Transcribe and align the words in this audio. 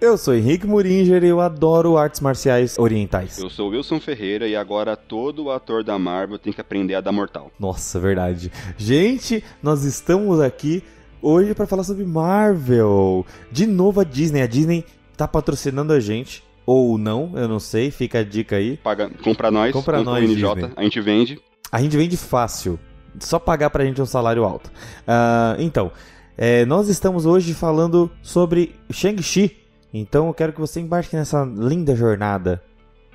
Eu 0.00 0.16
sou 0.16 0.34
Henrique 0.34 0.66
Muringer 0.66 1.22
e 1.22 1.28
eu 1.28 1.42
adoro 1.42 1.98
artes 1.98 2.22
marciais 2.22 2.78
orientais. 2.78 3.38
Eu 3.38 3.50
sou 3.50 3.68
Wilson 3.68 4.00
Ferreira 4.00 4.48
e 4.48 4.56
agora 4.56 4.96
todo 4.96 5.50
ator 5.50 5.84
da 5.84 5.98
Marvel 5.98 6.38
tem 6.38 6.54
que 6.54 6.60
aprender 6.60 6.94
a 6.94 7.02
dar 7.02 7.12
mortal. 7.12 7.52
Nossa, 7.60 8.00
verdade. 8.00 8.50
Gente, 8.78 9.44
nós 9.62 9.84
estamos 9.84 10.40
aqui 10.40 10.82
hoje 11.20 11.54
para 11.54 11.66
falar 11.66 11.84
sobre 11.84 12.06
Marvel. 12.06 13.26
De 13.52 13.66
novo 13.66 14.00
a 14.00 14.04
Disney. 14.04 14.40
A 14.40 14.46
Disney 14.46 14.86
tá 15.18 15.28
patrocinando 15.28 15.92
a 15.92 16.00
gente. 16.00 16.42
Ou 16.64 16.96
não, 16.96 17.32
eu 17.34 17.46
não 17.46 17.60
sei, 17.60 17.90
fica 17.90 18.20
a 18.20 18.24
dica 18.24 18.56
aí. 18.56 18.78
Paga, 18.78 19.10
compra 19.22 19.50
nós, 19.50 19.70
compra, 19.70 19.98
compra 19.98 20.18
nós, 20.18 20.30
NJ, 20.30 20.72
a 20.76 20.82
gente 20.82 21.00
vende. 21.02 21.38
A 21.70 21.82
gente 21.82 21.94
vende 21.94 22.16
fácil. 22.16 22.80
Só 23.18 23.38
pagar 23.38 23.68
pra 23.68 23.84
gente 23.84 24.00
um 24.00 24.06
salário 24.06 24.44
alto. 24.44 24.70
Uh, 25.00 25.60
então, 25.60 25.92
é, 26.38 26.64
nós 26.64 26.88
estamos 26.88 27.26
hoje 27.26 27.52
falando 27.52 28.10
sobre 28.22 28.74
Shang-Chi, 28.90 29.59
então 29.92 30.28
eu 30.28 30.34
quero 30.34 30.52
que 30.52 30.60
você 30.60 30.80
embarque 30.80 31.16
nessa 31.16 31.44
linda 31.44 31.96
jornada 31.96 32.62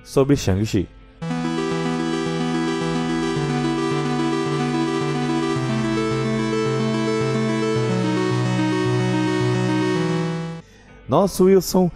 sobre 0.03 0.35
Shang-Chi. 0.35 0.89
Nossa, 11.07 11.43
Wilson, 11.43 11.91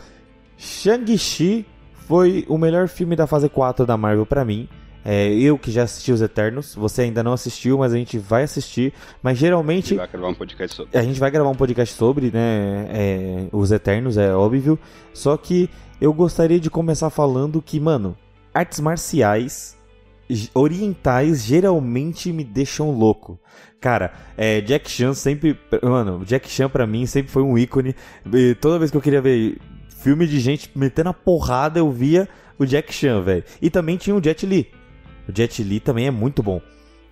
Shang-Chi 0.57 1.65
foi 2.07 2.45
o 2.47 2.57
melhor 2.57 2.87
filme 2.87 3.15
da 3.15 3.27
fase 3.27 3.49
4 3.49 3.85
da 3.85 3.97
Marvel 3.97 4.25
para 4.25 4.45
mim. 4.45 4.67
É, 5.03 5.29
eu 5.33 5.57
que 5.57 5.71
já 5.71 5.83
assisti 5.83 6.11
os 6.11 6.21
Eternos, 6.21 6.75
você 6.75 7.03
ainda 7.03 7.23
não 7.23 7.33
assistiu, 7.33 7.77
mas 7.77 7.93
a 7.93 7.97
gente 7.97 8.17
vai 8.17 8.43
assistir. 8.43 8.93
Mas 9.23 9.37
geralmente. 9.37 9.87
A 9.87 9.89
gente 9.89 9.97
vai 9.97 10.07
gravar 10.11 10.27
um 10.29 10.35
podcast 10.35 10.75
sobre. 10.75 10.97
A 10.97 11.03
gente 11.03 11.19
vai 11.19 11.31
gravar 11.31 11.49
um 11.49 11.55
podcast 11.55 11.95
sobre, 11.95 12.31
né? 12.31 12.87
É, 12.89 13.47
os 13.51 13.71
Eternos, 13.71 14.17
é 14.17 14.33
óbvio. 14.33 14.77
Só 15.13 15.37
que 15.37 15.69
eu 16.01 16.13
gostaria 16.13 16.59
de 16.59 16.69
começar 16.69 17.09
falando 17.09 17.61
que, 17.61 17.79
mano, 17.79 18.15
artes 18.53 18.79
marciais 18.79 19.77
orientais 20.53 21.43
geralmente 21.43 22.31
me 22.31 22.43
deixam 22.43 22.91
louco. 22.91 23.39
Cara, 23.79 24.13
é, 24.37 24.61
Jack 24.61 24.89
Chan 24.91 25.13
sempre. 25.13 25.57
Mano, 25.81 26.23
Jack 26.25 26.49
Chan 26.49 26.69
pra 26.69 26.85
mim 26.85 27.05
sempre 27.05 27.31
foi 27.31 27.41
um 27.41 27.57
ícone. 27.57 27.95
E 28.31 28.53
toda 28.55 28.77
vez 28.77 28.91
que 28.91 28.97
eu 28.97 29.01
queria 29.01 29.21
ver 29.21 29.57
filme 30.01 30.27
de 30.27 30.39
gente 30.39 30.69
metendo 30.75 31.09
a 31.09 31.13
porrada, 31.13 31.79
eu 31.79 31.89
via 31.89 32.27
o 32.57 32.65
Jack 32.65 32.93
Chan, 32.93 33.21
velho. 33.21 33.43
E 33.61 33.69
também 33.69 33.97
tinha 33.97 34.15
o 34.15 34.23
Jet 34.23 34.45
Li. 34.45 34.69
O 35.29 35.35
Jet 35.35 35.61
Li 35.61 35.79
também 35.79 36.07
é 36.07 36.11
muito 36.11 36.41
bom. 36.41 36.59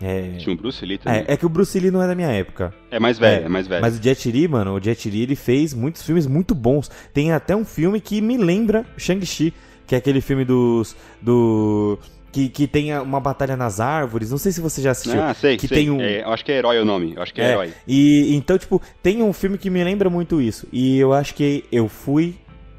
É... 0.02 0.38
Tinha 0.38 0.54
o 0.54 0.58
Bruce 0.58 0.86
Lee 0.86 0.98
também. 0.98 1.22
É, 1.28 1.34
é, 1.34 1.38
que 1.38 1.46
o 1.46 1.50
Bruce 1.50 1.80
Lee 1.80 1.92
não 1.92 2.02
é 2.02 2.08
da 2.08 2.16
minha 2.16 2.30
época. 2.30 2.74
É 2.90 3.00
mais 3.00 3.18
velho, 3.18 3.44
é, 3.44 3.46
é, 3.46 3.50
mais 3.50 3.68
velho. 3.68 3.82
Mas 3.82 3.98
o 3.98 4.04
Jet 4.04 4.30
Li, 4.32 4.48
mano, 4.48 4.76
o 4.76 4.82
Jet 4.82 5.10
Li 5.10 5.22
ele 5.22 5.36
fez 5.36 5.74
muitos 5.74 6.04
filmes 6.04 6.28
muito 6.28 6.54
bons. 6.56 6.90
Tem 7.14 7.32
até 7.32 7.56
um 7.56 7.66
filme 7.66 8.00
que 8.02 8.22
me 8.22 8.38
lembra 8.38 8.86
Shang-Chi, 8.98 9.54
que 9.86 9.96
é 9.96 9.98
aquele 9.98 10.22
filme 10.22 10.46
dos. 10.46 10.96
do. 11.22 11.98
Que, 12.32 12.50
que 12.50 12.68
tem 12.68 12.96
uma 13.00 13.20
batalha 13.20 13.56
nas 13.56 13.80
árvores. 13.80 14.30
Não 14.30 14.38
sei 14.38 14.52
se 14.52 14.62
você 14.62 14.82
já 14.82 14.92
assistiu. 14.92 15.22
Ah, 15.22 15.34
sei. 15.34 15.58
Que 15.58 15.68
sei. 15.68 15.78
tem 15.78 15.90
um. 15.90 16.00
É, 16.00 16.24
eu 16.24 16.30
acho 16.30 16.46
que 16.46 16.52
é 16.52 16.58
herói 16.58 16.80
o 16.80 16.86
nome. 16.86 17.14
Eu 17.16 17.24
acho 17.24 17.34
que 17.34 17.42
é, 17.42 17.46
é 17.46 17.52
herói. 17.52 17.74
E 17.88 18.36
então, 18.36 18.58
tipo, 18.58 18.80
tem 19.02 19.24
um 19.24 19.34
filme 19.34 19.58
que 19.58 19.70
me 19.70 19.84
lembra 19.84 20.10
muito 20.10 20.40
isso. 20.42 20.68
E 20.72 21.00
eu 21.00 21.14
acho 21.14 21.34
que 21.34 21.64
eu 21.72 21.88
fui 21.88 22.36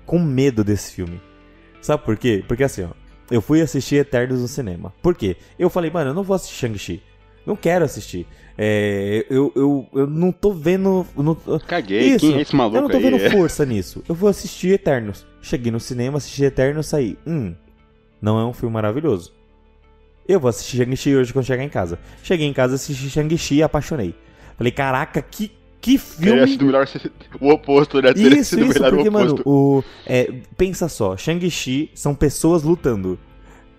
com 0.06 0.19
medo 0.21 0.62
desse 0.62 0.93
filme. 0.93 1.21
Sabe 1.81 2.04
por 2.04 2.16
quê? 2.16 2.44
Porque 2.47 2.62
assim, 2.62 2.84
ó 2.84 2.97
eu 3.31 3.41
fui 3.43 3.61
assistir 3.61 3.97
Eternos 3.97 4.41
no 4.41 4.49
cinema. 4.49 4.93
Por 5.03 5.15
quê? 5.15 5.37
Eu 5.59 5.69
falei, 5.71 5.91
mano, 5.91 6.11
eu 6.11 6.15
não 6.15 6.22
vou 6.22 6.34
assistir 6.34 6.56
Shang-Chi. 6.56 7.03
Não 7.47 7.56
quero 7.56 7.84
assistir. 7.84 8.27
É, 8.56 9.25
eu, 9.31 9.53
eu, 9.55 9.87
eu 9.94 10.06
não 10.06 10.31
tô 10.33 10.53
vendo. 10.53 11.06
Não, 11.16 11.34
Caguei, 11.66 12.00
isso, 12.00 12.27
quem 12.27 12.37
é 12.37 12.41
esse 12.43 12.55
maluco 12.55 12.77
Eu 12.77 12.83
não 12.83 12.89
tô 12.91 12.97
aí? 12.97 13.03
vendo 13.03 13.19
força 13.31 13.65
nisso. 13.65 14.03
Eu 14.09 14.15
vou 14.15 14.28
assistir 14.28 14.69
Eternos. 14.72 15.27
Cheguei 15.41 15.71
no 15.71 15.81
cinema, 15.81 16.19
assisti 16.19 16.44
Eternos 16.44 16.87
e 16.87 16.89
saí. 16.91 17.19
Hum, 17.27 17.55
não 18.21 18.39
é 18.39 18.44
um 18.44 18.53
filme 18.53 18.75
maravilhoso. 18.75 19.33
Eu 20.27 20.39
vou 20.41 20.49
assistir 20.50 20.78
Shang-Chi 20.78 21.16
hoje 21.16 21.33
quando 21.33 21.47
chegar 21.47 21.65
em 21.65 21.69
casa. 21.71 21.99
Cheguei 22.22 22.47
em 22.47 22.53
casa, 22.53 22.75
assisti 22.75 23.09
Shang-Chi 23.09 23.56
e 23.56 23.62
apaixonei. 23.62 24.15
Falei, 24.59 24.72
caraca, 24.72 25.22
que 25.22 25.50
que 25.81 25.99
filme. 25.99 26.41
Teria 26.41 26.47
sido 26.47 26.65
melhor 26.66 26.89
o 27.41 27.50
oposto, 27.50 28.03
né? 28.03 28.12
Teria 28.12 28.41
isso, 28.41 28.59
isso, 28.59 28.78
porque, 28.78 29.11
mano, 29.11 29.41
o, 29.44 29.83
é, 30.06 30.33
pensa 30.56 30.89
só: 30.89 31.16
Shang-Chi 31.16 31.91
são 31.94 32.15
pessoas 32.15 32.62
lutando. 32.62 33.19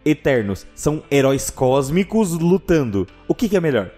Eternos 0.05 0.65
são 0.73 1.03
heróis 1.11 1.49
cósmicos 1.49 2.31
lutando. 2.31 3.05
O 3.27 3.35
que, 3.35 3.49
que 3.49 3.57
é 3.57 3.59
melhor? 3.59 3.91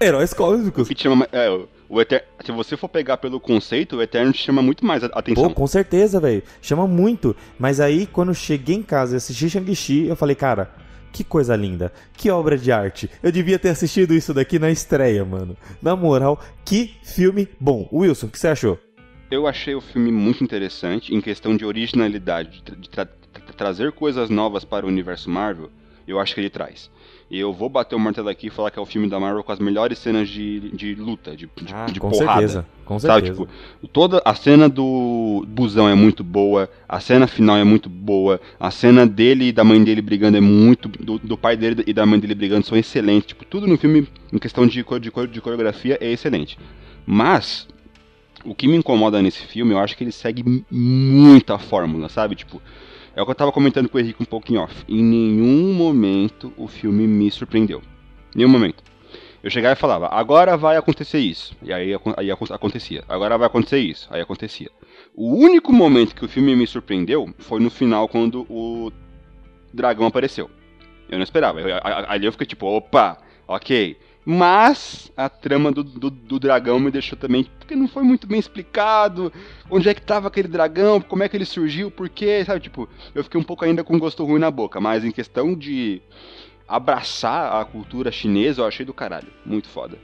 Heróis 0.00 0.32
cósmicos. 0.32 0.88
O 0.88 0.94
que 0.94 1.00
chama. 1.00 1.28
É, 1.32 1.48
o 1.88 2.00
Eter... 2.00 2.24
Se 2.44 2.50
você 2.52 2.76
for 2.76 2.88
pegar 2.88 3.18
pelo 3.18 3.38
conceito, 3.38 3.96
o 3.96 4.02
Eterno 4.02 4.32
te 4.32 4.42
chama 4.42 4.62
muito 4.62 4.86
mais 4.86 5.04
atenção. 5.04 5.44
Pô, 5.44 5.50
com 5.50 5.66
certeza, 5.66 6.18
velho. 6.18 6.42
Chama 6.62 6.86
muito. 6.86 7.36
Mas 7.58 7.80
aí, 7.80 8.06
quando 8.06 8.28
eu 8.28 8.34
cheguei 8.34 8.76
em 8.76 8.82
casa 8.82 9.14
e 9.14 9.16
assisti 9.18 9.50
Shang-Chi, 9.50 10.06
eu 10.06 10.16
falei, 10.16 10.34
cara, 10.34 10.70
que 11.12 11.22
coisa 11.22 11.54
linda, 11.54 11.92
que 12.16 12.30
obra 12.30 12.56
de 12.56 12.72
arte. 12.72 13.10
Eu 13.22 13.30
devia 13.30 13.58
ter 13.58 13.68
assistido 13.68 14.14
isso 14.14 14.32
daqui 14.32 14.58
na 14.58 14.70
estreia, 14.70 15.24
mano. 15.24 15.56
Na 15.80 15.94
moral, 15.94 16.40
que 16.64 16.94
filme 17.02 17.48
bom. 17.60 17.88
Wilson, 17.92 18.26
o 18.26 18.30
que 18.30 18.38
você 18.38 18.48
achou? 18.48 18.78
Eu 19.30 19.46
achei 19.46 19.74
o 19.74 19.80
filme 19.80 20.10
muito 20.10 20.42
interessante 20.42 21.14
em 21.14 21.20
questão 21.20 21.56
de 21.56 21.64
originalidade, 21.64 22.62
de, 22.62 22.88
tra 22.88 23.06
tra 23.32 23.42
trazer 23.56 23.92
coisas 23.92 24.28
novas 24.28 24.64
para 24.64 24.84
o 24.84 24.88
universo 24.88 25.30
Marvel. 25.30 25.70
Eu 26.06 26.18
acho 26.18 26.34
que 26.34 26.40
ele 26.40 26.50
traz. 26.50 26.90
Eu 27.34 27.50
vou 27.50 27.70
bater 27.70 27.94
o 27.94 27.98
martelo 27.98 28.28
aqui 28.28 28.48
e 28.48 28.50
falar 28.50 28.70
que 28.70 28.78
é 28.78 28.82
o 28.82 28.84
filme 28.84 29.08
da 29.08 29.18
Marvel 29.18 29.42
com 29.42 29.52
as 29.52 29.58
melhores 29.58 29.98
cenas 29.98 30.28
de, 30.28 30.68
de 30.76 30.94
luta, 30.94 31.34
de, 31.34 31.46
de, 31.46 31.72
ah, 31.72 31.86
de 31.86 31.98
com 31.98 32.10
porrada. 32.10 32.40
Certeza, 32.40 32.66
com 32.84 32.98
certeza. 32.98 33.14
Sabe, 33.14 33.30
tipo, 33.30 33.88
toda 33.88 34.20
a 34.22 34.34
cena 34.34 34.68
do 34.68 35.42
busão 35.48 35.88
é 35.88 35.94
muito 35.94 36.22
boa, 36.22 36.68
a 36.86 37.00
cena 37.00 37.26
final 37.26 37.56
é 37.56 37.64
muito 37.64 37.88
boa, 37.88 38.38
a 38.60 38.70
cena 38.70 39.06
dele 39.06 39.46
e 39.46 39.52
da 39.52 39.64
mãe 39.64 39.82
dele 39.82 40.02
brigando 40.02 40.36
é 40.36 40.42
muito. 40.42 40.90
Do, 40.90 41.18
do 41.18 41.38
pai 41.38 41.56
dele 41.56 41.82
e 41.86 41.94
da 41.94 42.04
mãe 42.04 42.20
dele 42.20 42.34
brigando 42.34 42.66
são 42.66 42.76
excelentes. 42.76 43.28
Tipo, 43.28 43.46
tudo 43.46 43.66
no 43.66 43.78
filme, 43.78 44.06
em 44.30 44.38
questão 44.38 44.66
de, 44.66 44.84
de, 44.84 45.26
de 45.28 45.40
coreografia, 45.40 45.96
é 46.02 46.12
excelente. 46.12 46.58
Mas, 47.06 47.66
o 48.44 48.54
que 48.54 48.68
me 48.68 48.76
incomoda 48.76 49.22
nesse 49.22 49.40
filme, 49.46 49.72
eu 49.72 49.78
acho 49.78 49.96
que 49.96 50.04
ele 50.04 50.12
segue 50.12 50.44
muita 50.70 51.58
fórmula, 51.58 52.10
sabe? 52.10 52.34
Tipo, 52.34 52.60
é 53.14 53.22
o 53.22 53.24
que 53.24 53.30
eu 53.30 53.34
tava 53.34 53.52
comentando 53.52 53.88
com 53.88 53.98
o 53.98 54.00
Henrique 54.00 54.22
um 54.22 54.26
pouquinho 54.26 54.60
off. 54.62 54.84
Em 54.88 55.02
nenhum 55.02 55.72
momento 55.74 56.52
o 56.56 56.66
filme 56.66 57.06
me 57.06 57.30
surpreendeu. 57.30 57.82
Nenhum 58.34 58.48
momento. 58.48 58.82
Eu 59.42 59.50
chegava 59.50 59.74
e 59.74 59.76
falava, 59.76 60.06
agora 60.06 60.56
vai 60.56 60.76
acontecer 60.76 61.18
isso. 61.18 61.56
E 61.62 61.72
aí, 61.72 61.90
aí 62.16 62.30
acontecia. 62.30 63.04
Agora 63.08 63.36
vai 63.36 63.48
acontecer 63.48 63.80
isso. 63.80 64.08
Aí 64.10 64.20
acontecia. 64.20 64.70
O 65.14 65.34
único 65.34 65.72
momento 65.72 66.14
que 66.14 66.24
o 66.24 66.28
filme 66.28 66.54
me 66.54 66.66
surpreendeu 66.66 67.34
foi 67.38 67.60
no 67.60 67.68
final, 67.68 68.08
quando 68.08 68.46
o 68.48 68.92
dragão 69.74 70.06
apareceu. 70.06 70.48
Eu 71.08 71.18
não 71.18 71.24
esperava. 71.24 71.60
Eu, 71.60 71.76
ali 71.82 72.24
eu 72.24 72.32
fiquei 72.32 72.46
tipo, 72.46 72.66
opa, 72.66 73.18
ok. 73.48 73.98
Mas 74.24 75.10
a 75.16 75.28
trama 75.28 75.72
do, 75.72 75.82
do, 75.82 76.08
do, 76.08 76.38
dragão 76.38 76.78
me 76.78 76.90
deixou 76.90 77.18
também. 77.18 77.44
Porque 77.58 77.74
não 77.74 77.88
foi 77.88 78.04
muito 78.04 78.26
bem 78.26 78.38
explicado. 78.38 79.32
Onde 79.68 79.88
é 79.88 79.94
que 79.94 80.02
tava 80.02 80.28
aquele 80.28 80.46
dragão? 80.46 81.00
Como 81.00 81.24
é 81.24 81.28
que 81.28 81.36
ele 81.36 81.44
surgiu? 81.44 81.90
Por 81.90 82.08
quê? 82.08 82.44
Sabe, 82.44 82.60
tipo, 82.60 82.88
eu 83.14 83.24
fiquei 83.24 83.40
um 83.40 83.44
pouco 83.44 83.64
ainda 83.64 83.82
com 83.82 83.98
gosto 83.98 84.24
ruim 84.24 84.38
na 84.38 84.50
boca. 84.50 84.80
Mas 84.80 85.04
em 85.04 85.10
questão 85.10 85.56
de 85.56 86.00
abraçar 86.68 87.60
a 87.60 87.64
cultura 87.64 88.12
chinesa, 88.12 88.62
eu 88.62 88.66
achei 88.66 88.86
do 88.86 88.94
caralho. 88.94 89.28
Muito 89.44 89.68
foda. 89.68 89.98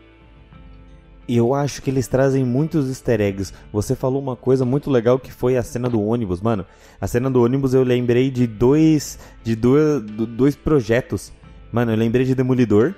Eu 1.29 1.55
acho 1.55 1.81
que 1.81 1.91
eles 1.91 2.09
trazem 2.09 2.45
muitos 2.45 2.89
easter 2.89 3.21
eggs. 3.21 3.53
Você 3.73 3.95
falou 3.95 4.21
uma 4.21 4.35
coisa 4.35 4.65
muito 4.65 4.91
legal 4.91 5.19
que 5.19 5.31
foi 5.31 5.57
a 5.57 5.63
cena 5.63 5.89
do 5.89 6.03
ônibus, 6.03 6.41
mano. 6.41 6.67
A 7.01 7.07
cena 7.07 7.31
do 7.31 7.43
ônibus 7.43 7.73
eu 7.73 7.85
lembrei 7.85 8.31
de 8.31 8.49
dois. 8.49 9.17
de 9.45 9.55
dois, 9.55 10.03
dois 10.03 10.57
projetos. 10.57 11.33
Mano, 11.71 11.93
eu 11.93 11.97
lembrei 11.97 12.25
de 12.25 12.35
Demolidor 12.35 12.95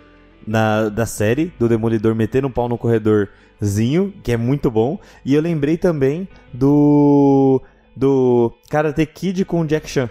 na, 0.47 0.89
da 0.89 1.07
série, 1.07 1.53
do 1.59 1.69
Demolidor 1.69 2.15
metendo 2.15 2.49
um 2.49 2.51
pau 2.51 2.69
no 2.69 2.79
corredorzinho, 2.79 4.13
que 4.23 4.33
é 4.33 4.37
muito 4.37 4.71
bom. 4.71 4.99
E 5.25 5.35
eu 5.35 5.43
lembrei 5.43 5.77
também 5.77 6.29
do. 6.53 7.63
do 7.97 8.53
Karate 8.69 9.05
Kid 9.07 9.45
com 9.45 9.61
o 9.61 9.67
Jack 9.67 9.89
Chan. 9.89 10.11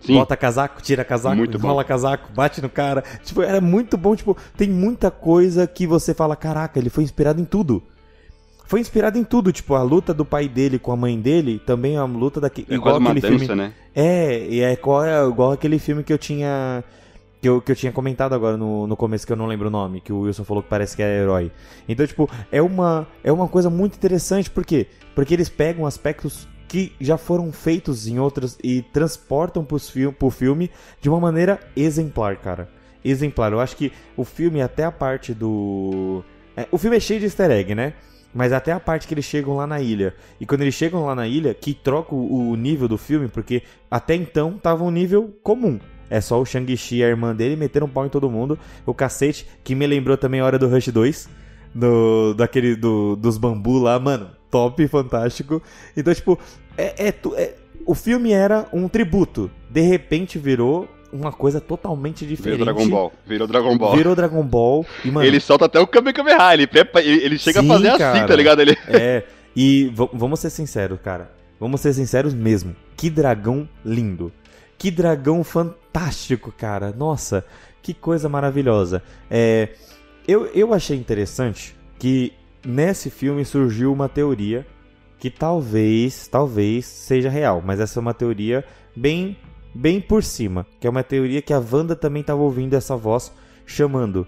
Sim. 0.00 0.14
Bota 0.14 0.36
casaco, 0.36 0.80
tira 0.80 1.04
casaco, 1.04 1.36
muito 1.36 1.56
enrola 1.56 1.82
bom. 1.82 1.88
casaco, 1.88 2.32
bate 2.32 2.62
no 2.62 2.68
cara. 2.68 3.02
Tipo, 3.24 3.42
era 3.42 3.60
muito 3.60 3.96
bom. 3.96 4.14
Tipo, 4.14 4.36
tem 4.56 4.68
muita 4.68 5.10
coisa 5.10 5.66
que 5.66 5.86
você 5.86 6.14
fala: 6.14 6.36
caraca, 6.36 6.78
ele 6.78 6.90
foi 6.90 7.04
inspirado 7.04 7.40
em 7.40 7.44
tudo. 7.44 7.82
Foi 8.64 8.80
inspirado 8.80 9.16
em 9.16 9.24
tudo, 9.24 9.50
tipo, 9.50 9.74
a 9.74 9.82
luta 9.82 10.12
do 10.12 10.26
pai 10.26 10.46
dele 10.46 10.78
com 10.78 10.92
a 10.92 10.96
mãe 10.96 11.18
dele 11.18 11.58
também 11.64 11.96
é 11.96 12.02
uma 12.02 12.18
luta 12.18 12.38
daquele. 12.38 12.66
É 12.70 12.74
igual 12.74 12.96
aquele 12.96 13.20
dança, 13.20 13.38
filme. 13.38 13.54
Né? 13.54 13.72
É, 13.94 14.46
e 14.46 14.60
é 14.60 14.74
igual, 14.74 15.04
é 15.04 15.26
igual 15.26 15.52
aquele 15.52 15.78
filme 15.78 16.04
que 16.04 16.12
eu 16.12 16.18
tinha 16.18 16.84
que 17.40 17.48
eu, 17.48 17.60
que 17.60 17.70
eu 17.72 17.76
tinha 17.76 17.92
comentado 17.92 18.34
agora 18.34 18.56
no, 18.56 18.86
no 18.86 18.96
começo, 18.96 19.26
que 19.26 19.32
eu 19.32 19.36
não 19.36 19.46
lembro 19.46 19.68
o 19.68 19.70
nome, 19.70 20.00
que 20.00 20.12
o 20.12 20.20
Wilson 20.20 20.44
falou 20.44 20.62
que 20.62 20.68
parece 20.68 20.96
que 20.96 21.02
é 21.02 21.20
herói. 21.20 21.52
Então, 21.88 22.06
tipo, 22.06 22.28
é 22.50 22.60
uma, 22.60 23.06
é 23.22 23.30
uma 23.30 23.48
coisa 23.48 23.70
muito 23.70 23.96
interessante, 23.96 24.50
por 24.50 24.64
quê? 24.64 24.88
Porque 25.14 25.34
eles 25.34 25.48
pegam 25.48 25.86
aspectos 25.86 26.48
que 26.68 26.92
já 27.00 27.16
foram 27.16 27.50
feitos 27.50 28.06
em 28.06 28.18
outras 28.18 28.58
e 28.62 28.82
transportam 28.82 29.64
pros 29.64 29.88
fi 29.88 30.10
pro 30.12 30.30
filme 30.30 30.70
de 31.00 31.08
uma 31.08 31.18
maneira 31.18 31.58
exemplar, 31.74 32.36
cara. 32.36 32.68
Exemplar. 33.02 33.52
Eu 33.52 33.60
acho 33.60 33.74
que 33.74 33.90
o 34.16 34.24
filme, 34.24 34.60
até 34.60 34.84
a 34.84 34.92
parte 34.92 35.32
do. 35.32 36.22
É, 36.54 36.68
o 36.70 36.76
filme 36.76 36.96
é 36.96 37.00
cheio 37.00 37.20
de 37.20 37.26
easter 37.26 37.50
egg, 37.50 37.74
né? 37.74 37.94
Mas 38.34 38.52
até 38.52 38.72
a 38.72 38.78
parte 38.78 39.08
que 39.08 39.14
eles 39.14 39.24
chegam 39.24 39.56
lá 39.56 39.66
na 39.66 39.80
ilha. 39.80 40.14
E 40.38 40.44
quando 40.44 40.60
eles 40.60 40.74
chegam 40.74 41.06
lá 41.06 41.14
na 41.14 41.26
ilha, 41.26 41.54
que 41.54 41.72
troca 41.72 42.14
o, 42.14 42.50
o 42.50 42.56
nível 42.56 42.86
do 42.86 42.98
filme, 42.98 43.28
porque 43.28 43.62
até 43.90 44.14
então 44.14 44.58
tava 44.58 44.84
um 44.84 44.90
nível 44.90 45.34
comum. 45.42 45.80
É 46.10 46.20
só 46.20 46.40
o 46.40 46.44
Shang-Chi 46.44 46.96
e 46.96 47.04
a 47.04 47.08
irmã 47.08 47.34
dele 47.34 47.56
meteram 47.56 47.86
um 47.86 47.90
pau 47.90 48.06
em 48.06 48.08
todo 48.08 48.30
mundo. 48.30 48.58
O 48.86 48.94
cacete, 48.94 49.46
que 49.62 49.74
me 49.74 49.86
lembrou 49.86 50.16
também 50.16 50.40
a 50.40 50.44
hora 50.44 50.58
do 50.58 50.68
Rush 50.68 50.88
2. 50.88 51.28
Do, 51.74 52.34
daquele 52.34 52.74
do, 52.74 53.14
dos 53.16 53.36
bambu 53.36 53.78
lá, 53.78 53.98
mano. 53.98 54.30
Top, 54.50 54.86
fantástico. 54.88 55.62
Então, 55.96 56.14
tipo, 56.14 56.38
é, 56.76 57.08
é, 57.08 57.14
é, 57.36 57.54
o 57.84 57.94
filme 57.94 58.32
era 58.32 58.66
um 58.72 58.88
tributo. 58.88 59.50
De 59.70 59.82
repente 59.82 60.38
virou 60.38 60.88
uma 61.12 61.32
coisa 61.32 61.60
totalmente 61.60 62.26
diferente. 62.26 62.58
Virou 62.58 62.74
Dragon 62.74 62.90
Ball. 62.90 63.12
Virou 63.26 63.46
Dragon 63.46 63.78
Ball. 63.78 63.96
Virou 63.96 64.14
Dragon 64.14 64.42
Ball. 64.42 64.86
E, 65.04 65.10
mano, 65.10 65.26
ele 65.26 65.40
solta 65.40 65.66
até 65.66 65.78
o 65.80 65.86
Kamehameha. 65.86 66.54
Ele, 66.54 66.66
prepa, 66.66 67.00
ele, 67.00 67.24
ele 67.24 67.38
chega 67.38 67.60
Sim, 67.60 67.70
a 67.70 67.74
fazer 67.74 67.98
cara. 67.98 68.18
assim, 68.18 68.26
tá 68.26 68.36
ligado? 68.36 68.60
Ele... 68.60 68.76
É, 68.88 69.24
e 69.54 69.92
vamos 69.94 70.40
ser 70.40 70.50
sinceros, 70.50 70.98
cara. 71.02 71.30
Vamos 71.58 71.80
ser 71.80 71.92
sinceros 71.92 72.34
mesmo. 72.34 72.76
Que 72.96 73.10
dragão 73.10 73.68
lindo. 73.84 74.32
Que 74.78 74.90
dragão 74.90 75.42
fantástico, 75.42 76.52
cara. 76.56 76.94
Nossa, 76.96 77.44
que 77.82 77.92
coisa 77.92 78.28
maravilhosa. 78.28 79.02
É, 79.28 79.70
eu, 80.26 80.46
eu 80.46 80.72
achei 80.72 80.96
interessante 80.96 81.76
que 81.98 82.32
nesse 82.64 83.10
filme 83.10 83.44
surgiu 83.44 83.92
uma 83.92 84.08
teoria 84.08 84.64
que 85.18 85.30
talvez, 85.30 86.28
talvez 86.28 86.86
seja 86.86 87.28
real, 87.28 87.60
mas 87.64 87.80
essa 87.80 87.98
é 87.98 88.00
uma 88.00 88.14
teoria 88.14 88.64
bem, 88.94 89.36
bem 89.74 90.00
por 90.00 90.22
cima, 90.22 90.64
que 90.78 90.86
é 90.86 90.90
uma 90.90 91.02
teoria 91.02 91.42
que 91.42 91.52
a 91.52 91.58
Wanda 91.58 91.96
também 91.96 92.20
estava 92.20 92.40
ouvindo 92.40 92.74
essa 92.74 92.96
voz 92.96 93.32
chamando. 93.66 94.26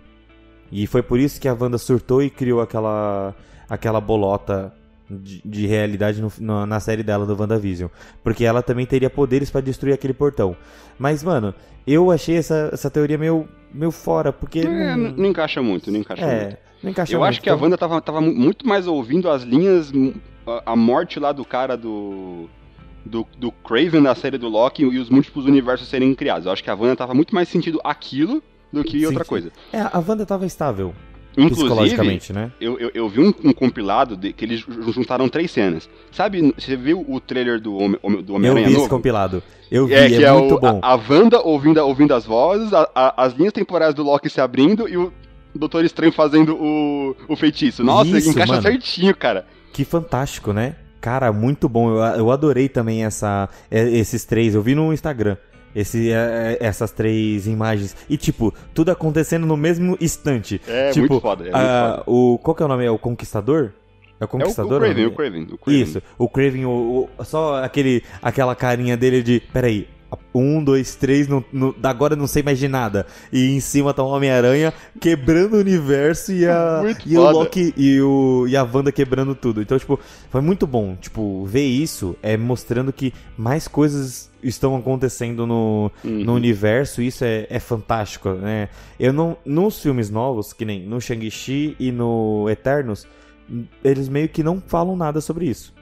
E 0.73 0.87
foi 0.87 1.03
por 1.03 1.21
isso 1.21 1.41
que 1.41 1.47
a 1.47 1.55
Wanda 1.55 1.79
surtou 1.79 2.23
e 2.23 2.29
criou 2.29 2.61
aquela, 2.61 3.35
aquela 3.69 4.01
bolota 4.01 4.75
de, 5.11 5.43
de 5.45 5.67
realidade 5.67 6.21
no- 6.23 6.33
no- 6.39 6.67
na 6.67 6.79
série 6.81 7.03
dela 7.03 7.27
do 7.27 7.39
WandaVision. 7.39 7.89
Porque 8.23 8.45
ela 8.45 8.63
também 8.63 8.87
teria 8.87 9.11
poderes 9.11 9.51
para 9.51 9.61
destruir 9.61 9.93
aquele 9.93 10.15
portão. 10.15 10.57
Mas, 10.99 11.23
mano, 11.25 11.55
eu 11.87 12.11
achei 12.11 12.37
essa, 12.37 12.71
essa 12.73 12.91
teoria 12.91 13.19
meio, 13.19 13.49
meio 13.73 13.91
fora, 13.91 14.33
porque. 14.33 14.61
É, 14.61 14.97
não, 14.97 15.11
não, 15.13 15.27
encaixa 15.27 15.63
muito, 15.63 15.91
não 15.91 15.99
encaixa 16.01 16.25
muito. 16.27 16.39
é, 16.55 16.59
não 16.83 16.91
encaixa 16.91 17.13
Eu 17.15 17.19
muito, 17.21 17.29
acho 17.31 17.41
que 17.41 17.49
a 17.51 17.53
então- 17.55 17.65
Wanda 17.65 17.77
tava, 17.79 18.01
tava 18.01 18.21
mu- 18.21 18.35
muito 18.35 18.67
mais 18.67 18.87
ouvindo 18.87 19.29
as 19.31 19.43
linhas, 19.43 19.91
a, 20.47 20.73
a 20.73 20.77
morte 20.77 21.19
lá 21.19 21.33
do 21.33 21.45
cara 21.45 21.77
do, 21.77 22.49
do. 23.05 23.27
Do 23.39 23.51
Craven 23.51 24.03
da 24.03 24.15
série 24.15 24.39
do 24.39 24.49
Loki 24.49 24.83
e 24.83 24.99
os 24.99 25.09
múltiplos 25.11 25.47
universos 25.47 25.89
serem 25.89 26.15
criados. 26.15 26.47
Eu 26.47 26.53
acho 26.53 26.63
que 26.63 26.71
a 26.71 26.75
Wanda 26.75 26.97
tava 26.97 27.15
muito 27.15 27.35
mais 27.35 27.49
sentindo 27.49 27.81
aquilo 27.83 28.43
do 28.73 28.85
que 28.85 29.01
Sim, 29.01 29.07
outra 29.07 29.25
sim. 29.25 29.29
coisa. 29.29 29.51
É, 29.73 29.81
a 29.81 29.99
Wanda 30.07 30.25
tava 30.27 30.47
estável, 30.47 30.95
Inclusive, 31.37 31.69
psicologicamente, 31.69 32.33
né? 32.33 32.51
eu, 32.61 32.79
eu, 32.79 32.91
eu 32.93 33.09
vi 33.09 33.21
um, 33.21 33.33
um 33.45 33.53
compilado 33.53 34.17
de, 34.17 34.33
que 34.33 34.45
eles 34.45 34.61
ju- 34.61 34.93
juntaram 34.93 35.29
três 35.29 35.51
cenas. 35.51 35.89
Sabe, 36.11 36.53
você 36.59 36.77
viu 36.77 37.05
o 37.09 37.21
trailer 37.21 37.61
do, 37.61 37.77
Homem- 37.77 37.99
Homem- 38.03 38.23
do 38.23 38.33
Eu 38.33 38.37
Homem-Aranha 38.37 38.69
vi 38.69 38.75
esse 38.77 38.89
compilado. 38.89 39.43
Eu 39.71 39.87
vi, 39.87 39.95
É, 39.95 40.07
é, 40.07 40.09
que 40.09 40.25
é, 40.25 40.33
muito 40.33 40.57
o, 40.57 40.61
bom. 40.61 40.81
A, 40.83 40.95
a 40.95 40.97
Wanda 41.09 41.41
ouvindo, 41.41 41.79
ouvindo 41.81 42.13
as 42.15 42.25
vozes, 42.27 42.73
a- 42.73 42.91
a- 42.95 43.15
as 43.25 43.33
linhas 43.35 43.53
temporais 43.53 43.95
do 43.95 44.03
Loki 44.03 44.29
se 44.29 44.41
abrindo 44.41 44.89
e 44.89 44.97
o 44.97 45.13
Doutor 45.55 45.85
Estranho 45.85 46.13
fazendo 46.13 46.55
o, 46.57 47.17
o 47.29 47.37
feitiço. 47.37 47.83
Nossa, 47.85 48.19
Isso, 48.19 48.31
encaixa 48.31 48.53
mano. 48.53 48.63
certinho, 48.63 49.15
cara. 49.17 49.47
Que 49.73 49.85
fantástico, 49.85 50.53
né? 50.53 50.75
Cara, 51.01 51.33
muito 51.33 51.69
bom. 51.69 51.91
Eu, 51.91 51.99
eu 52.17 52.31
adorei 52.31 52.69
também 52.69 53.05
essa, 53.05 53.49
é, 53.71 53.89
esses 53.89 54.25
três. 54.25 54.55
Eu 54.55 54.63
vi 54.63 54.75
no 54.75 54.93
Instagram. 54.93 55.37
Esse, 55.75 56.11
é, 56.11 56.59
é, 56.61 56.67
essas 56.67 56.91
três 56.91 57.47
imagens. 57.47 57.97
E, 58.09 58.17
tipo, 58.17 58.53
tudo 58.75 58.91
acontecendo 58.91 59.47
no 59.47 59.57
mesmo 59.57 59.97
instante. 60.01 60.61
É 60.67 60.91
tipo, 60.91 61.09
muito 61.09 61.21
foda. 61.21 61.45
É 61.49 61.53
muito 61.53 61.57
foda. 61.97 62.03
o, 62.07 62.39
qual 62.39 62.55
que 62.55 62.63
é 62.63 62.67
o 62.67 62.69
nome? 62.69 62.85
É 62.85 62.91
o 62.91 62.99
Conquistador? 62.99 63.73
É 64.21 64.25
o 64.25 64.25
É 64.25 64.25
o, 64.25 64.27
o 64.27 64.29
Conquistador? 64.29 64.81
Craven, 64.81 65.07
o 65.07 65.13
Craven, 65.13 65.43
o 65.45 65.59
Craven. 65.59 65.81
Isso, 65.83 66.03
o 66.19 66.29
Craven, 66.29 66.65
o, 66.67 67.09
o- 67.19 67.25
só 67.25 67.63
aquele, 67.63 68.03
aquela 68.21 68.55
carinha 68.55 68.97
dele 68.97 69.23
de. 69.23 69.41
Peraí. 69.53 69.89
Um, 70.35 70.63
dois, 70.63 70.95
três, 70.95 71.29
não, 71.29 71.45
não, 71.53 71.75
agora 71.83 72.15
não 72.17 72.27
sei 72.27 72.43
mais 72.43 72.59
de 72.59 72.69
nada. 72.69 73.07
E 73.33 73.55
em 73.55 73.61
cima 73.61 73.93
tá 73.95 74.03
o 74.03 74.09
Homem-Aranha 74.09 74.73
quebrando 75.01 75.55
o 75.55 75.61
universo 75.61 76.33
e 76.33 76.47
a. 76.47 76.81
Muito 76.85 77.09
e 77.09 77.17
o. 77.17 77.31
Loki 77.31 77.75
e, 77.77 78.01
o, 78.01 78.47
e 78.49 78.57
a 78.57 78.63
Wanda 78.63 78.91
quebrando 78.93 79.35
tudo. 79.35 79.61
Então, 79.63 79.79
tipo, 79.79 79.99
foi 80.31 80.41
muito 80.41 80.67
bom. 80.67 80.97
Tipo, 80.97 81.45
ver 81.45 81.65
isso 81.65 82.17
é 82.23 82.37
mostrando 82.37 82.93
que 82.93 83.13
mais 83.37 83.69
coisas 83.69 84.31
estão 84.43 84.77
acontecendo 84.77 85.47
no, 85.47 85.91
Uhum. 86.03 86.25
no 86.25 86.35
universo, 86.35 87.03
isso 87.03 87.25
é, 87.25 87.47
é 87.51 87.59
fantástico, 87.59 88.31
né? 88.31 88.69
Eu 88.99 89.13
não. 89.13 89.37
Nos 89.45 89.81
filmes 89.81 90.11
novos, 90.11 90.53
que 90.53 90.65
nem 90.65 90.87
no 90.87 91.01
Shang-Chi 91.01 91.77
e 91.79 91.93
no 91.93 92.49
Eternos, 92.49 93.07
eles 93.85 94.09
meio 94.09 94.29
que 94.29 94.43
não 94.43 94.63
falam 94.67 94.97
nada 94.97 95.21
sobre 95.21 95.47
isso. 95.47 95.73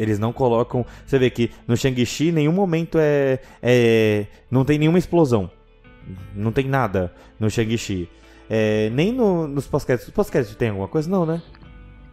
Eles 0.00 0.18
não 0.18 0.32
colocam. 0.32 0.84
Você 1.04 1.18
vê 1.18 1.28
que 1.28 1.50
no 1.68 1.76
Shang-Chi 1.76 2.28
em 2.28 2.32
nenhum 2.32 2.52
momento 2.52 2.96
é, 2.98 3.38
é. 3.62 4.26
Não 4.50 4.64
tem 4.64 4.78
nenhuma 4.78 4.98
explosão. 4.98 5.50
Não 6.34 6.50
tem 6.50 6.66
nada 6.66 7.12
no 7.38 7.50
Shang-Chi. 7.50 8.08
É, 8.48 8.88
nem 8.90 9.12
no- 9.12 9.46
nos 9.46 9.66
podcasts. 9.66 10.08
Os 10.08 10.14
podcasts 10.14 10.56
tem 10.56 10.70
alguma 10.70 10.88
coisa? 10.88 11.08
Não, 11.10 11.26
né? 11.26 11.42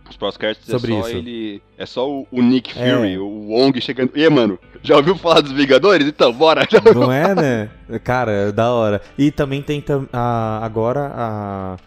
Os 0.10 0.16
podcasts 0.16 0.66
Sobre 0.66 0.94
é 0.94 1.02
só 1.02 1.08
isso. 1.10 1.18
ele. 1.18 1.62
É 1.78 1.86
só 1.86 2.10
o, 2.10 2.28
o 2.32 2.42
Nick 2.42 2.78
É. 2.78 2.96
Fury, 2.96 3.18
o 3.18 3.28
Wong 3.50 3.80
chegando. 3.82 4.12
E 4.16 4.30
mano, 4.30 4.60
já 4.84 4.96
ouviu 4.98 5.16
falar 5.18 5.42
dos 5.42 5.52
Vingadores? 5.54 6.08
Então, 6.08 6.32
bora! 6.34 6.66
Já... 6.70 6.80
Não 6.94 7.12
é, 7.12 7.34
né? 7.36 7.70
Cara, 8.04 8.32
é 8.32 8.52
da 8.52 8.72
hora. 8.72 9.02
E 9.18 9.32
também 9.32 9.62
tem 9.62 9.84
a, 10.14 10.60
agora 10.64 11.12
a, 11.14 11.78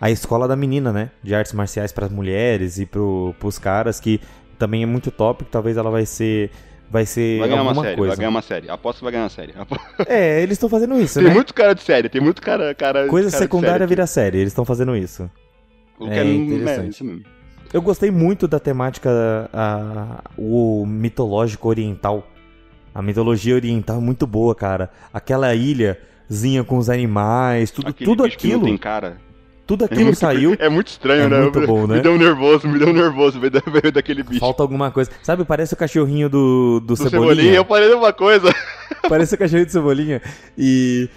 a 0.00 0.10
escola 0.10 0.46
da 0.48 0.56
menina, 0.56 0.92
né? 0.92 1.10
De 1.22 1.34
artes 1.34 1.52
marciais 1.52 1.92
para 1.92 2.06
as 2.06 2.12
mulheres 2.12 2.78
e 2.78 2.84
pro, 2.84 3.34
pros 3.38 3.58
caras, 3.58 3.98
que 4.00 4.20
também 4.60 4.84
é 4.84 4.86
muito 4.86 5.10
top, 5.10 5.44
talvez 5.50 5.76
ela 5.76 5.90
vai 5.90 6.06
ser. 6.06 6.50
Vai 6.88 7.06
ser 7.06 7.38
Vai 7.38 7.48
ganhar 7.48 7.62
uma 7.62 7.74
série, 7.82 7.96
coisa. 7.96 8.08
vai 8.10 8.16
ganhar 8.16 8.28
uma 8.30 8.42
série. 8.42 8.68
Aposto 8.68 8.98
que 8.98 9.04
vai 9.04 9.12
ganhar 9.12 9.22
uma 9.24 9.30
série. 9.30 9.54
Apo- 9.56 9.78
É, 10.08 10.42
eles 10.42 10.54
estão 10.54 10.68
fazendo 10.68 11.00
isso, 11.00 11.20
Tem 11.20 11.28
né? 11.28 11.34
muito 11.34 11.54
cara 11.54 11.72
de 11.72 11.82
série, 11.82 12.08
tem 12.08 12.20
muito 12.20 12.42
cara. 12.42 12.74
cara 12.74 13.06
Coisa 13.06 13.30
cara 13.30 13.42
secundária 13.42 13.78
série 13.78 13.86
vira 13.88 14.06
série, 14.08 14.38
eles 14.38 14.48
estão 14.50 14.64
fazendo 14.64 14.96
isso. 14.96 15.30
O 16.00 16.06
É 16.08 16.10
que 16.10 16.18
é, 16.18 16.24
interessante. 16.34 17.02
é, 17.02 17.06
mesmo. 17.06 17.24
Eu 17.72 17.80
gostei 17.80 18.10
muito 18.10 18.48
da 18.48 18.58
temática, 18.58 19.08
a, 19.52 20.20
o 20.36 20.84
mitológico 20.84 21.68
oriental. 21.68 22.26
A 22.92 23.00
mitologia 23.00 23.54
oriental 23.54 23.98
é 23.98 24.00
muito 24.00 24.26
boa, 24.26 24.52
cara. 24.52 24.90
Aquela 25.14 25.54
ilhazinha 25.54 26.64
com 26.64 26.76
os 26.76 26.90
animais, 26.90 27.70
tudo, 27.70 27.90
Aquele 27.90 28.10
tudo 28.10 28.24
bicho 28.24 28.36
que 28.36 28.48
não 28.48 28.54
aquilo, 28.56 28.66
tem 28.68 28.76
cara. 28.76 29.16
Tudo 29.70 29.84
É 29.84 29.86
aquilo 29.86 30.04
muito, 30.06 30.18
saiu. 30.18 30.56
É 30.58 30.68
muito 30.68 30.88
estranho, 30.88 31.22
É 31.22 31.28
né? 31.28 31.40
muito 31.42 31.64
bom, 31.64 31.86
né? 31.86 31.96
Me 31.96 32.00
deu 32.00 32.12
um 32.12 32.18
nervoso, 32.18 32.66
me 32.66 32.76
deu 32.76 32.88
um 32.88 32.92
nervoso 32.92 33.38
ver 33.38 33.50
daquele 33.94 34.24
bicho. 34.24 34.40
Falta 34.40 34.64
alguma 34.64 34.90
coisa. 34.90 35.12
Sabe, 35.22 35.44
parece 35.44 35.74
o 35.74 35.76
cachorrinho 35.76 36.28
do, 36.28 36.80
do, 36.80 36.86
Do 36.86 36.96
Cebolinha. 36.96 37.34
Cebolinha, 37.34 37.54
eu 37.54 37.64
parei 37.64 37.94
uma 37.94 38.12
coisa. 38.12 38.52
Parece 39.08 39.34
o 39.34 39.38
cachorrinho 39.38 39.66
do 39.66 39.72
Cebolinha. 39.72 40.20
E 40.58 41.08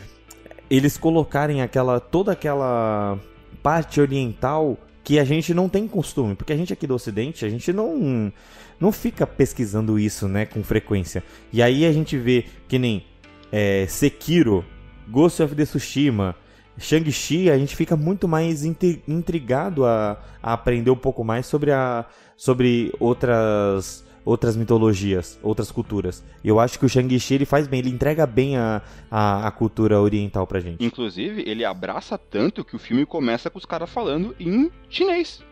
eles 0.69 0.97
colocarem 0.97 1.63
aquela 1.63 1.99
toda 1.99 2.31
aquela 2.31 3.17
parte 3.63 3.99
oriental 3.99 4.77
que 5.03 5.17
a 5.17 5.23
gente 5.23 5.53
não 5.53 5.67
tem 5.67 5.87
costume, 5.87 6.35
porque 6.35 6.53
a 6.53 6.55
gente 6.55 6.71
aqui 6.71 6.85
do 6.85 6.93
ocidente, 6.93 7.43
a 7.45 7.49
gente 7.49 7.73
não 7.73 8.31
não 8.79 8.91
fica 8.91 9.25
pesquisando 9.25 9.97
isso, 9.97 10.27
né, 10.27 10.45
com 10.45 10.63
frequência. 10.63 11.23
E 11.51 11.61
aí 11.61 11.85
a 11.85 11.91
gente 11.91 12.17
vê 12.17 12.45
que 12.67 12.77
nem 12.77 13.03
é, 13.51 13.85
Sekiro, 13.87 14.63
Ghost 15.09 15.41
of 15.41 15.55
the 15.55 15.63
Tsushima, 15.63 16.35
Shang-Chi, 16.77 17.49
a 17.49 17.57
gente 17.57 17.75
fica 17.75 17.95
muito 17.95 18.27
mais 18.27 18.63
intri- 18.63 19.03
intrigado 19.07 19.85
a, 19.85 20.17
a 20.41 20.53
aprender 20.53 20.89
um 20.91 20.95
pouco 20.95 21.23
mais 21.23 21.45
sobre 21.45 21.71
a 21.71 22.05
sobre 22.35 22.93
outras 22.99 24.03
outras 24.25 24.55
mitologias, 24.55 25.37
outras 25.43 25.69
culturas. 25.69 26.23
E 26.43 26.47
eu 26.47 26.59
acho 26.59 26.79
que 26.79 26.85
o 26.85 26.89
Shang-Chi 26.89 27.33
ele 27.35 27.45
faz 27.45 27.67
bem, 27.67 27.79
ele 27.79 27.89
entrega 27.89 28.25
bem 28.25 28.55
a, 28.57 28.81
a, 29.11 29.47
a 29.47 29.51
cultura 29.51 29.99
oriental 29.99 30.47
pra 30.47 30.59
gente. 30.61 30.83
Inclusive, 30.83 31.43
ele 31.45 31.65
abraça 31.65 32.17
tanto 32.17 32.63
que 32.63 32.75
o 32.75 32.79
filme 32.79 33.05
começa 33.05 33.49
com 33.49 33.57
os 33.57 33.65
caras 33.65 33.89
falando 33.89 34.33
em 34.39 34.71
chinês. 34.89 35.43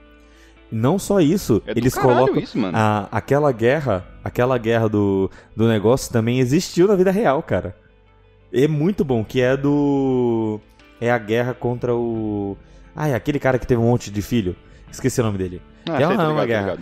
Não 0.72 0.98
só 0.98 1.20
isso, 1.20 1.62
É 1.68 1.72
eles 1.72 1.94
colocam 1.94 2.40
isso, 2.40 2.58
a, 2.74 3.10
aquela 3.12 3.52
guerra, 3.52 4.08
aquela 4.24 4.58
guerra 4.58 4.88
do, 4.88 5.30
do 5.54 5.68
negócio 5.68 6.12
também 6.14 6.40
existiu 6.40 6.88
na 6.88 6.96
vida 6.96 7.12
real, 7.12 7.44
cara. 7.44 7.76
É 8.54 8.70
muito 8.70 9.04
bom, 9.04 9.22
que 9.24 9.42
é 9.42 9.58
do 9.58 10.62
é 11.02 11.12
a 11.12 11.18
guerra 11.18 11.54
contra 11.54 11.94
o 11.94 12.56
ah, 12.96 13.08
é 13.10 13.16
aquele 13.16 13.40
cara 13.40 13.58
que 13.60 13.66
teve 13.68 13.82
um 13.82 13.86
monte 13.90 14.10
de 14.12 14.22
filho. 14.22 14.56
Esqueci 14.92 15.20
o 15.20 15.24
nome 15.24 15.38
dele. 15.38 15.62
Ah, 15.90 16.02
é 16.02 16.08
uma- 16.08 16.42
ligado, 16.42 16.48
guerra. 16.48 16.78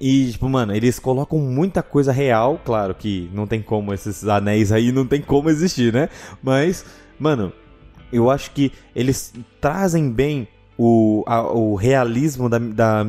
E, 0.00 0.30
tipo, 0.32 0.48
mano, 0.48 0.74
eles 0.74 0.98
colocam 0.98 1.38
muita 1.38 1.82
coisa 1.82 2.12
real. 2.12 2.60
Claro 2.64 2.94
que 2.94 3.28
não 3.34 3.46
tem 3.46 3.60
como 3.60 3.92
esses 3.92 4.26
anéis 4.26 4.72
aí, 4.72 4.92
não 4.92 5.04
tem 5.06 5.20
como 5.20 5.50
existir, 5.50 5.92
né? 5.92 6.08
Mas, 6.42 6.84
mano, 7.18 7.52
eu 8.12 8.30
acho 8.30 8.52
que 8.52 8.72
eles 8.94 9.34
trazem 9.60 10.10
bem 10.10 10.48
o, 10.78 11.22
a- 11.26 11.42
o 11.52 11.74
realismo 11.74 12.48
da, 12.48 12.58
da, 12.58 13.02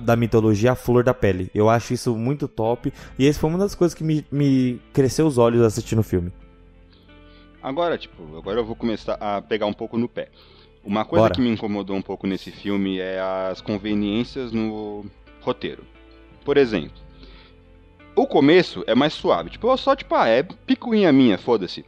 da 0.00 0.16
mitologia 0.16 0.72
à 0.72 0.74
flor 0.74 1.02
da 1.04 1.12
pele. 1.12 1.50
Eu 1.54 1.68
acho 1.68 1.92
isso 1.92 2.16
muito 2.16 2.46
top. 2.48 2.90
E 3.18 3.26
essa 3.26 3.38
foi 3.40 3.50
uma 3.50 3.58
das 3.58 3.74
coisas 3.74 3.94
que 3.94 4.04
me, 4.04 4.24
me 4.30 4.80
cresceu 4.92 5.26
os 5.26 5.36
olhos 5.36 5.60
assistindo 5.62 5.98
o 5.98 6.04
filme. 6.04 6.32
Agora, 7.62 7.98
tipo, 7.98 8.36
agora 8.36 8.60
eu 8.60 8.64
vou 8.64 8.76
começar 8.76 9.14
a 9.20 9.42
pegar 9.42 9.66
um 9.66 9.72
pouco 9.72 9.98
no 9.98 10.08
pé. 10.08 10.28
Uma 10.84 11.04
coisa 11.04 11.24
Bora. 11.24 11.34
que 11.34 11.40
me 11.40 11.50
incomodou 11.50 11.96
um 11.96 12.02
pouco 12.02 12.26
nesse 12.26 12.50
filme 12.50 12.98
é 12.98 13.20
as 13.20 13.60
conveniências 13.60 14.52
no 14.52 15.04
roteiro. 15.40 15.84
Por 16.44 16.56
exemplo, 16.56 16.96
o 18.14 18.26
começo 18.26 18.84
é 18.86 18.94
mais 18.94 19.12
suave. 19.12 19.50
Tipo, 19.50 19.76
só, 19.76 19.94
tipo, 19.96 20.14
ah, 20.14 20.28
é 20.28 20.42
picuinha 20.42 21.12
minha, 21.12 21.36
foda-se. 21.36 21.84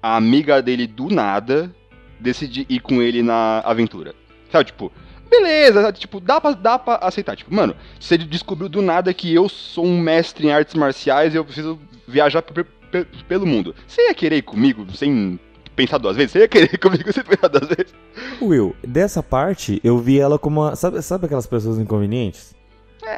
A 0.00 0.16
amiga 0.16 0.62
dele, 0.62 0.86
do 0.86 1.08
nada, 1.08 1.74
decide 2.18 2.64
ir 2.68 2.80
com 2.80 3.02
ele 3.02 3.22
na 3.22 3.58
aventura. 3.60 4.14
Sabe, 4.50 4.66
tipo, 4.66 4.90
beleza, 5.28 5.92
tipo, 5.92 6.20
dá 6.20 6.40
pra, 6.40 6.52
dá 6.52 6.78
pra 6.78 6.94
aceitar. 6.96 7.36
Tipo, 7.36 7.54
mano, 7.54 7.74
você 7.98 8.16
descobriu 8.16 8.68
do 8.68 8.80
nada 8.80 9.12
que 9.12 9.32
eu 9.34 9.48
sou 9.48 9.84
um 9.84 9.98
mestre 10.00 10.46
em 10.46 10.52
artes 10.52 10.74
marciais 10.74 11.34
e 11.34 11.36
eu 11.36 11.44
preciso 11.44 11.78
viajar 12.06 12.40
pe- 12.42 12.64
pe- 12.92 13.06
pelo 13.26 13.46
mundo. 13.46 13.74
Você 13.88 14.02
ia 14.08 14.14
querer 14.14 14.36
ir 14.36 14.42
comigo 14.42 14.86
sem 14.94 15.40
pensar 15.74 15.98
duas 15.98 16.16
vezes? 16.16 16.32
Você 16.32 16.38
ia 16.40 16.48
querer 16.48 16.70
ir 16.72 16.78
comigo 16.78 17.12
sem 17.12 17.24
pensar 17.24 17.48
duas 17.48 17.66
vezes? 17.68 17.92
Will, 18.40 18.76
dessa 18.86 19.22
parte 19.22 19.80
eu 19.82 19.98
vi 19.98 20.20
ela 20.20 20.38
como 20.38 20.60
uma. 20.60 20.76
Sabe, 20.76 21.00
sabe 21.02 21.26
aquelas 21.26 21.46
pessoas 21.46 21.78
inconvenientes? 21.78 22.54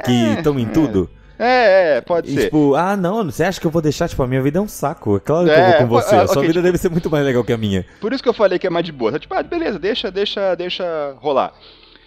Que 0.05 0.13
estão 0.39 0.59
em 0.59 0.65
é. 0.65 0.69
tudo? 0.71 1.11
É, 1.39 1.97
é, 1.97 2.01
pode 2.01 2.31
E, 2.31 2.35
ser. 2.35 2.45
tipo, 2.45 2.75
ah, 2.77 2.97
não, 2.97 3.25
você 3.25 3.43
acha 3.43 3.61
que 3.61 3.67
eu 3.67 3.71
vou 3.71 3.83
deixar? 3.83 4.09
Tipo, 4.09 4.23
a 4.23 4.27
minha 4.27 4.41
vida 4.41 4.59
é 4.59 4.63
um 4.63 4.69
saco. 4.69 5.17
É 5.17 5.21
claro 5.21 5.45
que 5.47 5.51
eu 5.51 5.57
É, 5.57 5.71
vou 5.73 5.81
com 5.81 5.87
você. 5.89 6.15
ah, 6.15 6.23
a 6.23 6.27
sua 6.29 6.37
ok, 6.39 6.43
vida 6.43 6.53
tipo- 6.53 6.63
deve 6.63 6.79
ser 6.79 6.89
muito 6.91 7.11
mais 7.11 7.25
legal 7.25 7.43
que 7.45 7.53
a 7.53 7.59
minha. 7.59 7.85
Por 8.01 8.13
isso 8.13 8.23
que 8.23 8.29
eu 8.29 8.33
falei 8.33 8.57
que 8.59 8.67
é 8.67 8.71
mais 8.71 8.87
de 8.87 8.93
boa. 8.93 9.19
Tipo, 9.19 9.35
ah, 9.35 9.43
beleza, 9.43 9.77
deixa, 9.79 10.11
deixa, 10.13 10.55
deixa 10.55 11.15
rolar. 11.19 11.53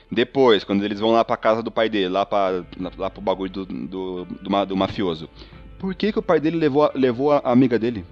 Depois, 0.10 0.64
quando 0.64 0.84
eles 0.86 1.00
vão 1.02 1.12
lá 1.12 1.26
pra 1.26 1.36
casa 1.36 1.62
do 1.62 1.70
pai 1.70 1.90
dele, 1.90 2.08
lá, 2.08 2.26
pra, 2.26 2.64
lá 2.98 3.10
pro 3.10 3.22
bagulho 3.22 3.52
do, 3.52 3.66
do, 3.66 4.26
do, 4.26 4.66
do 4.66 4.78
mafioso. 4.78 5.30
Por 5.80 5.94
que, 5.96 6.12
que 6.12 6.20
o 6.20 6.24
pai 6.24 6.40
dele 6.40 6.58
levou, 6.58 6.84
a- 6.86 6.92
levou 6.94 7.32
a 7.32 7.40
amiga 7.44 7.78
dele? 7.78 8.04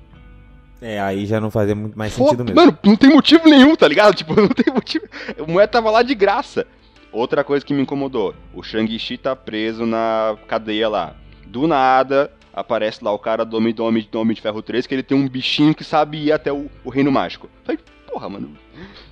É, 0.82 1.00
aí 1.00 1.26
já 1.26 1.40
não 1.40 1.50
fazia 1.50 1.74
muito 1.74 1.98
mais 1.98 2.14
sentido 2.14 2.44
mesmo. 2.44 2.56
Mano, 2.60 2.78
não 2.84 2.96
tem 2.96 3.10
motivo 3.10 3.50
nenhum, 3.50 3.76
tá 3.76 3.88
ligado? 3.88 4.14
Tipo, 4.18 4.36
não 4.36 4.50
tem 4.50 4.74
motivo. 4.74 5.06
O 5.40 5.52
moeda 5.52 5.68
tava 5.70 5.90
lá 5.90 6.04
de 6.04 6.14
graça. 6.14 6.68
Outra 7.12 7.44
coisa 7.44 7.66
que 7.66 7.74
me 7.74 7.82
incomodou: 7.82 8.36
o 8.54 8.62
Shang-Chi 8.62 9.18
tá 9.18 9.36
preso 9.36 9.86
na 9.86 10.38
cadeia 10.48 10.90
lá. 10.90 11.16
Do 11.48 11.66
nada, 11.66 12.32
aparece 12.54 13.04
lá 13.04 13.12
o 13.12 13.18
cara 13.20 13.46
do 13.46 13.56
Homem, 13.58 13.74
do 13.74 13.84
Homem, 13.86 14.08
do 14.12 14.20
Homem 14.20 14.36
de 14.36 14.42
Ferro 14.42 14.62
3, 14.62 14.86
que 14.86 14.94
ele 14.94 15.04
tem 15.04 15.18
um 15.18 15.28
bichinho 15.28 15.74
que 15.74 15.84
sabe 15.84 16.26
ir 16.26 16.32
até 16.34 16.52
o, 16.52 16.70
o 16.84 16.90
Reino 16.90 17.12
Mágico. 17.12 17.50
Falei, 17.64 17.80
porra, 18.06 18.28
mano. 18.30 18.52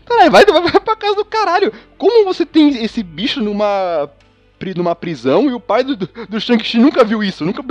Caralho, 0.05 0.31
vai, 0.31 0.45
vai, 0.45 0.61
vai 0.61 0.81
pra 0.81 0.95
casa 0.97 1.15
do 1.15 1.23
caralho. 1.25 1.71
Como 1.97 2.25
você 2.25 2.45
tem 2.45 2.83
esse 2.83 3.01
bicho 3.01 3.41
numa. 3.41 4.09
Numa 4.75 4.95
prisão 4.95 5.49
e 5.49 5.53
o 5.53 5.59
pai 5.59 5.83
do, 5.83 5.95
do, 5.95 6.07
do 6.29 6.39
Shang-Chi 6.39 6.77
nunca 6.77 7.03
viu 7.03 7.23
isso, 7.23 7.43
nunca. 7.43 7.63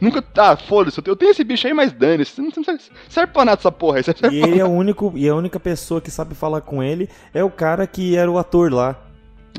nunca 0.00 0.24
ah, 0.38 0.56
foda-se, 0.56 1.00
eu 1.06 1.14
tenho- 1.16 1.30
esse 1.30 1.44
bicho 1.44 1.66
aí, 1.66 1.74
mas 1.74 1.92
dane-se. 1.92 2.40
Não 2.40 2.50
serve, 2.64 2.82
serve 3.08 3.32
pra 3.32 3.44
nada 3.44 3.58
essa 3.60 3.70
porra 3.70 3.98
aí. 3.98 4.04
E 4.32 4.42
ele 4.42 4.58
é 4.58 4.64
o 4.64 4.68
único, 4.70 5.12
e 5.16 5.28
a 5.28 5.34
única 5.34 5.60
pessoa 5.60 6.00
que 6.00 6.10
sabe 6.10 6.34
falar 6.34 6.60
com 6.62 6.82
ele 6.82 7.08
é 7.34 7.44
o 7.44 7.50
cara 7.50 7.86
que 7.86 8.16
era 8.16 8.30
o 8.30 8.38
ator 8.38 8.72
lá. 8.72 9.06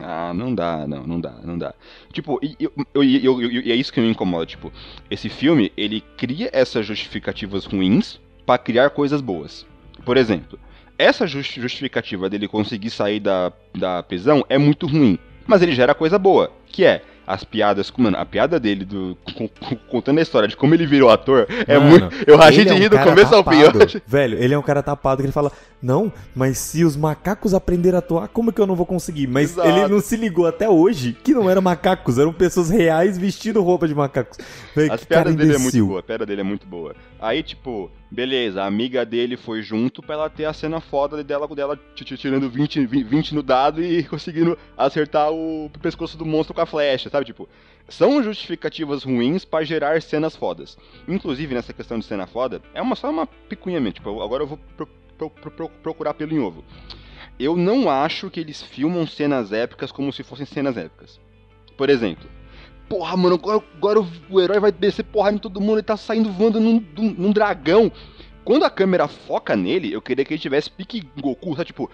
Ah, 0.02 0.34
não 0.34 0.56
dá, 0.56 0.88
não, 0.88 1.06
não 1.06 1.20
dá, 1.20 1.34
não 1.44 1.58
dá. 1.58 1.74
Tipo, 2.14 2.40
e, 2.42 2.56
eu- 2.60 2.72
eu- 2.96 3.04
eu- 3.04 3.52
e 3.52 3.72
é 3.72 3.76
isso 3.76 3.92
que 3.92 4.00
me 4.00 4.10
incomoda, 4.10 4.46
tipo, 4.46 4.72
esse 5.10 5.28
filme, 5.28 5.72
ele 5.76 6.02
cria 6.18 6.50
essas 6.54 6.86
justificativas 6.86 7.66
ruins 7.66 8.20
pra 8.46 8.58
criar 8.58 8.90
coisas 8.92 9.20
boas. 9.22 9.66
Por 10.06 10.16
exemplo, 10.18 10.58
essa 10.98 11.28
jus- 11.28 11.46
justificativa 11.46 12.30
dele 12.30 12.48
conseguir 12.48 12.90
sair 12.90 13.20
da, 13.20 13.52
da 13.76 14.02
prisão 14.02 14.46
é 14.48 14.58
muito 14.58 14.88
ruim, 14.88 15.20
mas 15.46 15.62
ele 15.62 15.74
gera 15.74 15.94
coisa 15.94 16.18
boa, 16.18 16.52
que 16.72 16.84
é 16.86 17.02
as 17.28 17.44
piadas, 17.46 17.94
mano, 17.98 18.18
a 18.18 18.26
piada 18.26 18.60
dele 18.60 18.84
do 18.84 19.16
com- 19.38 19.48
com- 19.48 19.76
contando 19.88 20.18
a 20.18 20.22
história 20.22 20.48
de 20.50 20.58
como 20.58 20.74
ele 20.74 20.86
virou 20.86 21.10
ator 21.10 21.48
é 21.68 21.78
Mano, 21.78 21.90
muito, 21.90 22.10
eu 22.28 22.36
rachei 22.36 22.66
de 22.66 22.72
é 22.72 22.74
um 22.74 22.78
rir 22.78 22.90
do 22.90 22.98
começo 23.00 23.34
ao 23.34 23.44
fim. 23.44 23.62
tapado. 23.62 24.02
Velho, 24.06 24.38
ele 24.44 24.54
é 24.54 24.58
um 24.58 24.62
cara 24.62 24.84
tapado 24.84 25.22
que 25.22 25.28
ele 25.28 25.32
fala: 25.32 25.50
Não, 25.82 26.12
mas 26.36 26.58
se 26.58 26.84
os 26.84 26.98
macacos 26.98 27.54
aprenderem 27.54 27.96
a 27.96 28.00
atuar, 28.00 28.28
como 28.28 28.52
que 28.52 28.60
eu 28.60 28.68
não 28.68 28.76
vou 28.76 28.86
conseguir? 28.86 29.28
Mas 29.28 29.52
Exato. 29.52 29.70
ele 29.70 29.88
não 29.88 30.02
se 30.02 30.18
ligou 30.18 30.46
até 30.46 30.68
hoje 30.68 31.16
que 31.24 31.34
não 31.34 31.50
eram 31.50 31.62
macacos, 31.62 32.18
eram 32.18 32.34
pessoas 32.34 32.70
reais 32.70 33.18
vestindo 33.18 33.62
roupa 33.62 33.88
de 33.88 33.96
macacos. 33.96 34.38
Velho, 34.76 34.92
As 34.92 35.04
piadas 35.06 35.34
dele 35.36 35.56
é 35.56 35.58
muito 35.60 35.86
boa, 35.86 36.00
a 36.00 36.04
piada 36.04 36.26
dele 36.26 36.42
é 36.42 36.44
muito 36.44 36.68
boa. 36.68 36.96
Aí, 37.22 37.44
tipo, 37.44 37.92
beleza, 38.10 38.64
a 38.64 38.66
amiga 38.66 39.06
dele 39.06 39.38
foi 39.38 39.62
junto 39.62 40.02
pra 40.02 40.16
ela 40.16 40.30
ter 40.30 40.46
a 40.46 40.54
cena 40.54 40.82
foda 40.82 41.24
dela, 41.24 41.48
dela 41.48 41.80
tirando 41.94 42.50
20, 42.50 42.84
20 42.88 43.36
no 43.36 43.44
dado 43.44 43.84
e 43.84 44.02
conseguindo 44.10 44.58
acertar 44.76 45.32
o 45.32 45.70
pescoço 45.82 46.18
do 46.18 46.26
monstro 46.26 46.56
com 46.56 46.62
a 46.62 46.66
flecha, 46.66 47.12
sabe? 47.12 47.26
Tipo, 47.28 47.48
são 47.88 48.24
justificativas 48.24 49.04
ruins 49.04 49.46
pra 49.46 49.64
gerar 49.64 50.02
cenas 50.02 50.36
fodas. 50.36 50.76
Inclusive, 51.08 51.54
nessa 51.54 51.74
questão 51.74 52.00
de 52.00 52.06
cena 52.06 52.26
foda, 52.26 52.60
é 52.74 52.82
uma, 52.82 52.96
só 52.96 53.12
uma 53.12 53.28
picuinha 53.28 53.80
mesmo. 53.80 53.94
Tipo, 53.94 54.20
agora 54.22 54.42
eu 54.42 54.48
vou 54.48 54.58
pro- 54.76 54.88
pro- 55.18 55.30
pro- 55.30 55.70
procurar 55.70 56.16
pelo 56.16 56.34
em 56.34 56.40
ovo. 56.40 56.64
Eu 57.40 57.56
não 57.56 57.88
acho 57.88 58.32
que 58.32 58.40
eles 58.40 58.64
filmam 58.64 59.06
cenas 59.06 59.52
épicas 59.52 59.92
como 59.92 60.12
se 60.12 60.24
fossem 60.24 60.46
cenas 60.48 60.76
épicas. 60.76 61.20
Por 61.78 61.88
exemplo, 61.90 62.28
porra, 62.92 63.16
mano, 63.16 63.36
agora, 63.36 63.64
agora 63.78 64.02
o, 64.30 64.42
herói 64.42 64.60
vai 64.60 64.70
descer 64.70 65.04
porrada 65.04 65.38
em 65.38 65.40
todo 65.40 65.62
mundo 65.62 65.80
e 65.80 65.84
tá 65.84 65.96
saindo 65.96 66.30
voando 66.30 66.60
num, 66.60 66.86
num- 66.98 67.32
dragão. 67.32 67.90
Quando 68.44 68.66
a 68.66 68.70
câmera 68.70 69.08
foca 69.08 69.56
nele, 69.56 69.94
eu 69.94 70.02
queria 70.02 70.26
que 70.26 70.34
ele 70.34 70.42
tivesse 70.42 70.70
pique 70.70 71.08
Goku, 71.22 71.52
sabe? 71.56 71.68
Tipo, 71.68 71.90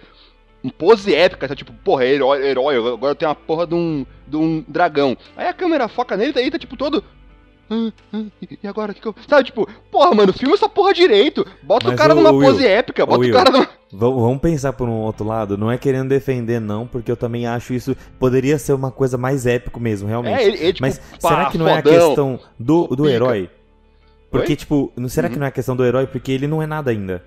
um 0.64 0.68
pose 0.68 1.14
épica, 1.14 1.46
sabe? 1.46 1.58
Tipo, 1.58 1.72
porra, 1.84 2.04
herói, 2.04 2.44
herói, 2.44 2.76
agora 2.92 3.14
tenho 3.14 3.28
uma 3.28 3.34
porra 3.36 3.64
de 3.64 3.76
um, 3.76 4.04
de 4.26 4.36
um 4.36 4.64
dragão. 4.66 5.16
Aí 5.36 5.46
a 5.46 5.52
câmera 5.52 5.86
foca 5.86 6.16
nele, 6.16 6.32
daí 6.32 6.50
tá 6.50 6.58
tipo 6.58 6.76
todo. 6.76 7.04
"Ah, 7.70 7.92
ah, 8.12 8.22
e 8.62 8.66
agora? 8.66 8.94
Que 8.94 9.00
que 9.00 9.06
eu... 9.08 9.14
Sabe, 9.28 9.44
tipo, 9.44 9.68
porra, 9.90 10.14
mano, 10.14 10.32
filma 10.32 10.54
essa 10.54 10.68
porra 10.68 10.92
direito. 10.94 11.46
Bota 11.62 11.86
o 11.86 11.90
Mas, 11.90 11.98
cara 11.98 12.12
ô, 12.12 12.16
numa 12.16 12.30
Will, 12.30 12.50
pose 12.52 12.66
épica, 12.66 13.04
bota 13.04 13.20
Will, 13.20 13.30
o 13.30 13.32
cara 13.32 13.50
numa. 13.50 13.68
Vamos 13.92 14.38
pensar 14.40 14.72
por 14.74 14.88
um 14.88 15.00
outro 15.00 15.26
lado, 15.26 15.56
não 15.56 15.70
é 15.70 15.78
querendo 15.78 16.08
defender, 16.08 16.60
não, 16.60 16.86
porque 16.86 17.10
eu 17.10 17.16
também 17.16 17.46
acho 17.46 17.72
isso 17.72 17.96
poderia 18.18 18.58
ser 18.58 18.72
uma 18.74 18.90
coisa 18.90 19.16
mais 19.16 19.46
épico 19.46 19.80
mesmo, 19.80 20.06
realmente. 20.08 20.38
É, 20.40 20.46
ele, 20.46 20.56
ele, 20.58 20.72
tipo, 20.74 20.86
Mas 20.86 20.98
pá, 21.20 21.28
será 21.30 21.46
que 21.46 21.56
não 21.58 21.68
é 21.68 21.78
a 21.78 21.82
questão 21.82 22.38
do, 22.58 22.86
do 22.88 23.04
pica. 23.04 23.10
herói? 23.10 23.50
Porque, 24.30 24.52
Oi? 24.52 24.56
tipo, 24.56 24.92
não- 24.96 25.08
será 25.08 25.26
Uhum. 25.28 25.32
que 25.32 25.38
não 25.38 25.46
é 25.46 25.48
a 25.48 25.52
questão 25.52 25.74
do 25.74 25.84
herói? 25.84 26.06
Porque 26.06 26.30
ele 26.32 26.46
não 26.46 26.62
é 26.62 26.66
nada 26.66 26.90
ainda. 26.90 27.24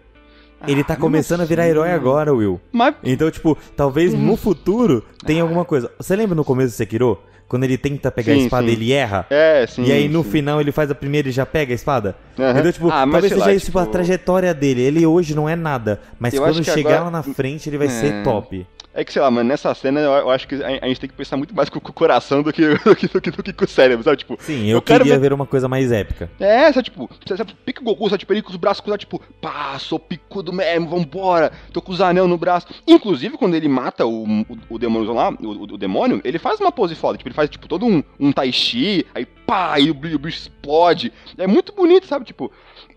Ele 0.67 0.83
tá 0.83 0.93
Ah, 0.93 0.97
começando 0.97 1.41
a 1.41 1.45
virar 1.45 1.67
herói 1.67 1.91
agora, 1.91 2.33
Will. 2.33 2.59
Mas 2.71 2.95
Então, 3.03 3.29
tipo, 3.31 3.57
talvez 3.75 4.13
Uhum. 4.13 4.19
no 4.19 4.37
futuro 4.37 5.03
tenha 5.25 5.41
alguma 5.41 5.65
coisa. 5.65 5.91
Você 5.97 6.15
lembra 6.15 6.35
no 6.35 6.43
começo 6.43 6.69
do 6.73 6.77
Sekiro? 6.77 7.19
Quando 7.47 7.65
ele 7.65 7.77
tenta 7.77 8.09
pegar 8.09 8.33
Sim, 8.33 8.39
a 8.39 8.43
espada 8.43 8.65
sim. 8.67 8.71
ele 8.71 8.93
erra? 8.93 9.25
É, 9.29 9.65
sim. 9.67 9.83
e 9.83 9.91
aí 9.91 10.07
no 10.07 10.23
sim. 10.23 10.29
final 10.31 10.61
ele 10.61 10.71
faz 10.71 10.89
a 10.89 10.95
primeira 10.95 11.27
e 11.27 11.31
já 11.33 11.45
pega 11.45 11.73
a 11.73 11.75
espada? 11.75 12.15
Aham. 12.39 12.59
Então, 12.59 12.71
tipo, 12.71 12.87
Ah, 12.89 13.05
talvez 13.05 13.23
seja 13.33 13.45
lá, 13.45 13.53
isso 13.53 13.65
tipo, 13.65 13.77
a 13.79 13.81
tipo, 13.81 13.91
trajetória 13.91 14.53
dele. 14.53 14.81
Ele 14.81 15.05
hoje 15.05 15.35
não 15.35 15.49
é 15.49 15.55
nada. 15.55 15.99
Mas 16.17 16.33
Eu 16.33 16.43
quando 16.43 16.63
chegar 16.63 16.89
agora- 16.91 17.03
lá 17.05 17.11
na 17.11 17.23
frente, 17.23 17.67
ele 17.67 17.77
vai 17.77 17.87
É. 17.87 17.89
ser 17.89 18.23
top. 18.23 18.65
É 18.93 19.05
que, 19.05 19.13
sei 19.13 19.21
lá, 19.21 19.31
mano, 19.31 19.47
nessa 19.47 19.73
cena 19.73 20.01
eu, 20.01 20.29
acho 20.29 20.45
que 20.47 20.55
a, 20.55 20.85
gente 20.87 20.99
tem 20.99 21.09
que 21.09 21.15
pensar 21.15 21.37
muito 21.37 21.55
mais 21.55 21.69
com, 21.69 21.77
o 21.79 21.93
coração 21.93 22.43
do 22.43 22.51
que, 22.51 22.67
do, 22.83 22.93
que, 22.95 23.07
do, 23.07 23.21
que, 23.21 23.31
do 23.31 23.41
que 23.43 23.53
com 23.53 23.63
o 23.63 23.67
cérebro, 23.67 24.03
sabe? 24.03 24.17
Tipo, 24.17 24.35
Sim, 24.41 24.65
eu, 24.67 24.77
Eu 24.77 24.81
queria 24.81 25.13
ver- 25.15 25.19
ver 25.19 25.33
uma 25.33 25.45
coisa 25.45 25.69
mais 25.69 25.91
épica. 25.93 26.29
é, 26.39 26.71
sabe, 26.73 26.83
tipo, 26.89 27.09
você 27.25 27.45
pica 27.65 27.81
o 27.81 27.85
Goku, 27.85 28.09
sabe, 28.09 28.19
tipo, 28.19 28.33
ele 28.33 28.41
com 28.41 28.49
os 28.49 28.57
braços 28.57 28.81
cruzados, 28.81 29.05
tipo, 29.05 29.21
pá, 29.41 29.79
sou 29.79 29.97
picudo 29.97 30.51
mesmo, 30.51 30.89
vambora, 30.89 31.53
tô 31.71 31.81
com 31.81 31.93
os 31.93 32.01
anel 32.01 32.27
no 32.27 32.37
braço. 32.37 32.67
Inclusive, 32.85 33.37
quando 33.37 33.55
ele 33.55 33.69
mata 33.69 34.05
o, 34.05 34.23
o, 34.25 34.45
o 34.71 34.77
demônio 34.77 35.13
lá, 35.13 35.29
o, 35.29 35.45
o- 35.47 35.63
o 35.63 35.77
demônio, 35.77 36.19
ele 36.25 36.37
faz 36.37 36.59
uma 36.59 36.71
pose 36.71 36.93
foda, 36.93 37.17
tipo, 37.17 37.29
ele 37.29 37.35
faz, 37.35 37.49
tipo, 37.49 37.69
todo 37.69 37.85
um, 37.85 38.03
um 38.19 38.31
tai 38.33 38.51
chi, 38.51 39.05
aí 39.15 39.25
pá, 39.25 39.79
e 39.79 39.89
o, 39.89 39.93
o 39.93 40.19
bicho 40.19 40.37
explode. 40.37 41.13
É 41.37 41.47
muito 41.47 41.71
bonito, 41.73 42.07
sabe, 42.07 42.25
tipo... 42.25 42.51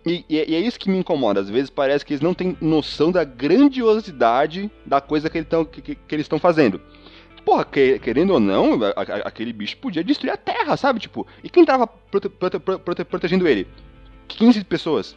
E, 0.06 0.24
e 0.28 0.38
é- 0.38 0.50
e 0.50 0.54
é 0.54 0.60
isso 0.60 0.78
que 0.78 0.90
me 0.90 0.98
incomoda. 0.98 1.40
Às 1.40 1.48
vezes 1.48 1.70
parece 1.70 2.04
que 2.04 2.12
eles 2.12 2.20
não 2.20 2.34
têm 2.34 2.56
noção 2.60 3.10
da 3.10 3.24
grandiosidade 3.24 4.70
da 4.84 5.00
coisa 5.00 5.28
que, 5.30 5.38
ele 5.38 5.44
tão- 5.44 5.64
que- 5.64 5.80
que- 5.80 5.94
que 5.94 6.14
eles 6.14 6.24
estão 6.24 6.38
fazendo. 6.38 6.80
Porra, 7.44 7.64
que- 7.64 7.98
querendo 7.98 8.32
ou 8.32 8.40
não, 8.40 8.82
a- 8.82 8.88
a- 8.96 9.28
aquele 9.28 9.52
bicho 9.52 9.76
podia 9.76 10.02
destruir 10.02 10.30
a 10.30 10.36
Terra, 10.36 10.76
sabe? 10.76 10.98
Tipo, 11.00 11.26
e 11.42 11.50
quem 11.50 11.64
tava 11.64 11.86
prote- 11.86 12.28
prote- 12.28 12.58
prote- 12.58 13.04
protegendo 13.04 13.46
ele? 13.46 13.66
15 14.28 14.64
pessoas. 14.64 15.14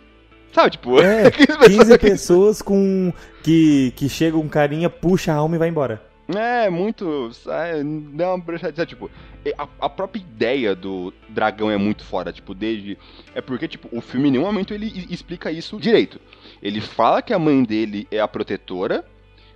Sabe, 0.51 0.72
tipo, 0.72 1.00
É, 1.00 1.29
15 1.32 1.58
15 1.70 1.98
pessoas 1.98 2.62
com. 2.62 3.13
que, 3.44 3.94
que 3.96 4.10
chega 4.10 4.38
um 4.38 4.48
carinha, 4.50 4.89
puxa 4.89 5.32
a 5.32 5.36
alma 5.36 5.56
e 5.56 5.60
vai 5.60 5.70
embora. 5.70 6.01
É, 6.36 6.70
muito. 6.70 7.32
É, 7.48 7.82
dá 8.14 8.30
uma 8.34 8.38
brochadinha, 8.38 8.86
tipo. 8.86 9.10
A, 9.58 9.68
a 9.86 9.90
própria 9.90 10.20
ideia 10.20 10.76
do 10.76 11.14
dragão 11.30 11.72
é 11.72 11.78
muito 11.78 12.04
fora, 12.04 12.34
tipo, 12.34 12.54
desde. 12.54 12.98
É 13.34 13.40
porque, 13.42 13.68
tipo, 13.68 13.88
o 13.96 14.02
filme 14.02 14.28
em 14.28 14.32
nenhum 14.32 14.44
momento 14.46 14.74
ele 14.74 15.06
explica 15.10 15.50
isso 15.52 15.80
direito. 15.80 16.20
Ele 16.62 16.82
fala 16.82 17.22
que 17.22 17.34
a 17.34 17.40
mãe 17.40 17.64
dele 17.64 18.06
é 18.12 18.20
a 18.20 18.28
protetora, 18.28 19.06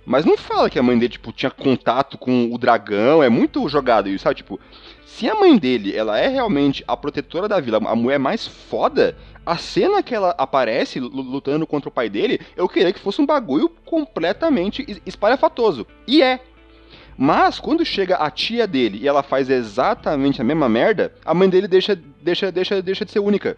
mas 0.06 0.24
não 0.24 0.36
fala 0.38 0.70
que 0.70 0.78
a 0.78 0.82
mãe 0.82 0.98
dele, 0.98 1.12
tipo, 1.12 1.30
tinha 1.30 1.50
contato 1.50 2.16
com 2.16 2.48
o 2.50 2.56
dragão. 2.56 3.22
É 3.22 3.28
muito 3.28 3.68
jogado 3.68 4.08
isso, 4.08 4.24
sabe? 4.24 4.36
Tipo, 4.36 4.58
se 5.04 5.28
a 5.28 5.34
mãe 5.34 5.58
dele, 5.58 5.94
ela 5.94 6.18
é 6.18 6.26
realmente 6.28 6.82
a 6.88 6.96
protetora 6.96 7.46
da 7.46 7.60
vila, 7.60 7.76
a 7.84 7.94
mulher 7.94 8.18
mais 8.18 8.46
foda, 8.46 9.14
a 9.44 9.58
cena 9.58 10.02
que 10.02 10.14
ela 10.14 10.34
aparece 10.38 10.98
lu- 10.98 11.10
lutando 11.20 11.66
contra 11.66 11.90
o 11.90 11.92
pai 11.92 12.08
dele, 12.08 12.40
eu 12.56 12.66
queria 12.66 12.94
que 12.94 12.98
fosse 13.00 13.20
um 13.20 13.26
bagulho 13.26 13.68
completamente 13.84 14.82
es- 14.88 15.02
espalhafatoso. 15.04 15.86
E 16.08 16.22
é. 16.22 16.40
Mas 17.16 17.58
quando 17.58 17.84
chega 17.84 18.16
a 18.16 18.30
tia 18.30 18.66
dele 18.66 18.98
e 19.02 19.08
ela 19.08 19.22
faz 19.22 19.50
exatamente 19.50 20.40
a 20.40 20.44
mesma 20.44 20.68
merda, 20.68 21.12
a 21.24 21.34
mãe 21.34 21.48
dele 21.48 21.68
deixa, 21.68 21.98
deixa, 22.20 22.50
deixa, 22.50 22.82
deixa 22.82 23.04
de 23.04 23.12
ser 23.12 23.20
única. 23.20 23.56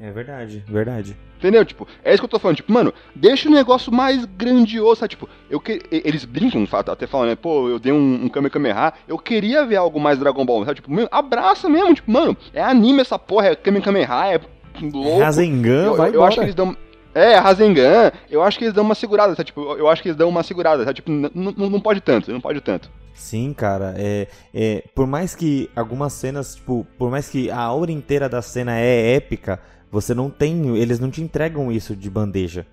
É 0.00 0.10
verdade, 0.10 0.64
verdade. 0.66 1.14
Entendeu? 1.38 1.62
Tipo, 1.62 1.86
é 2.02 2.10
isso 2.10 2.20
que 2.20 2.24
eu 2.24 2.30
tô 2.30 2.38
falando. 2.38 2.56
Tipo, 2.56 2.72
mano, 2.72 2.92
deixa 3.14 3.48
o 3.50 3.52
negócio 3.52 3.92
mais 3.92 4.24
grandioso, 4.24 5.00
sabe? 5.00 5.10
Tipo, 5.10 5.28
eu 5.50 5.60
que... 5.60 5.82
eles 5.90 6.24
brincam, 6.24 6.66
até 6.72 7.06
falando, 7.06 7.28
né? 7.28 7.36
Pô, 7.36 7.68
eu 7.68 7.78
dei 7.78 7.92
um, 7.92 8.24
um 8.24 8.28
Kamehameha, 8.28 8.94
eu 9.06 9.18
queria 9.18 9.64
ver 9.66 9.76
algo 9.76 10.00
mais 10.00 10.18
Dragon 10.18 10.44
Ball, 10.44 10.64
sabe? 10.64 10.76
Tipo, 10.76 10.90
meu, 10.90 11.06
abraça 11.10 11.68
mesmo. 11.68 11.94
Tipo, 11.94 12.10
mano, 12.10 12.34
é 12.54 12.62
anime 12.62 13.02
essa 13.02 13.18
porra, 13.18 13.48
é 13.48 13.54
Kamehameha, 13.54 14.34
é 14.34 14.40
louco. 14.80 15.18
Rasengan, 15.18 15.84
eu, 15.84 15.96
vai 15.96 16.08
eu, 16.08 16.14
eu 16.14 16.24
acho 16.24 16.38
que 16.38 16.44
eles 16.44 16.54
dão... 16.54 16.74
É, 17.14 17.36
Rasengan, 17.36 18.12
eu 18.30 18.42
acho 18.42 18.58
que 18.58 18.64
eles 18.64 18.74
dão 18.74 18.84
uma 18.84 18.94
segurada, 18.94 19.34
sabe? 19.34 19.46
Tipo, 19.46 19.74
eu 19.74 19.88
acho 19.88 20.02
que 20.02 20.08
eles 20.08 20.16
dão 20.18 20.28
uma 20.28 20.42
segurada, 20.42 20.84
sabe? 20.84 20.94
Tipo, 20.94 21.10
não 21.10 21.80
pode 21.80 22.00
tanto, 22.00 22.32
não 22.32 22.40
pode 22.40 22.60
tanto. 22.60 22.90
Sim, 23.14 23.52
cara, 23.52 23.94
é, 23.98 24.28
é, 24.54 24.84
por 24.94 25.06
mais 25.06 25.34
que 25.34 25.68
algumas 25.76 26.12
cenas, 26.12 26.54
tipo, 26.54 26.86
por 26.96 27.10
mais 27.10 27.28
que 27.28 27.50
a 27.50 27.58
aura 27.58 27.92
inteira 27.92 28.28
da 28.28 28.40
cena 28.40 28.78
é 28.78 29.14
épica, 29.14 29.60
você 29.90 30.14
não 30.14 30.30
tem, 30.30 30.76
eles 30.78 30.98
não 30.98 31.10
te 31.10 31.20
entregam 31.20 31.70
isso 31.70 31.94
de 31.94 32.08
bandeja. 32.08 32.66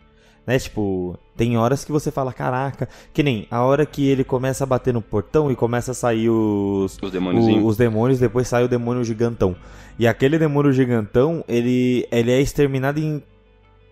Né? 0.46 0.58
Tipo, 0.58 1.20
tem 1.36 1.58
horas 1.58 1.84
que 1.84 1.92
você 1.92 2.10
fala, 2.10 2.32
caraca, 2.32 2.88
que 3.14 3.22
nem 3.22 3.46
a 3.52 3.62
hora 3.64 3.86
que 3.86 4.08
ele 4.08 4.24
começa 4.24 4.64
a 4.64 4.68
bater 4.68 4.94
no 4.94 5.02
portão 5.02 5.52
e 5.52 5.56
começa 5.56 5.92
a 5.92 5.94
sair 5.94 6.30
os 6.30 6.98
os, 7.02 7.14
o, 7.14 7.66
os 7.66 7.76
demônios, 7.76 8.20
depois 8.20 8.48
sai 8.48 8.64
o 8.64 8.70
demônio 8.70 9.04
gigantão. 9.04 9.54
E 10.00 10.08
aquele 10.08 10.40
demônio 10.40 10.72
gigantão, 10.72 11.44
ele 11.48 12.08
ele 12.10 12.32
é 12.32 12.40
exterminado 12.40 13.00
em 13.00 13.22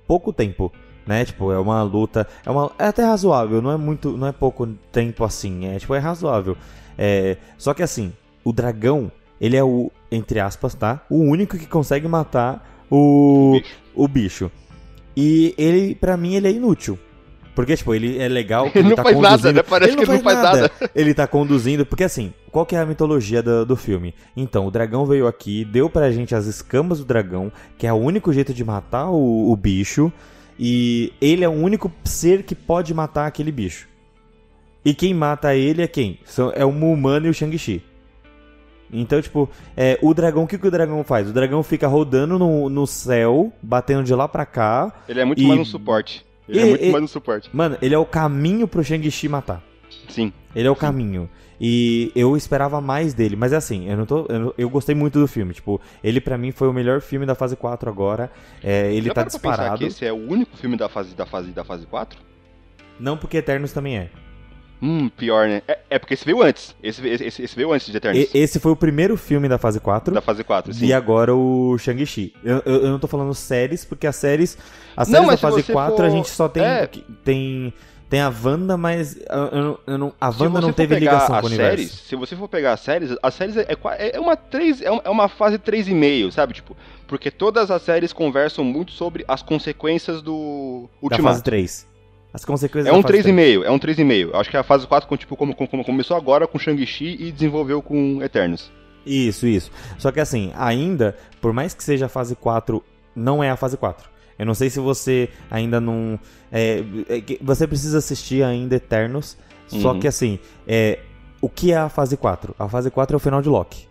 pouco 0.07 0.31
tempo, 0.33 0.71
né? 1.05 1.25
Tipo, 1.25 1.51
é 1.51 1.59
uma 1.59 1.81
luta, 1.83 2.27
é 2.45 2.49
uma 2.49 2.71
é 2.77 2.85
até 2.85 3.03
razoável, 3.03 3.61
não 3.61 3.71
é 3.71 3.77
muito, 3.77 4.15
não 4.17 4.27
é 4.27 4.31
pouco 4.31 4.67
tempo 4.91 5.23
assim, 5.23 5.67
é 5.67 5.79
tipo 5.79 5.93
é 5.93 5.99
razoável. 5.99 6.57
É, 6.97 7.37
só 7.57 7.73
que 7.73 7.83
assim, 7.83 8.13
o 8.43 8.53
dragão, 8.53 9.11
ele 9.39 9.57
é 9.57 9.63
o 9.63 9.91
entre 10.11 10.39
aspas, 10.39 10.73
tá? 10.73 11.01
O 11.09 11.17
único 11.17 11.57
que 11.57 11.67
consegue 11.67 12.07
matar 12.07 12.85
o, 12.89 13.59
o 13.93 14.07
bicho. 14.07 14.51
E 15.15 15.53
ele, 15.57 15.95
para 15.95 16.17
mim, 16.17 16.35
ele 16.35 16.47
é 16.47 16.51
inútil. 16.51 16.99
Porque, 17.55 17.75
tipo, 17.75 17.95
ele 17.95 18.19
é 18.19 18.27
legal. 18.27 18.65
ele, 18.67 18.79
ele 18.79 18.89
não 18.89 18.95
tá 18.95 19.03
faz 19.03 19.15
conduzindo... 19.15 19.37
nada, 19.37 19.53
né? 19.53 19.63
Parece 19.63 19.91
ele 19.91 19.97
que 19.97 20.03
ele 20.03 20.17
não 20.17 20.23
faz 20.23 20.37
nada. 20.37 20.61
nada. 20.61 20.91
Ele 20.93 21.13
tá 21.13 21.25
conduzindo. 21.25 21.85
Porque, 21.85 22.03
assim, 22.03 22.33
qual 22.51 22.65
que 22.65 22.75
é 22.75 22.79
a 22.79 22.85
mitologia 22.85 23.41
do, 23.41 23.65
do 23.65 23.75
filme? 23.75 24.13
Então, 24.35 24.67
o 24.67 24.71
dragão 24.71 25.05
veio 25.05 25.25
aqui, 25.25 25.63
deu 25.63 25.89
pra 25.89 26.11
gente 26.11 26.35
as 26.35 26.45
escamas 26.45 26.99
do 26.99 27.05
dragão, 27.05 27.51
que 27.77 27.87
é 27.87 27.93
o 27.93 27.95
único 27.95 28.33
jeito 28.33 28.53
de 28.53 28.63
matar 28.63 29.09
o, 29.09 29.51
o 29.51 29.55
bicho. 29.55 30.11
E 30.59 31.13
ele 31.21 31.43
é 31.43 31.49
o 31.49 31.53
único 31.53 31.91
ser 32.03 32.43
que 32.43 32.53
pode 32.53 32.93
matar 32.93 33.25
aquele 33.25 33.51
bicho. 33.51 33.87
E 34.83 34.93
quem 34.93 35.13
mata 35.13 35.55
ele 35.55 35.81
é 35.81 35.87
quem? 35.87 36.19
É 36.53 36.63
o 36.63 36.71
Mumano 36.71 37.25
e 37.25 37.29
o 37.29 37.33
Shang-Chi. 37.33 37.81
Então, 38.93 39.21
tipo, 39.21 39.49
é, 39.75 39.97
o 40.01 40.13
dragão, 40.13 40.43
o 40.43 40.47
que, 40.47 40.57
que 40.57 40.67
o 40.67 40.71
dragão 40.71 41.03
faz? 41.03 41.29
O 41.29 41.33
dragão 41.33 41.63
fica 41.63 41.87
rodando 41.87 42.37
no, 42.37 42.69
no 42.69 42.85
céu, 42.85 43.51
batendo 43.61 44.03
de 44.03 44.13
lá 44.13 44.27
pra 44.27 44.45
cá. 44.45 44.93
Ele 45.09 45.19
é 45.19 45.25
muito 45.25 45.41
e... 45.41 45.47
mais 45.47 45.59
um 45.59 45.65
suporte. 45.65 46.25
Ele 46.47 46.59
e, 46.59 46.61
é 46.61 46.65
muito 46.65 46.85
e... 46.85 46.91
mais 46.91 47.03
um 47.03 47.07
suporte. 47.07 47.49
Mano, 47.53 47.77
ele 47.81 47.95
é 47.95 47.97
o 47.97 48.05
caminho 48.05 48.67
pro 48.67 48.83
Shang-Chi 48.83 49.27
matar. 49.27 49.63
Sim. 50.09 50.31
Ele 50.55 50.67
é 50.67 50.71
o 50.71 50.75
Sim. 50.75 50.81
caminho. 50.81 51.29
E 51.59 52.11
eu 52.15 52.35
esperava 52.35 52.81
mais 52.81 53.13
dele, 53.13 53.35
mas 53.35 53.53
é 53.53 53.55
assim, 53.55 53.89
eu 53.89 53.95
não 53.95 54.05
tô. 54.05 54.25
Eu, 54.27 54.53
eu 54.57 54.69
gostei 54.69 54.93
muito 54.93 55.19
do 55.19 55.27
filme. 55.27 55.53
Tipo, 55.53 55.79
ele 56.03 56.19
para 56.19 56.37
mim 56.37 56.51
foi 56.51 56.67
o 56.67 56.73
melhor 56.73 57.01
filme 57.01 57.25
da 57.25 57.33
fase 57.33 57.55
4 57.55 57.89
agora. 57.89 58.29
É, 58.61 58.93
ele 58.93 59.07
Já 59.07 59.13
tá 59.13 59.23
disparado. 59.23 59.77
que 59.77 59.85
esse 59.85 60.05
é 60.05 60.11
o 60.11 60.17
único 60.17 60.55
filme 60.57 60.75
da 60.75 60.89
fase 60.89 61.15
da 61.15 61.25
fase 61.25 61.51
da 61.51 61.63
fase 61.63 61.85
4? 61.85 62.19
Não, 62.99 63.17
porque 63.17 63.37
Eternos 63.37 63.71
também 63.71 63.97
é. 63.97 64.09
Hum, 64.81 65.09
pior, 65.09 65.47
né? 65.47 65.61
É, 65.67 65.79
é, 65.91 65.99
porque 65.99 66.13
esse 66.13 66.25
veio 66.25 66.41
antes. 66.41 66.75
Esse, 66.83 67.07
esse, 67.07 67.41
esse 67.41 67.55
veio 67.55 67.71
antes 67.71 67.87
de 67.87 67.97
Eternos. 67.97 68.27
E, 68.33 68.37
esse 68.37 68.59
foi 68.59 68.71
o 68.71 68.75
primeiro 68.75 69.15
filme 69.17 69.47
da 69.47 69.57
fase 69.57 69.79
4. 69.79 70.13
Da 70.13 70.21
fase 70.21 70.43
4, 70.43 70.73
sim. 70.73 70.85
E 70.85 70.93
agora 70.93 71.33
o 71.33 71.77
Shang-Chi. 71.77 72.33
Eu, 72.43 72.61
eu, 72.65 72.75
eu, 72.83 72.89
não 72.89 72.99
tô 72.99 73.07
falando 73.07 73.33
séries, 73.33 73.85
porque 73.85 74.05
as 74.05 74.15
séries. 74.15 74.57
As 74.95 75.07
séries 75.07 75.25
não, 75.25 75.31
da 75.31 75.37
fase 75.37 75.63
4 75.63 75.95
for... 75.95 76.05
a 76.05 76.09
gente 76.09 76.29
só 76.29 76.49
tem. 76.49 76.63
É... 76.63 76.89
tem 77.23 77.73
tem 78.09 78.21
a 78.21 78.29
Wanda, 78.29 78.77
mas 78.77 79.17
eu, 79.17 79.79
eu 79.87 79.97
não, 79.97 80.13
a 80.21 80.29
Wanda 80.29 80.61
não 80.61 80.71
teve 80.71 80.97
ligação 80.97 81.39
com 81.39 81.43
o 81.43 81.47
universo. 81.47 81.77
Séries, 81.77 81.91
se 81.91 82.15
você 82.15 82.35
for 82.35 82.47
pegar 82.47 82.73
as 82.73 82.79
séries, 82.81 83.15
as 83.21 83.33
séries 83.33 83.57
é, 83.57 83.65
é, 83.97 84.15
é 84.15 84.19
uma 84.19 84.37
3, 84.37 84.81
é, 84.81 84.85
é 84.85 85.09
uma 85.09 85.27
fase 85.27 85.57
3,5, 85.57 86.31
sabe? 86.31 86.53
Tipo, 86.53 86.77
porque 87.07 87.31
todas 87.31 87.71
as 87.71 87.81
séries 87.81 88.13
conversam 88.13 88.63
muito 88.63 88.91
sobre 88.91 89.25
as 89.27 89.41
consequências 89.41 90.21
do 90.21 90.87
Ultimato. 91.01 91.23
Da 91.23 91.29
fase 91.29 91.43
3. 91.43 91.94
As 92.35 92.43
consequências 92.43 92.93
é 92.93 92.97
um 92.97 93.01
3,5, 93.01 93.63
é 93.63 93.71
um 93.71 93.79
3,5. 93.79 94.35
Acho 94.35 94.49
que 94.49 94.57
a 94.57 94.63
fase 94.63 94.85
4 94.85 95.17
tipo, 95.17 95.37
como, 95.37 95.55
como 95.55 95.85
começou 95.85 96.17
agora 96.17 96.45
com 96.45 96.59
Shang-Chi 96.59 97.15
e 97.17 97.31
desenvolveu 97.31 97.81
com 97.81 98.21
Eternos. 98.21 98.69
Isso, 99.05 99.47
isso. 99.47 99.71
Só 99.97 100.11
que 100.11 100.19
assim, 100.19 100.51
ainda, 100.53 101.15
por 101.39 101.53
mais 101.53 101.73
que 101.73 101.81
seja 101.81 102.07
a 102.07 102.09
fase 102.09 102.35
4, 102.35 102.83
não 103.15 103.41
é 103.41 103.49
a 103.49 103.55
fase 103.55 103.77
4. 103.77 104.09
Eu 104.37 104.45
não 104.45 104.53
sei 104.53 104.69
se 104.69 104.81
você 104.81 105.29
ainda 105.49 105.79
não. 105.79 106.19
É, 106.51 106.83
é, 107.07 107.37
você 107.41 107.65
precisa 107.65 107.99
assistir 107.99 108.43
ainda 108.43 108.75
Eternos. 108.75 109.37
Uhum. 109.71 109.79
Só 109.79 109.93
que 109.97 110.05
assim, 110.05 110.37
é, 110.67 110.99
o 111.39 111.47
que 111.47 111.71
é 111.71 111.77
a 111.77 111.87
fase 111.87 112.17
4? 112.17 112.53
A 112.59 112.67
fase 112.67 112.91
4 112.91 113.15
é 113.15 113.17
o 113.17 113.19
final 113.19 113.41
de 113.41 113.47
Loki. 113.47 113.87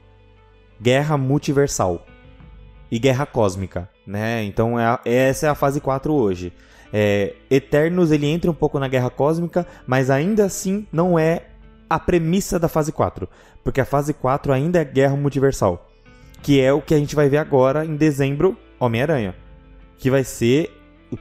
Guerra 0.78 1.16
multiversal. 1.16 2.06
E 2.90 2.98
guerra 2.98 3.24
cósmica, 3.24 3.88
né? 4.06 4.44
Então 4.44 4.78
é 4.78 4.84
a, 4.84 5.00
essa 5.04 5.46
é 5.46 5.48
a 5.50 5.54
fase 5.54 5.80
4 5.80 6.12
hoje. 6.12 6.52
É, 6.92 7.34
Eternos 7.50 8.12
ele 8.12 8.26
entra 8.26 8.50
um 8.50 8.54
pouco 8.54 8.78
na 8.78 8.86
guerra 8.86 9.10
cósmica, 9.10 9.66
mas 9.86 10.10
ainda 10.10 10.44
assim 10.44 10.86
não 10.92 11.18
é 11.18 11.42
a 11.88 11.98
premissa 11.98 12.58
da 12.58 12.68
fase 12.68 12.92
4. 12.92 13.28
Porque 13.62 13.80
a 13.80 13.84
fase 13.84 14.12
4 14.12 14.52
ainda 14.52 14.80
é 14.80 14.84
guerra 14.84 15.16
multiversal. 15.16 15.90
Que 16.42 16.60
é 16.60 16.72
o 16.72 16.80
que 16.80 16.94
a 16.94 16.98
gente 16.98 17.16
vai 17.16 17.28
ver 17.28 17.38
agora 17.38 17.84
em 17.84 17.96
dezembro, 17.96 18.56
Homem-Aranha. 18.78 19.34
Que 19.98 20.10
vai 20.10 20.22
ser 20.22 20.70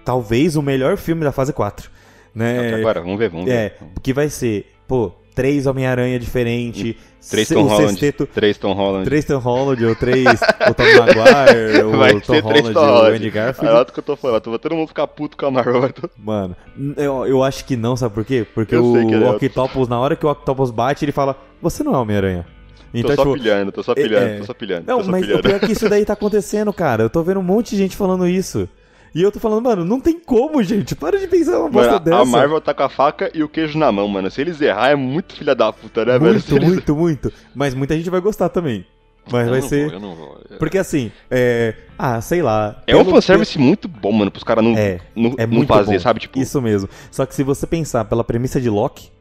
talvez 0.03 0.55
o 0.55 0.61
melhor 0.61 0.97
filme 0.97 1.23
da 1.23 1.31
fase 1.31 1.53
4. 1.53 1.89
Né? 2.35 2.73
Agora, 2.75 3.01
vamos 3.01 3.17
ver, 3.17 3.29
vamos 3.29 3.49
é, 3.49 3.69
ver. 3.69 3.75
Que 4.01 4.11
vai 4.11 4.29
ser, 4.29 4.71
pô, 4.87 5.13
três 5.33 5.65
Homem-Aranha 5.65 6.19
diferentes. 6.19 6.95
Três 7.29 7.47
Tom 7.47 7.63
Holland. 7.63 7.89
Sexteto, 7.91 8.25
três 8.27 8.57
Tom 8.57 8.73
Holland. 8.73 9.05
Três 9.05 9.23
Tom 9.25 9.37
Holland, 9.37 9.85
ou 9.85 9.95
três 9.95 10.25
o 10.25 10.73
Tom 10.73 10.83
Maguire, 10.99 11.83
ou 11.85 11.91
Vai 11.97 12.13
Tom 12.19 12.33
ser 12.33 12.39
Holland, 12.41 12.61
três 12.61 12.73
Tom 12.73 12.79
Holland. 12.85 13.11
o 13.11 13.15
Andy 13.15 13.29
Garfield. 13.29 13.75
É 13.75 13.81
o 13.81 13.85
que 13.85 13.99
eu 13.99 14.03
tô 14.03 14.15
falando, 14.15 14.49
vai 14.49 14.59
todo 14.59 14.75
mundo 14.75 14.87
ficar 14.87 15.07
puto 15.07 15.37
com 15.37 15.45
a 15.45 15.51
Marvel. 15.51 15.89
Mano, 16.17 16.55
eu, 16.97 17.25
eu 17.25 17.43
acho 17.43 17.63
que 17.65 17.75
não, 17.77 17.95
sabe 17.95 18.13
por 18.13 18.25
quê? 18.25 18.45
Porque 18.53 18.75
Eu 18.75 18.81
que 19.07 19.15
o 19.15 19.23
é. 19.23 19.29
Octopus, 19.31 19.87
na 19.87 19.99
hora 19.99 20.15
que 20.15 20.25
o 20.25 20.29
Octopus 20.29 20.69
bate, 20.71 21.05
ele 21.05 21.11
fala, 21.13 21.37
você 21.61 21.81
não 21.83 21.93
é 21.93 21.97
Homem-Aranha. 21.97 22.45
Então, 22.93 23.09
tô 23.11 23.15
só 23.15 23.23
tipo, 23.23 23.33
pilhando, 23.35 23.71
tô 23.71 23.81
só 23.83 23.95
pilhando, 23.95 24.25
é- 24.25 24.37
tô 24.39 24.45
só 24.45 24.53
pilhando. 24.53 24.83
Não, 24.85 25.03
só 25.03 25.09
mas 25.11 25.21
pilhando. 25.25 25.39
o 25.39 25.43
pior 25.43 25.55
é 25.55 25.59
que 25.59 25.71
isso 25.71 25.89
daí 25.89 26.05
tá 26.05 26.13
acontecendo, 26.13 26.71
cara. 26.71 27.03
Eu 27.03 27.09
tô 27.09 27.23
vendo 27.23 27.39
um 27.39 27.43
monte 27.43 27.71
de 27.71 27.77
gente 27.77 27.95
falando 27.95 28.27
isso. 28.27 28.69
E 29.15 29.21
eu 29.21 29.31
tô 29.31 29.39
falando, 29.39 29.63
mano, 29.63 29.85
não 29.85 29.99
tem 29.99 30.19
como, 30.19 30.61
gente. 30.63 30.95
Para 30.95 31.19
de 31.19 31.27
pensar 31.27 31.59
uma 31.59 31.69
bosta 31.69 31.91
Mano, 31.93 32.03
dessa. 32.05 32.21
a 32.21 32.25
Marvel 32.25 32.59
tá 32.59 32.73
com 32.73 32.83
a 32.83 32.89
faca 32.89 33.29
e 33.33 33.43
o 33.43 33.49
queijo 33.49 33.77
na 33.77 33.91
mão, 33.91 34.07
mano. 34.07 34.29
Se 34.31 34.41
eles 34.41 34.59
errar, 34.59 34.89
é 34.89 34.95
muito 34.95 35.35
filha 35.35 35.53
da 35.53 35.71
puta, 35.71 36.03
né, 36.03 36.17
velho? 36.17 36.39
Se 36.39 36.49
Muito, 36.51 36.55
eles- 36.65 36.73
muito, 36.75 36.95
muito. 36.95 37.33
Mas 37.53 37.75
muita 37.75 37.95
gente 37.95 38.09
vai 38.09 38.19
gostar 38.19 38.49
também. 38.49 38.85
Mas 39.31 39.45
Eu 39.45 39.51
vai 39.51 39.61
não 39.61 39.67
ser. 39.69 39.85
vou, 39.85 39.93
eu 39.93 39.99
não 39.99 40.15
vou. 40.15 40.37
Porque 40.57 40.77
assim, 40.77 41.11
é. 41.31 41.75
Ah, 41.97 42.19
sei 42.21 42.41
lá. 42.41 42.81
É 42.87 42.95
um 42.95 43.03
Pelo- 43.05 43.11
fanservice 43.15 43.57
muito 43.59 43.87
bom, 43.87 44.11
mano, 44.11 44.31
pros 44.31 44.43
caras 44.43 44.63
não, 44.63 44.75
É, 44.75 44.99
não, 45.15 45.35
É 45.37 45.45
não 45.45 45.53
muito 45.57 45.67
fazer, 45.69 45.93
bom. 45.93 45.99
sabe? 45.99 46.19
Tipo, 46.19 46.39
Isso 46.39 46.59
mesmo. 46.61 46.89
Só 47.11 47.25
que 47.25 47.33
se 47.35 47.43
você 47.43 47.65
pensar 47.67 48.03
pela 48.05 48.23
premissa 48.23 48.59
de 48.59 48.69
Loki, 48.69 49.11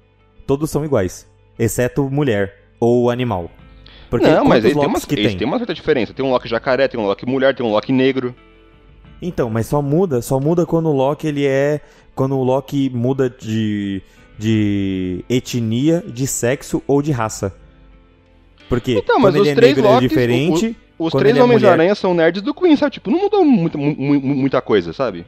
todos 0.46 0.70
são 0.70 0.84
iguais. 0.84 1.26
Exceto 1.58 2.08
mulher 2.10 2.54
ou 2.80 3.10
animal. 3.10 3.50
Porque 4.10 4.26
não, 4.26 4.44
mas 4.44 4.64
têm, 4.64 4.72
Locks 4.74 4.88
umas, 4.88 5.04
que 5.04 5.14
eles 5.14 5.28
tem? 5.28 5.38
têm 5.38 5.46
uma 5.46 5.58
certa 5.58 5.72
diferença. 5.74 6.12
Tem 6.12 6.24
um 6.24 6.30
Loki 6.30 6.48
jacaré, 6.48 6.88
tem 6.88 6.98
um 6.98 7.06
Loki 7.06 7.24
mulher, 7.26 7.54
tem 7.54 7.64
um 7.64 7.70
Loki 7.70 7.92
negro. 7.92 8.34
Então, 9.22 9.48
mas 9.48 9.66
só 9.66 9.80
muda, 9.80 10.20
só 10.20 10.40
muda 10.40 10.66
quando 10.66 10.88
o 10.88 10.92
Loki 10.92 11.26
ele 11.28 11.46
é. 11.46 11.80
Quando 12.14 12.36
o 12.36 12.42
Loki 12.42 12.90
muda 12.92 13.30
de. 13.30 14.02
de 14.38 15.24
etnia, 15.30 16.02
de 16.06 16.26
sexo 16.26 16.82
ou 16.86 17.00
de 17.00 17.12
raça. 17.12 17.54
Porque 18.68 18.92
Então, 18.92 19.18
mas 19.20 19.34
quando 19.34 19.42
os 19.42 19.48
ele 19.48 19.50
é 19.50 19.54
três 19.54 19.76
negro, 19.76 19.90
ele 19.90 19.96
é 19.96 20.00
diferente. 20.00 20.76
Os 20.98 21.10
Quando 21.12 21.20
três 21.22 21.34
ele 21.34 21.40
é 21.40 21.44
Homens-Aranha 21.44 21.94
são 21.94 22.14
nerds 22.14 22.42
do 22.42 22.54
Queen, 22.54 22.76
sabe? 22.76 22.92
Tipo, 22.92 23.10
não 23.10 23.20
mudou 23.20 23.44
muita, 23.44 23.76
mu- 23.78 23.94
mu- 23.96 24.20
muita 24.20 24.60
coisa, 24.60 24.92
sabe? 24.92 25.24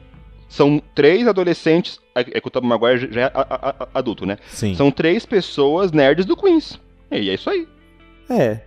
São 0.47 0.81
três 0.93 1.27
adolescentes. 1.27 1.99
É 2.15 2.21
é 2.21 2.41
que 2.41 2.47
o 2.47 2.51
Tobey 2.51 2.69
Maguire 2.69 3.09
já 3.11 3.21
é 3.21 3.23
a- 3.25 3.31
a- 3.33 3.75
a- 3.81 3.87
adulto, 3.93 4.25
né? 4.25 4.37
Sim. 4.47 4.73
São 4.75 4.89
três 4.91 5.25
pessoas 5.25 5.91
nerds 5.91 6.25
do 6.25 6.35
Queens. 6.37 6.79
E 7.11 7.29
é 7.29 7.33
isso 7.33 7.49
aí. 7.49 7.67
É, 8.29 8.61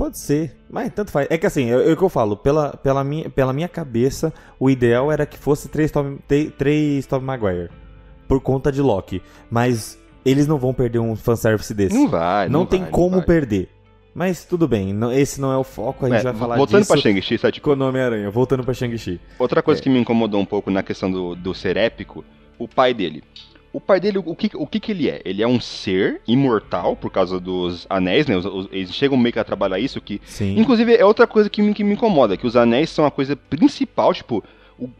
pode 0.00 0.18
ser. 0.18 0.56
Mas 0.70 0.92
tanto 0.92 1.10
faz. 1.10 1.26
É 1.30 1.36
que 1.38 1.46
assim, 1.46 1.70
é 1.70 1.88
é 1.90 1.92
o 1.92 1.96
que 1.96 2.02
eu 2.02 2.08
falo, 2.08 2.36
pela, 2.36 2.70
pela, 2.76 3.04
minha, 3.04 3.28
pela 3.30 3.52
minha 3.52 3.68
cabeça, 3.68 4.32
o 4.58 4.68
ideal 4.70 5.12
era 5.12 5.26
que 5.26 5.38
fosse 5.38 5.68
três 5.68 5.90
Tom, 5.90 6.16
três 6.58 7.06
Tom 7.06 7.20
Maguire. 7.20 7.68
Por 8.26 8.40
conta 8.40 8.70
de 8.72 8.80
Loki. 8.80 9.22
Mas 9.50 9.98
eles 10.24 10.46
não 10.46 10.58
vão 10.58 10.72
perder 10.72 10.98
um 11.00 11.14
fanservice 11.16 11.72
desse. 11.74 11.94
Não 11.94 12.08
vai. 12.08 12.48
não 12.48 12.60
Não, 12.60 12.66
tem 12.66 12.80
vai, 12.82 12.90
como 12.90 13.16
vai. 13.16 13.26
perder. 13.26 13.68
Mas 14.14 14.44
tudo 14.44 14.66
bem, 14.66 14.92
não- 14.92 15.12
esse 15.12 15.40
não 15.40 15.52
é 15.52 15.56
o 15.56 15.62
foco, 15.62 16.04
a 16.04 16.08
gente 16.08 16.20
É, 16.20 16.22
vai 16.24 16.34
falar 16.34 16.56
voltando 16.56 16.80
disso 16.80 16.92
pra 16.92 17.00
Shang-Chi, 17.00 17.38
sabe? 17.38 17.52
Tipo, 17.52 17.74
com 17.76 17.80
o 17.80 17.88
Homem-Aranha. 17.88 18.28
Voltando 18.30 18.64
pra 18.64 18.74
Shang-Chi. 18.74 19.20
outra 19.38 19.62
coisa 19.62 19.80
É. 19.80 19.82
que 19.82 19.88
me 19.88 20.00
incomodou 20.00 20.40
um 20.40 20.44
pouco 20.44 20.68
na 20.70 20.82
questão 20.82 21.10
do, 21.10 21.36
do 21.36 21.54
ser 21.54 21.76
épico, 21.76 22.24
o 22.58 22.66
pai 22.66 22.92
dele. 22.92 23.22
O 23.72 23.80
pai 23.80 24.00
dele, 24.00 24.18
o 24.18 24.34
que, 24.34 24.50
o 24.54 24.66
que 24.66 24.80
que 24.80 24.90
ele 24.92 25.08
é? 25.08 25.20
Ele 25.24 25.42
é 25.42 25.46
um 25.46 25.60
ser 25.60 26.20
imortal 26.26 26.96
por 26.96 27.10
causa 27.10 27.38
dos 27.38 27.86
anéis, 27.88 28.26
né? 28.26 28.36
Os- 28.36 28.44
os- 28.46 28.68
eles 28.72 28.92
chegam 28.94 29.16
meio 29.16 29.32
que 29.32 29.38
a 29.38 29.44
trabalhar 29.44 29.78
isso, 29.78 30.00
que 30.00 30.20
Sim. 30.24 30.58
Inclusive, 30.58 30.94
é 30.96 31.04
outra 31.04 31.26
coisa 31.26 31.48
que 31.48 31.62
me, 31.62 31.72
que 31.72 31.84
me 31.84 31.92
incomoda, 31.94 32.36
que 32.36 32.46
os 32.46 32.56
anéis 32.56 32.90
são 32.90 33.04
a 33.06 33.10
coisa 33.10 33.36
principal, 33.36 34.12
tipo, 34.12 34.42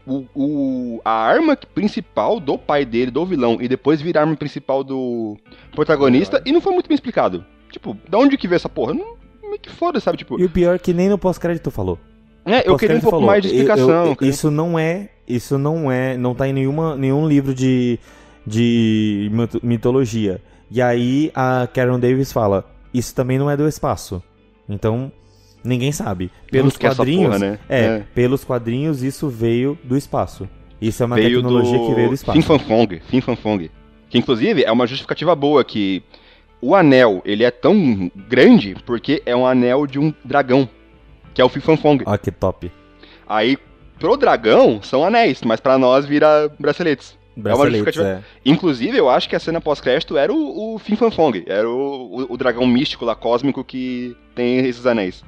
o, 0.07 0.25
o, 0.35 1.01
a 1.03 1.11
arma 1.11 1.55
principal 1.55 2.39
do 2.39 2.57
pai 2.57 2.85
dele, 2.85 3.11
do 3.11 3.25
vilão, 3.25 3.57
e 3.59 3.67
depois 3.67 3.99
vira 4.01 4.19
a 4.19 4.23
arma 4.23 4.35
principal 4.35 4.83
do 4.83 5.35
protagonista, 5.75 6.41
e 6.45 6.51
não 6.51 6.61
foi 6.61 6.73
muito 6.73 6.87
bem 6.87 6.95
explicado. 6.95 7.43
Tipo, 7.71 7.97
da 8.09 8.17
onde 8.17 8.37
que 8.37 8.47
veio 8.47 8.57
essa 8.57 8.69
porra? 8.69 8.93
Não, 8.93 9.15
meio 9.43 9.59
que 9.59 9.69
foda, 9.69 9.99
sabe? 9.99 10.17
Tipo, 10.17 10.39
E 10.39 10.43
o 10.45 10.49
pior 10.49 10.75
é 10.75 10.79
que 10.79 10.93
nem 10.93 11.09
no 11.09 11.17
pós-crédito 11.17 11.71
falou. 11.71 11.97
é, 12.45 12.67
eu 12.67 12.77
queria 12.77 12.97
um 12.97 12.99
pouco 13.01 13.17
falou, 13.17 13.27
mais 13.27 13.41
de 13.41 13.47
explicação. 13.49 13.89
eu- 14.07 14.17
eu 14.19 14.27
isso 14.27 14.51
não 14.51 14.77
é. 14.77 15.09
Isso 15.27 15.57
não 15.57 15.89
é. 15.91 16.17
Não 16.17 16.35
tá 16.35 16.47
em 16.47 16.53
nenhuma, 16.53 16.95
nenhum 16.97 17.27
livro 17.27 17.53
de, 17.55 17.97
de 18.45 19.29
mito- 19.31 19.59
mitologia. 19.63 20.41
E 20.69 20.81
aí 20.81 21.31
a 21.35 21.67
Karen 21.73 21.99
Davis 21.99 22.31
fala: 22.31 22.65
Isso 22.93 23.13
também 23.15 23.37
não 23.37 23.49
é 23.49 23.57
do 23.57 23.67
espaço. 23.67 24.21
Então, 24.69 25.11
ninguém 25.63 25.91
sabe. 25.91 26.31
Pelos 26.49 26.77
quadrinhos. 26.77 27.25
porra, 27.35 27.39
né? 27.39 27.59
é, 27.69 27.79
É. 27.83 28.03
pelos 28.15 28.43
quadrinhos, 28.43 29.03
isso 29.03 29.29
veio 29.29 29.77
do 29.83 29.97
espaço. 29.97 30.47
Isso 30.81 31.03
é 31.03 31.05
uma 31.05 31.15
veio 31.15 31.41
tecnologia 31.41 31.77
do 31.77 31.87
que 31.87 31.93
veio 31.93 32.07
do 32.09 32.13
espaço. 32.15 32.39
Fin 32.41 32.45
Fan 32.47 32.59
Fong, 32.59 32.99
Fin 33.07 33.21
Fan 33.21 33.35
Fong. 33.35 33.69
Que 34.09 34.17
inclusive 34.17 34.63
é 34.63 34.71
uma 34.71 34.87
justificativa 34.87 35.35
boa 35.35 35.63
que 35.63 36.01
o 36.61 36.75
anel, 36.75 37.21
ele 37.25 37.43
é 37.43 37.51
tão 37.51 38.11
grande 38.27 38.75
porque 38.85 39.21
é 39.25 39.35
um 39.35 39.45
anel 39.45 39.85
de 39.85 39.99
um 39.99 40.13
dragão, 40.25 40.67
que 41.33 41.41
é 41.41 41.45
o 41.45 41.49
Fin 41.49 41.59
Fan 41.59 41.77
Fong. 41.77 42.03
Ó, 42.07 42.17
que 42.17 42.31
top. 42.31 42.71
Aí, 43.27 43.57
pro 43.99 44.17
dragão, 44.17 44.81
são 44.81 45.05
anéis, 45.05 45.41
mas 45.43 45.59
pra 45.59 45.77
nós 45.77 46.05
vira 46.05 46.51
braceletes. 46.59 47.17
Braceletes, 47.41 47.77
justificativa- 47.95 48.19
é. 48.19 48.49
Inclusive, 48.49 48.97
eu 48.97 49.09
acho 49.09 49.27
que 49.29 49.35
a 49.35 49.39
cena 49.39 49.59
pós-crédito 49.61 50.17
era 50.17 50.31
o, 50.33 50.75
o 50.75 50.79
Fin 50.79 50.95
Fan 50.95 51.11
Fong. 51.11 51.43
Era 51.47 51.69
o, 51.69 52.21
o, 52.21 52.33
o 52.33 52.37
dragão 52.37 52.65
místico 52.65 53.05
lá, 53.05 53.15
cósmico, 53.15 53.63
que 53.63 54.15
tem 54.35 54.57
esses 54.59 54.85
anéis. 54.85 55.23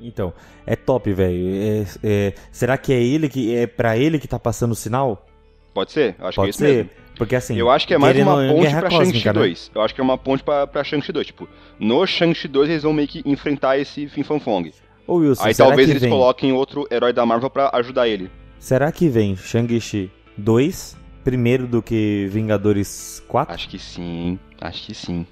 Então, 0.00 0.32
é 0.66 0.74
top, 0.76 1.12
velho. 1.12 1.54
É- 1.54 1.84
é- 2.02 2.34
será 2.50 2.76
que 2.78 2.92
é 2.92 3.02
ele 3.02 3.28
que. 3.28 3.54
É 3.54 3.66
pra 3.66 3.96
ele 3.96 4.18
que 4.18 4.26
tá 4.28 4.38
passando 4.38 4.72
o 4.72 4.76
sinal? 4.76 5.26
Pode 5.74 5.92
ser? 5.92 6.16
Acho 6.18 6.18
que 6.18 6.26
é 6.26 6.32
Pode 6.42 6.50
isso 6.50 6.58
ser. 6.58 6.74
mesmo. 6.76 6.90
Porque 7.16 7.36
assim. 7.36 7.56
Eu 7.56 7.68
acho 7.70 7.86
que 7.86 7.92
é 7.92 7.98
mais 7.98 8.16
uma 8.18 8.34
ponte 8.48 8.60
guerra 8.62 8.80
pra 8.80 8.90
Shang-Chi 8.90 9.26
né? 9.26 9.32
2. 9.34 9.70
Eu 9.74 9.82
acho 9.82 9.94
que 9.94 10.00
é 10.00 10.04
uma 10.04 10.16
ponte 10.16 10.42
pra, 10.42 10.66
pra 10.66 10.82
Shang-Chi 10.82 11.12
2. 11.12 11.26
Tipo, 11.26 11.46
no 11.78 12.06
Shang-Chi 12.06 12.48
2 12.48 12.70
eles 12.70 12.82
vão 12.82 12.94
meio 12.94 13.06
que 13.06 13.22
enfrentar 13.26 13.76
esse 13.78 14.08
Fin 14.08 14.22
Fan 14.22 14.40
Fong. 14.40 14.72
Ô, 15.06 15.16
Wilson, 15.16 15.44
Aí 15.44 15.54
talvez 15.54 15.90
eles 15.90 16.00
vem? 16.02 16.10
coloquem 16.10 16.52
outro 16.52 16.86
herói 16.90 17.12
da 17.12 17.26
Marvel 17.26 17.50
pra 17.50 17.70
ajudar 17.74 18.08
ele. 18.08 18.30
Será 18.58 18.90
que 18.90 19.08
vem 19.08 19.36
Shang-Chi 19.36 20.10
2 20.38 20.96
primeiro 21.24 21.66
do 21.66 21.82
que 21.82 22.26
Vingadores 22.30 23.22
4? 23.28 23.54
Acho 23.54 23.68
que 23.68 23.78
sim, 23.78 24.38
acho 24.60 24.86
que 24.86 24.94
sim. 24.94 25.26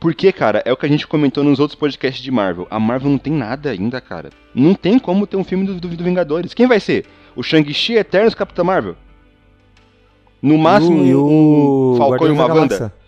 Porque, 0.00 0.32
cara, 0.32 0.62
é 0.64 0.72
o 0.72 0.76
que 0.76 0.86
a 0.86 0.88
gente 0.88 1.06
comentou 1.06 1.44
nos 1.44 1.60
outros 1.60 1.78
podcasts 1.78 2.22
de 2.22 2.30
Marvel. 2.30 2.66
A 2.70 2.80
Marvel 2.80 3.10
não 3.10 3.18
tem 3.18 3.32
nada 3.32 3.70
ainda, 3.70 4.00
cara. 4.00 4.30
Não 4.54 4.74
tem 4.74 4.98
como 4.98 5.26
ter 5.26 5.36
um 5.36 5.44
filme 5.44 5.64
do, 5.66 5.74
do, 5.74 5.88
do 5.88 6.04
Vingadores. 6.04 6.54
Quem 6.54 6.66
vai 6.66 6.80
ser? 6.80 7.06
O 7.36 7.42
Shang-Chi 7.42 7.94
Eternos 7.94 8.34
Capitão 8.34 8.64
Marvel? 8.64 8.96
No 10.40 10.58
máximo, 10.58 11.04
e 11.04 11.14
o 11.14 11.92
um 11.94 11.96
Falcão 11.96 12.26
e 12.26 12.30
uma 12.30 12.48
da 12.48 12.54
Wanda? 12.54 12.78
Galáxia. 12.78 13.02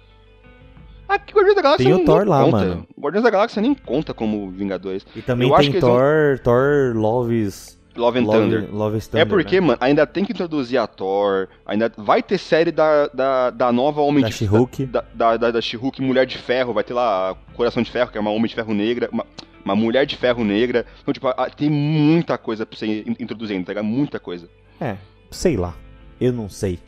Ah, 1.08 1.18
que 1.18 1.34
Guardiões 1.34 1.56
da 1.56 1.62
Galáxia 1.62 1.84
Tem 1.84 1.94
o 1.94 2.04
Thor 2.04 2.26
lá, 2.26 2.44
conta. 2.44 2.56
mano. 2.58 2.86
Guardiões 2.98 3.24
da 3.24 3.30
Galáxia 3.30 3.60
nem 3.60 3.74
conta 3.74 4.14
como 4.14 4.50
Vingadores. 4.50 5.04
E 5.14 5.20
também 5.20 5.48
Eu 5.48 5.56
tem 5.56 5.66
eles 5.68 5.80
vão- 5.80 5.90
Thor, 5.90 6.38
Thor 6.42 6.92
Loves, 6.96 7.78
Love 7.96 8.18
and 8.18 8.24
Love, 8.24 8.38
Thunder. 8.38 8.68
Loves 8.74 9.06
Thunder. 9.06 9.22
É 9.22 9.24
porque, 9.24 9.60
né? 9.60 9.66
mano, 9.68 9.78
ainda 9.80 10.06
tem 10.06 10.24
que 10.24 10.32
introduzir 10.32 10.78
a 10.78 10.86
Thor, 10.86 11.48
ainda 11.64 11.92
vai 11.96 12.22
ter 12.22 12.38
série 12.38 12.72
da, 12.72 13.06
da, 13.08 13.50
da 13.50 13.72
nova 13.72 14.00
Homem 14.00 14.22
Da 14.22 14.28
de 14.28 14.34
She-Hulk. 14.34 14.86
Da, 14.86 15.04
da, 15.14 15.36
da, 15.36 15.50
da 15.52 15.60
She-Hulk 15.60 16.02
Mulher 16.02 16.26
de 16.26 16.36
Ferro, 16.38 16.72
vai 16.72 16.82
ter 16.84 16.94
lá 16.94 17.36
Coração 17.54 17.82
de 17.82 17.90
Ferro, 17.90 18.10
que 18.10 18.18
é 18.18 18.20
uma 18.20 18.30
Homem 18.30 18.46
de 18.48 18.54
Ferro 18.54 18.74
negra, 18.74 19.08
uma, 19.12 19.24
uma 19.64 19.76
Mulher 19.76 20.06
de 20.06 20.16
Ferro 20.16 20.44
negra. 20.44 20.84
Então, 21.02 21.14
tipo, 21.14 21.28
tem 21.56 21.70
muita 21.70 22.36
coisa 22.36 22.66
pra 22.66 22.76
você 22.78 22.86
in- 22.86 23.16
introduzir 23.20 23.54
ainda, 23.54 23.66
tá 23.66 23.72
ligado? 23.72 23.84
Muita 23.86 24.18
coisa. 24.18 24.48
É, 24.80 24.96
sei 25.30 25.56
lá. 25.56 25.74
Eu 26.20 26.32
não 26.32 26.48
sei. 26.48 26.78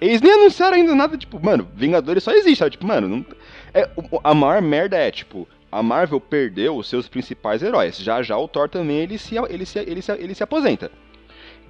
Eles 0.00 0.20
nem 0.20 0.32
anunciaram 0.32 0.76
ainda 0.76 0.94
nada, 0.94 1.16
tipo, 1.16 1.38
mano, 1.44 1.66
Vingadores 1.76 2.24
só 2.24 2.32
existe, 2.32 2.58
sabe? 2.58 2.72
Tipo, 2.72 2.86
mano, 2.86 3.08
não, 3.08 3.26
é, 3.72 3.88
a 4.24 4.34
maior 4.34 4.60
merda 4.60 4.96
é, 4.96 5.10
tipo, 5.12 5.46
a 5.72 5.82
Marvel 5.82 6.20
perdeu 6.20 6.76
os 6.76 6.86
seus 6.86 7.08
principais 7.08 7.62
heróis. 7.62 7.96
Já 7.96 8.22
já 8.22 8.36
o 8.36 8.46
Thor 8.46 8.68
também, 8.68 8.98
ele 8.98 9.16
se, 9.18 9.34
ele 9.48 9.64
se, 9.64 9.78
ele 9.78 10.02
se, 10.02 10.12
ele 10.12 10.34
se 10.34 10.42
aposenta. 10.42 10.90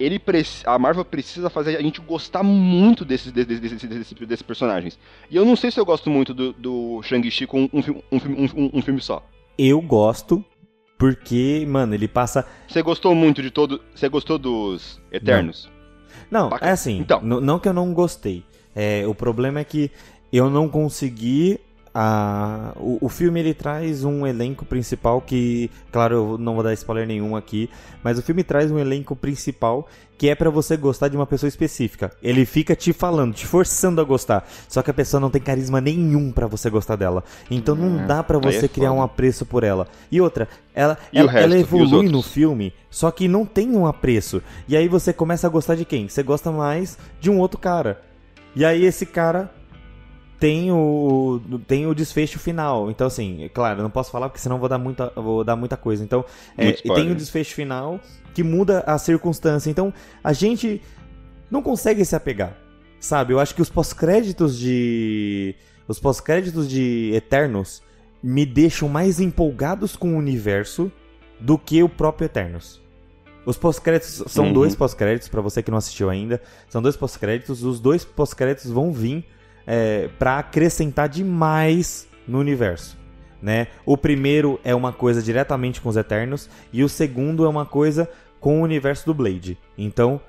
Ele 0.00 0.20
a 0.66 0.78
Marvel 0.78 1.04
precisa 1.04 1.48
fazer 1.48 1.76
a 1.76 1.82
gente 1.82 2.00
gostar 2.00 2.42
muito 2.42 3.04
desses, 3.04 3.30
desses, 3.30 3.60
desses, 3.60 3.82
desses, 3.82 4.12
desses 4.12 4.42
personagens. 4.42 4.98
E 5.30 5.36
eu 5.36 5.44
não 5.44 5.54
sei 5.54 5.70
se 5.70 5.78
eu 5.78 5.84
gosto 5.84 6.10
muito 6.10 6.34
do, 6.34 6.52
do 6.52 7.00
Shang-Chi 7.02 7.46
com 7.46 7.68
um, 7.72 7.82
filme- 7.82 8.02
um, 8.10 8.16
um, 8.16 8.70
um 8.74 8.82
filme 8.82 9.00
só. 9.00 9.24
Eu 9.56 9.80
gosto 9.80 10.44
porque, 10.98 11.64
mano, 11.68 11.94
ele 11.94 12.08
passa. 12.08 12.46
Você 12.66 12.82
gostou 12.82 13.14
muito 13.14 13.42
de 13.42 13.50
todo. 13.50 13.80
Você 13.94 14.08
gostou 14.08 14.38
dos 14.38 15.00
Eternos? 15.12 15.70
Não, 16.30 16.48
Baca- 16.48 16.66
é 16.66 16.70
assim. 16.70 16.98
Então. 16.98 17.20
Não 17.20 17.58
que 17.58 17.68
eu 17.68 17.72
não 17.74 17.92
gostei. 17.92 18.42
É, 18.74 19.06
o 19.06 19.14
problema 19.14 19.60
é 19.60 19.64
que 19.64 19.90
eu 20.32 20.48
não 20.48 20.68
consegui. 20.68 21.60
A... 21.94 22.72
O, 22.76 22.98
o 23.02 23.08
filme 23.08 23.40
ele 23.40 23.52
traz 23.54 24.02
um 24.04 24.26
elenco 24.26 24.64
principal 24.64 25.20
que, 25.20 25.70
claro, 25.90 26.14
eu 26.14 26.38
não 26.38 26.54
vou 26.54 26.62
dar 26.62 26.72
spoiler 26.72 27.06
nenhum 27.06 27.36
aqui, 27.36 27.68
mas 28.02 28.18
o 28.18 28.22
filme 28.22 28.42
traz 28.42 28.70
um 28.70 28.78
elenco 28.78 29.14
principal 29.14 29.86
que 30.16 30.28
é 30.28 30.34
pra 30.36 30.50
você 30.50 30.76
gostar 30.76 31.08
de 31.08 31.16
uma 31.16 31.26
pessoa 31.26 31.48
específica. 31.48 32.12
Ele 32.22 32.46
fica 32.46 32.76
te 32.76 32.92
falando, 32.92 33.34
te 33.34 33.44
forçando 33.44 34.00
a 34.00 34.04
gostar, 34.04 34.48
só 34.68 34.80
que 34.80 34.90
a 34.90 34.94
pessoa 34.94 35.20
não 35.20 35.28
tem 35.30 35.42
carisma 35.42 35.80
nenhum 35.80 36.30
pra 36.30 36.46
você 36.46 36.70
gostar 36.70 36.94
dela. 36.96 37.24
Então 37.50 37.74
não 37.74 38.00
É, 38.00 38.06
dá 38.06 38.22
pra 38.22 38.38
aí 38.38 38.54
é 38.54 38.60
você 38.60 38.68
criar 38.68 38.90
foda. 38.90 39.00
um 39.00 39.02
apreço 39.02 39.44
por 39.44 39.64
ela. 39.64 39.88
E 40.10 40.20
outra, 40.20 40.48
ela, 40.74 40.96
ela, 41.12 41.30
resto? 41.30 41.44
ela 41.44 41.58
evolui 41.58 42.08
no 42.08 42.22
filme, 42.22 42.72
só 42.88 43.10
que 43.10 43.26
não 43.26 43.44
tem 43.44 43.70
um 43.76 43.84
apreço. 43.86 44.40
E 44.68 44.76
aí 44.76 44.86
você 44.86 45.12
começa 45.12 45.46
a 45.46 45.50
gostar 45.50 45.74
de 45.74 45.84
quem? 45.84 46.08
Você 46.08 46.22
gosta 46.22 46.52
mais 46.52 46.96
de 47.20 47.28
um 47.28 47.38
outro 47.40 47.58
cara. 47.58 48.00
E 48.54 48.64
aí 48.64 48.84
esse 48.84 49.04
cara 49.04 49.50
tem 50.42 50.72
o 50.72 51.40
tem 51.68 51.86
o 51.86 51.94
desfecho 51.94 52.36
final. 52.40 52.90
Então 52.90 53.06
assim, 53.06 53.44
é 53.44 53.48
claro, 53.48 53.78
eu 53.78 53.84
não 53.84 53.90
posso 53.90 54.10
falar 54.10 54.28
porque 54.28 54.40
senão 54.40 54.58
vou 54.58 54.68
dar 54.68 54.76
muita 54.76 55.08
vou 55.14 55.44
dar 55.44 55.54
muita 55.54 55.76
coisa. 55.76 56.02
Então, 56.02 56.24
é, 56.58 56.70
e 56.70 56.92
tem 56.94 57.12
o 57.12 57.14
desfecho 57.14 57.54
final 57.54 58.00
que 58.34 58.42
muda 58.42 58.80
a 58.80 58.98
circunstância. 58.98 59.70
Então, 59.70 59.94
a 60.24 60.32
gente 60.32 60.82
não 61.48 61.62
consegue 61.62 62.04
se 62.04 62.16
apegar. 62.16 62.56
Sabe? 62.98 63.32
Eu 63.32 63.38
acho 63.38 63.54
que 63.54 63.62
os 63.62 63.70
pós-créditos 63.70 64.58
de 64.58 65.54
os 65.86 66.00
pós-créditos 66.00 66.68
de 66.68 67.12
Eternos 67.14 67.80
me 68.20 68.44
deixam 68.44 68.88
mais 68.88 69.20
empolgados 69.20 69.94
com 69.94 70.14
o 70.14 70.16
universo 70.16 70.90
do 71.38 71.56
que 71.56 71.84
o 71.84 71.88
próprio 71.88 72.24
Eternos. 72.26 72.82
Os 73.46 73.56
pós-créditos 73.56 74.24
são 74.26 74.46
Uhum. 74.46 74.52
dois 74.52 74.74
pós-créditos 74.74 75.28
pra 75.28 75.40
você 75.40 75.62
que 75.62 75.70
não 75.70 75.78
assistiu 75.78 76.10
ainda. 76.10 76.42
São 76.68 76.82
dois 76.82 76.96
pós-créditos. 76.96 77.62
Os 77.62 77.78
dois 77.78 78.04
pós-créditos 78.04 78.72
vão 78.72 78.92
vir 78.92 79.24
é, 79.66 80.08
para 80.18 80.38
acrescentar 80.38 81.08
demais 81.08 82.08
no 82.26 82.38
universo. 82.38 82.96
Né? 83.40 83.66
O 83.84 83.96
primeiro 83.96 84.60
é 84.62 84.72
uma 84.74 84.92
coisa 84.92 85.20
diretamente 85.20 85.80
com 85.80 85.88
os 85.88 85.96
Eternos 85.96 86.48
e 86.72 86.84
o 86.84 86.88
segundo 86.88 87.44
é 87.44 87.48
uma 87.48 87.66
coisa 87.66 88.08
com 88.38 88.60
o 88.60 88.62
universo 88.62 89.04
do 89.06 89.12
Blade. 89.14 89.58
Então, 89.76 90.20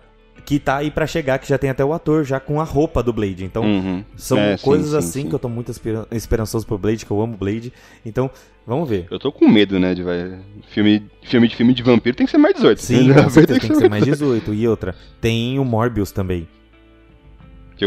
que 0.46 0.58
tá 0.60 0.78
aí 0.78 0.90
pra 0.90 1.06
chegar, 1.06 1.38
que 1.38 1.48
já 1.48 1.58
tem 1.60 1.70
até 1.70 1.86
o 1.86 1.94
ator 1.94 2.24
já 2.24 2.40
com 2.40 2.60
a 2.60 2.64
roupa 2.64 3.04
do 3.04 3.14
Blade. 3.14 3.46
Então, 3.46 3.64
Uhum. 3.64 4.04
são 4.16 4.38
É, 4.40 4.58
coisas 4.58 4.90
sim, 4.92 4.98
assim 4.98 5.22
sim. 5.24 5.30
que 5.30 5.36
eu 5.36 5.40
tô 5.40 5.48
muito 5.48 5.70
esperan- 5.70 6.08
esperançoso 6.12 6.66
pro 6.66 6.78
Blade, 6.78 7.06
que 7.06 7.12
eu 7.12 7.22
amo 7.22 7.38
Blade. 7.38 7.72
Então, 8.04 8.32
vamos 8.66 8.90
ver. 8.90 9.06
Eu 9.12 9.20
tô 9.20 9.32
com 9.32 9.48
medo, 9.48 9.80
né, 9.80 9.94
de 9.94 10.02
vai... 10.02 10.40
filme, 10.70 11.06
filme 11.22 11.48
de 11.48 11.56
filme 11.56 11.74
de 11.74 11.84
vampiro 11.84 12.16
tem 12.18 12.26
que 12.26 12.32
ser 12.32 12.40
mais 12.40 12.56
18. 12.56 12.82
Sim, 12.82 13.10
né? 13.10 13.22
com 13.24 13.30
certeza 13.30 13.60
tem 13.60 13.70
que 13.70 13.76
ser 13.76 13.90
mais 13.90 14.04
18. 14.04 14.54
E 14.56 14.68
outra, 14.68 14.96
tem 15.22 15.60
o 15.60 15.64
Morbius 15.64 16.12
também. 16.12 16.48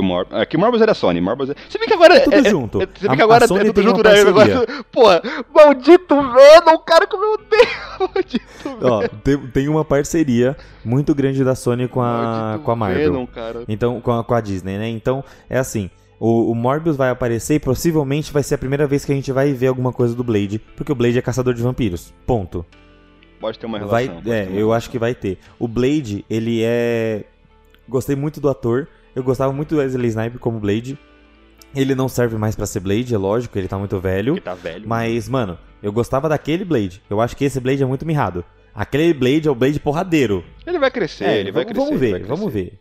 Que 0.01 0.35
o 0.35 0.39
é, 0.39 0.47
que 0.47 0.57
o 0.57 0.61
Morbius 0.61 0.83
era 0.83 0.95
Sony. 0.95 1.21
Morbius 1.21 1.51
é... 1.51 1.55
Você 1.69 1.79
vê 1.79 1.87
que 1.87 1.95
agora... 1.95 2.17
É 2.17 2.21
tudo 2.21 2.35
é- 2.37 2.51
junto. 2.51 2.83
é- 2.83 2.87
Você 2.87 3.07
vê 3.07 3.13
A- 3.13 3.17
que 3.17 3.23
agora 3.23 3.45
a 3.45 3.49
Sony 3.49 3.61
é 3.61 3.65
tudo 3.73 3.83
junto, 3.83 4.01
uma 4.01 4.13
né? 4.13 4.21
Agora, 4.21 4.85
porra, 4.93 5.23
maldito 5.55 6.15
Venom, 6.15 6.79
cara, 6.85 7.07
como 7.07 7.25
eu 7.25 7.33
odeio 7.35 7.69
maldito 8.15 8.45
Venom. 8.63 8.81
Ó, 8.83 9.09
tem, 9.25 9.39
tem 9.49 9.69
uma 9.69 9.85
parceria 9.85 10.57
muito 10.85 11.15
grande 11.15 11.43
da 11.43 11.55
Sony 11.55 11.89
com 11.89 12.03
a, 12.03 12.13
Maldito 12.13 12.65
com 12.65 12.71
a 12.71 12.77
Marvel. 12.77 13.13
Venom, 13.13 13.27
cara. 13.27 13.65
Então, 13.69 14.01
com 14.01 14.13
a, 14.13 14.25
com 14.25 14.35
a 14.35 14.41
Disney, 14.41 14.79
né? 14.79 14.89
Então, 14.89 15.25
é 15.49 15.59
assim. 15.59 15.91
O, 16.19 16.51
o 16.51 16.55
Morbius 16.55 16.97
vai 16.97 17.11
aparecer 17.11 17.55
e 17.55 17.61
possivelmente 17.61 18.33
vai 18.33 18.43
ser 18.43 18.55
a 18.55 18.59
primeira 18.59 18.87
vez 18.87 19.05
que 19.05 19.13
a 19.13 19.15
gente 19.15 19.31
vai 19.33 19.53
ver 19.53 19.67
alguma 19.67 19.93
coisa 19.93 20.15
do 20.15 20.25
Blade. 20.25 20.59
Porque 20.59 20.91
o 20.91 20.95
Blade 20.95 21.19
é 21.19 21.23
caçador 21.23 21.53
de 21.53 21.63
vampiros. 21.63 22.13
Ponto. 22.27 22.65
Pode 23.39 23.59
ter 23.59 23.67
uma 23.67 23.79
relação. 23.79 24.21
Vai, 24.23 24.35
é, 24.35 24.47
uma 24.49 24.59
eu 24.59 24.73
acho 24.73 24.89
que 24.89 24.99
vai 24.99 25.15
ter. 25.15 25.39
O 25.59 25.69
Blade, 25.69 26.25
ele 26.29 26.63
é. 26.63 27.25
Gostei 27.89 28.17
muito 28.17 28.41
do 28.41 28.49
ator. 28.49 28.89
Eu 29.17 29.23
gostava 29.25 29.53
muito 29.53 29.75
do 29.75 29.79
Wesley 29.81 30.09
Snipe 30.11 30.39
como 30.39 30.61
Blade. 30.61 30.97
Ele 31.75 31.95
não 31.95 32.09
serve 32.09 32.37
mais 32.37 32.55
pra 32.55 32.67
ser 32.67 32.81
Blade, 32.81 33.15
é 33.15 33.19
lógico, 33.19 33.59
ele 33.59 33.67
tá 33.67 33.79
muito 33.79 33.99
velho. 33.99 34.35
Porque 34.35 34.45
tá 34.45 34.55
velho. 34.55 34.87
Mas, 34.87 35.29
mano, 35.29 35.59
eu 35.83 35.91
gostava 35.93 36.29
daquele 36.29 36.65
Blade. 36.65 37.03
Eu 37.11 37.21
acho 37.21 37.37
que 37.37 37.45
esse 37.45 37.59
Blade 37.59 37.83
é 37.83 37.87
muito 37.87 38.07
mirrado. 38.07 38.45
Aquele 38.75 39.13
Blade 39.15 39.49
é 39.49 39.51
o 39.51 39.55
Blade 39.55 39.81
porradeiro. 39.81 40.45
Ele 40.67 40.79
vai 40.79 40.91
crescer, 40.91 41.25
É, 41.25 41.41
ele 41.41 41.51
vai 41.51 41.65
vamos, 41.65 41.73
crescer. 41.73 41.91
vamos 41.91 41.91
ele 41.91 41.99
ver, 41.99 42.11
vai 42.13 42.21
crescer. 42.21 42.37
vamos 42.37 42.53
ver. 42.53 42.81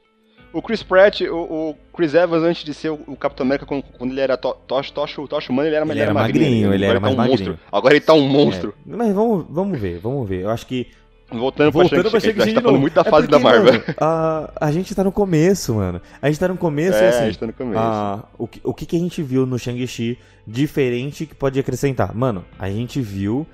o 0.54 0.62
Chris 0.62 0.84
Pratt, 0.84 1.22
o, 1.22 1.36
o, 1.36 1.76
Chris 1.96 2.14
Evans, 2.14 2.44
antes 2.44 2.64
de 2.64 2.74
ser 2.74 2.90
o, 2.90 3.00
o 3.08 3.16
Capitão 3.16 3.46
América, 3.46 3.66
quando 3.66 4.12
ele 4.12 4.22
era 4.22 4.36
Tosh, 4.38 4.92
Tosh, 4.92 5.16
Tosh 5.30 5.50
Humano, 5.50 5.68
ele 5.70 5.76
era, 5.76 5.86
ele 5.86 5.94
ele 5.94 6.00
era 6.02 6.14
magrinho. 6.14 6.46
magrinho 6.46 6.74
ele 6.74 6.86
era 6.86 6.94
ele 6.96 7.02
tá 7.02 7.10
um 7.10 7.16
magrinho. 7.16 7.32
monstro. 7.32 7.60
Agora 7.72 7.94
ele 7.96 8.06
tá 8.06 8.14
um 8.14 8.28
monstro. 8.28 8.74
É, 8.90 8.96
mas 8.96 9.14
vamos, 9.14 9.46
vamos 9.50 9.80
ver, 9.80 10.00
vamos 10.00 10.28
ver. 10.28 10.42
Eu 10.44 10.50
acho 10.50 10.66
que 10.68 10.88
Voltando, 11.32 11.72
Voltando 11.72 12.12
pra 12.12 12.20
Shang-Chi, 12.20 12.46
gente 12.46 12.54
tá 12.56 12.62
novo. 12.62 12.78
muito 12.80 12.94
da 12.94 13.02
É 13.02 13.04
fase 13.04 13.28
porque, 13.28 13.32
da 13.32 13.40
Marvel. 13.40 13.74
mano, 13.74 13.84
a, 14.00 14.52
a 14.62 14.72
gente 14.72 14.94
tá 14.94 15.04
no 15.04 15.12
começo, 15.12 15.74
mano. 15.74 16.00
A 16.22 16.28
gente 16.28 16.40
tá 16.40 16.48
no 16.48 16.56
começo 16.56 16.98
É, 16.98 17.10
assim. 17.10 17.24
a 17.24 17.26
gente 17.26 17.40
tá 17.40 17.48
no 17.48 17.54
começo. 17.54 17.80
a- 17.80 18.24
o, 18.38 18.48
que, 18.48 18.62
o 18.64 18.74
que 18.74 18.86
que 18.86 18.96
a 18.96 19.00
gente 19.00 19.22
viu 19.24 19.46
no 19.46 19.58
Shang-Chi 19.58 20.20
diferente 20.46 21.26
que 21.26 21.34
pode 21.34 21.60
acrescentar? 21.60 22.14
Mano, 22.16 22.46
a 22.60 22.70
gente 22.70 23.02
viu 23.02 23.46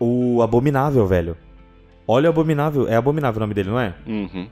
o 0.00 0.40
Abominável, 0.42 1.06
velho. 1.06 1.36
Olha 2.06 2.28
o 2.28 2.32
Abominável. 2.32 2.88
É 2.88 2.96
Abominável 2.96 3.36
o 3.38 3.40
nome 3.40 3.52
dele, 3.54 3.68
não 3.68 3.78
é? 3.78 3.94
Uhum. 4.06 4.48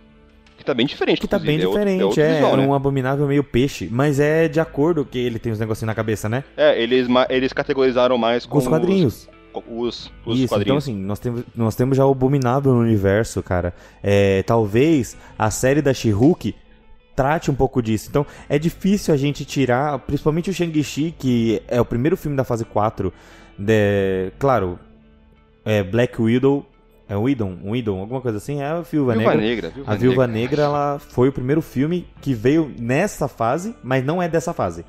Que 0.58 0.64
tá 0.64 0.74
bem 0.74 0.86
diferente, 0.86 1.20
Que 1.20 1.28
tá 1.28 1.38
bem 1.38 1.58
diferente. 1.58 2.00
É, 2.00 2.04
outro, 2.04 2.20
É, 2.20 2.26
é, 2.26 2.32
outro 2.34 2.34
visual, 2.44 2.56
né? 2.58 2.66
um 2.66 2.74
Abominável 2.74 3.26
meio 3.26 3.44
peixe. 3.44 3.88
Mas 3.90 4.20
é 4.20 4.46
de 4.48 4.60
acordo 4.60 5.04
que 5.04 5.18
ele 5.18 5.38
tem 5.38 5.52
os 5.52 5.58
negocinhos 5.58 5.86
na 5.88 5.94
cabeça, 5.94 6.28
né? 6.28 6.44
É, 6.56 6.80
eles, 6.80 7.06
eles 7.30 7.52
categorizaram 7.52 8.16
mais 8.18 8.44
com 8.44 8.52
Com 8.52 8.58
os 8.58 8.66
quadrinhos. 8.68 9.14
Os, 9.28 9.35
os, 9.68 9.96
Isso, 9.96 10.12
então 10.26 10.48
quadrinhos. 10.48 10.84
assim, 10.84 10.94
nós 10.94 11.18
temos, 11.18 11.42
nós 11.54 11.74
temos 11.74 11.96
já 11.96 12.06
o 12.06 12.10
Abominável 12.10 12.72
no 12.72 12.80
universo, 12.80 13.42
cara. 13.42 13.74
É, 14.02 14.42
talvez 14.42 15.16
a 15.38 15.50
série 15.50 15.82
da 15.82 15.92
She-Hulk 15.94 16.54
trate 17.14 17.50
um 17.50 17.54
pouco 17.54 17.82
disso. 17.82 18.08
Então, 18.10 18.26
é 18.48 18.58
difícil 18.58 19.12
a 19.14 19.16
gente 19.16 19.44
tirar, 19.44 19.98
principalmente 20.00 20.50
o 20.50 20.52
Shang-Chi, 20.52 21.14
que 21.18 21.62
é 21.66 21.80
o 21.80 21.84
primeiro 21.84 22.16
filme 22.16 22.36
da 22.36 22.44
fase 22.44 22.64
4. 22.64 23.12
De, 23.58 24.30
claro, 24.38 24.78
é 25.64 25.82
Black 25.82 26.20
Widow, 26.20 26.66
é 27.08 27.16
Widow, 27.16 27.56
Widow, 27.64 27.98
alguma 27.98 28.20
coisa 28.20 28.38
assim, 28.38 28.60
é 28.60 28.66
a 28.66 28.80
Viúva, 28.82 29.14
Viúva 29.14 29.34
Negra. 29.34 29.36
Negra. 29.36 29.70
Viúva 29.70 29.92
A 29.92 29.94
Viúva 29.94 30.26
Negra. 30.26 30.40
Negra, 30.40 30.62
ela 30.62 30.98
foi 30.98 31.28
o 31.28 31.32
primeiro 31.32 31.62
filme 31.62 32.06
que 32.20 32.34
veio 32.34 32.70
nessa 32.78 33.28
fase, 33.28 33.74
mas 33.82 34.04
não 34.04 34.22
é 34.22 34.28
dessa 34.28 34.52
fase. 34.52 34.84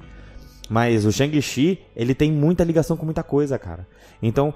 Mas 0.69 1.05
o 1.05 1.11
Shang-Chi, 1.11 1.79
ele 1.95 2.13
tem 2.13 2.31
muita 2.31 2.63
ligação 2.63 2.97
com 2.97 3.05
muita 3.05 3.23
coisa, 3.23 3.57
cara. 3.57 3.87
Então, 4.21 4.53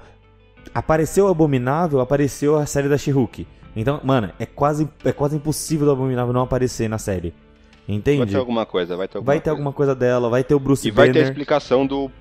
apareceu 0.73 1.25
o 1.25 1.27
Abominável, 1.29 1.99
apareceu 1.99 2.57
a 2.57 2.65
série 2.65 2.89
da 2.89 2.97
She-Hulk. 2.97 3.47
Então, 3.75 4.01
mano, 4.03 4.31
é 4.37 4.45
quase, 4.45 4.89
é 5.05 5.11
quase 5.13 5.35
impossível 5.37 5.85
do 5.85 5.91
Abominável 5.93 6.33
não 6.33 6.41
aparecer 6.41 6.89
na 6.89 6.97
série. 6.97 7.33
Vai 7.87 7.95
Entende? 7.97 8.25
ter 8.31 8.37
alguma 8.37 8.65
coisa, 8.65 8.95
vai 8.95 9.07
ter 9.07 9.17
alguma 9.17 9.25
Vai 9.33 9.37
ter 9.39 9.43
coisa. 9.43 9.51
alguma 9.53 9.73
coisa 9.73 9.95
dela, 9.95 10.29
vai 10.29 10.43
ter 10.43 10.53
o 10.55 10.59
Bruce 10.59 10.87
E 10.87 10.91
vai 10.91 11.05
ter 11.07 11.11
a 11.11 11.13
Banner. 11.13 11.27
explicação 11.29 11.85
do 11.85 12.11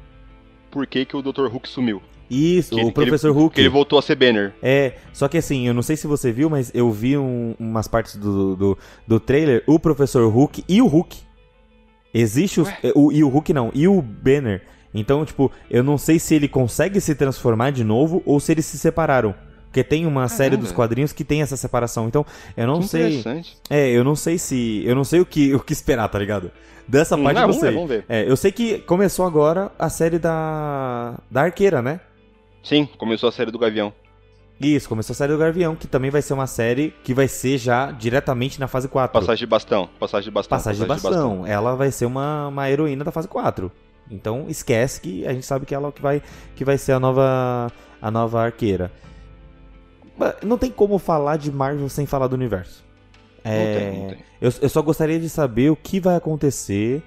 porquê 0.70 1.04
que 1.04 1.16
o 1.16 1.22
Dr. 1.22 1.46
Hulk 1.48 1.68
sumiu. 1.68 2.00
Isso, 2.30 2.70
que 2.76 2.80
o 2.80 2.84
ele- 2.84 2.92
Professor 2.92 3.32
Hulk. 3.32 3.54
Que 3.56 3.60
ele 3.60 3.68
voltou 3.68 3.98
a 3.98 4.02
ser 4.02 4.14
Banner. 4.14 4.54
É, 4.62 4.94
só 5.12 5.26
que 5.26 5.36
assim, 5.36 5.66
eu 5.66 5.74
não 5.74 5.82
sei 5.82 5.96
se 5.96 6.06
você 6.06 6.30
viu, 6.30 6.48
mas 6.48 6.70
eu 6.72 6.90
vi 6.92 7.16
um- 7.18 7.54
umas 7.58 7.88
partes 7.88 8.14
do, 8.16 8.54
do, 8.54 8.78
do 9.06 9.18
trailer, 9.20 9.64
o 9.66 9.78
Professor 9.80 10.26
Hulk 10.32 10.64
e 10.68 10.80
o 10.80 10.86
Hulk. 10.86 11.18
Existe 12.12 12.60
os, 12.60 12.68
é, 12.68 12.92
o, 12.94 13.12
e 13.12 13.22
o 13.22 13.28
Hulk 13.28 13.52
não, 13.52 13.70
e 13.74 13.86
o 13.86 14.00
Banner. 14.02 14.62
Então, 14.92 15.24
tipo, 15.24 15.50
eu 15.70 15.84
não 15.84 15.96
sei 15.96 16.18
se 16.18 16.34
ele 16.34 16.48
consegue 16.48 17.00
se 17.00 17.14
transformar 17.14 17.70
de 17.70 17.84
novo 17.84 18.22
ou 18.26 18.40
se 18.40 18.50
eles 18.52 18.66
se 18.66 18.76
separaram. 18.78 19.34
Porque 19.66 19.84
tem 19.84 20.04
uma 20.04 20.26
série 20.26 20.56
dos 20.56 20.72
quadrinhos 20.72 21.12
que 21.12 21.22
tem 21.22 21.42
essa 21.42 21.56
separação. 21.56 22.08
Então, 22.08 22.26
eu 22.56 22.66
não 22.66 22.80
Que 22.80 22.88
sei. 22.88 23.18
interessante. 23.18 23.56
É, 23.70 23.88
eu 23.88 24.02
não 24.02 24.16
sei 24.16 24.36
se. 24.36 24.82
Eu 24.84 24.96
não 24.96 25.04
sei 25.04 25.20
o 25.20 25.24
que, 25.26 25.54
o 25.54 25.60
que 25.60 25.72
esperar, 25.72 26.08
tá 26.08 26.18
ligado? 26.18 26.50
Dessa 26.88 27.16
Hum, 27.16 27.22
parte 27.22 27.36
eu 27.40 27.46
não 27.46 27.52
vamos 27.54 27.60
ver, 27.62 27.66
sei. 27.68 27.74
vamos 27.76 27.88
ver. 27.88 28.04
É, 28.08 28.28
eu 28.28 28.36
sei 28.36 28.50
que 28.50 28.78
começou 28.80 29.24
agora 29.24 29.70
a 29.78 29.88
série 29.88 30.18
da. 30.18 31.14
Da 31.30 31.42
Arqueira, 31.42 31.80
né? 31.80 32.00
Sim, 32.64 32.88
começou 32.98 33.28
a 33.28 33.32
série 33.32 33.52
do 33.52 33.58
Gavião. 33.60 33.92
Isso, 34.60 34.88
começou 34.90 35.14
a 35.14 35.16
série 35.16 35.32
do 35.32 35.38
Gavião, 35.38 35.74
que 35.74 35.86
também 35.86 36.10
vai 36.10 36.20
ser 36.20 36.34
uma 36.34 36.46
série 36.46 36.92
que 37.02 37.14
vai 37.14 37.26
ser 37.26 37.56
já 37.56 37.90
diretamente 37.92 38.60
na 38.60 38.68
fase 38.68 38.88
4. 38.88 39.10
Passagem 39.18 39.46
de 39.46 39.46
bastão. 39.46 39.88
Passagem 39.98 40.24
de 40.26 40.30
bastão. 40.30 40.58
Passagem 40.58 40.82
de 40.82 40.86
bastão. 40.86 41.46
Ela 41.46 41.74
vai 41.74 41.90
ser 41.90 42.04
uma, 42.04 42.48
uma 42.48 42.70
heroína 42.70 43.02
da 43.02 43.10
fase 43.10 43.26
4. 43.26 43.72
Então 44.10 44.46
esquece 44.48 45.00
que 45.00 45.26
a 45.26 45.32
gente 45.32 45.46
sabe 45.46 45.64
que 45.64 45.74
ela 45.74 45.86
é 45.86 45.88
o 45.88 45.92
que 45.92 46.02
vai, 46.02 46.22
que 46.54 46.62
vai 46.62 46.76
ser 46.76 46.92
a 46.92 47.00
nova, 47.00 47.72
a 48.02 48.10
nova 48.10 48.42
arqueira. 48.42 48.92
Não 50.44 50.58
tem 50.58 50.70
como 50.70 50.98
falar 50.98 51.38
de 51.38 51.50
Marvel 51.50 51.88
sem 51.88 52.04
falar 52.04 52.26
do 52.26 52.34
universo. 52.34 52.84
Não 53.42 53.50
É, 53.50 53.78
tem, 53.78 54.00
não 54.00 54.08
tem. 54.08 54.18
Eu, 54.42 54.52
eu 54.60 54.68
só 54.68 54.82
gostaria 54.82 55.18
de 55.18 55.30
saber 55.30 55.70
o 55.70 55.76
que 55.76 55.98
vai 55.98 56.16
acontecer 56.16 57.02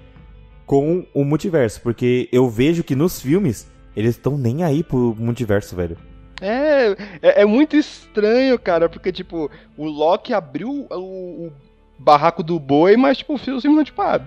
com 0.66 1.06
o 1.14 1.24
multiverso, 1.24 1.80
porque 1.82 2.28
eu 2.32 2.48
vejo 2.48 2.82
que 2.82 2.96
nos 2.96 3.20
filmes 3.20 3.68
eles 3.94 4.16
estão 4.16 4.36
nem 4.36 4.64
aí 4.64 4.82
pro 4.82 5.14
multiverso, 5.16 5.76
velho. 5.76 5.96
É, 6.46 6.96
é, 7.22 7.42
é 7.42 7.44
muito 7.44 7.76
estranho, 7.76 8.58
cara, 8.58 8.88
porque, 8.88 9.10
tipo, 9.12 9.50
o 9.76 9.84
Loki 9.86 10.32
abriu 10.32 10.86
o, 10.90 11.46
o 11.46 11.52
barraco 11.98 12.42
do 12.42 12.58
boi, 12.58 12.96
mas, 12.96 13.18
tipo, 13.18 13.34
o 13.34 13.38
filme, 13.38 13.60
não, 13.76 13.84
tipo, 13.84 14.00
ah, 14.02 14.18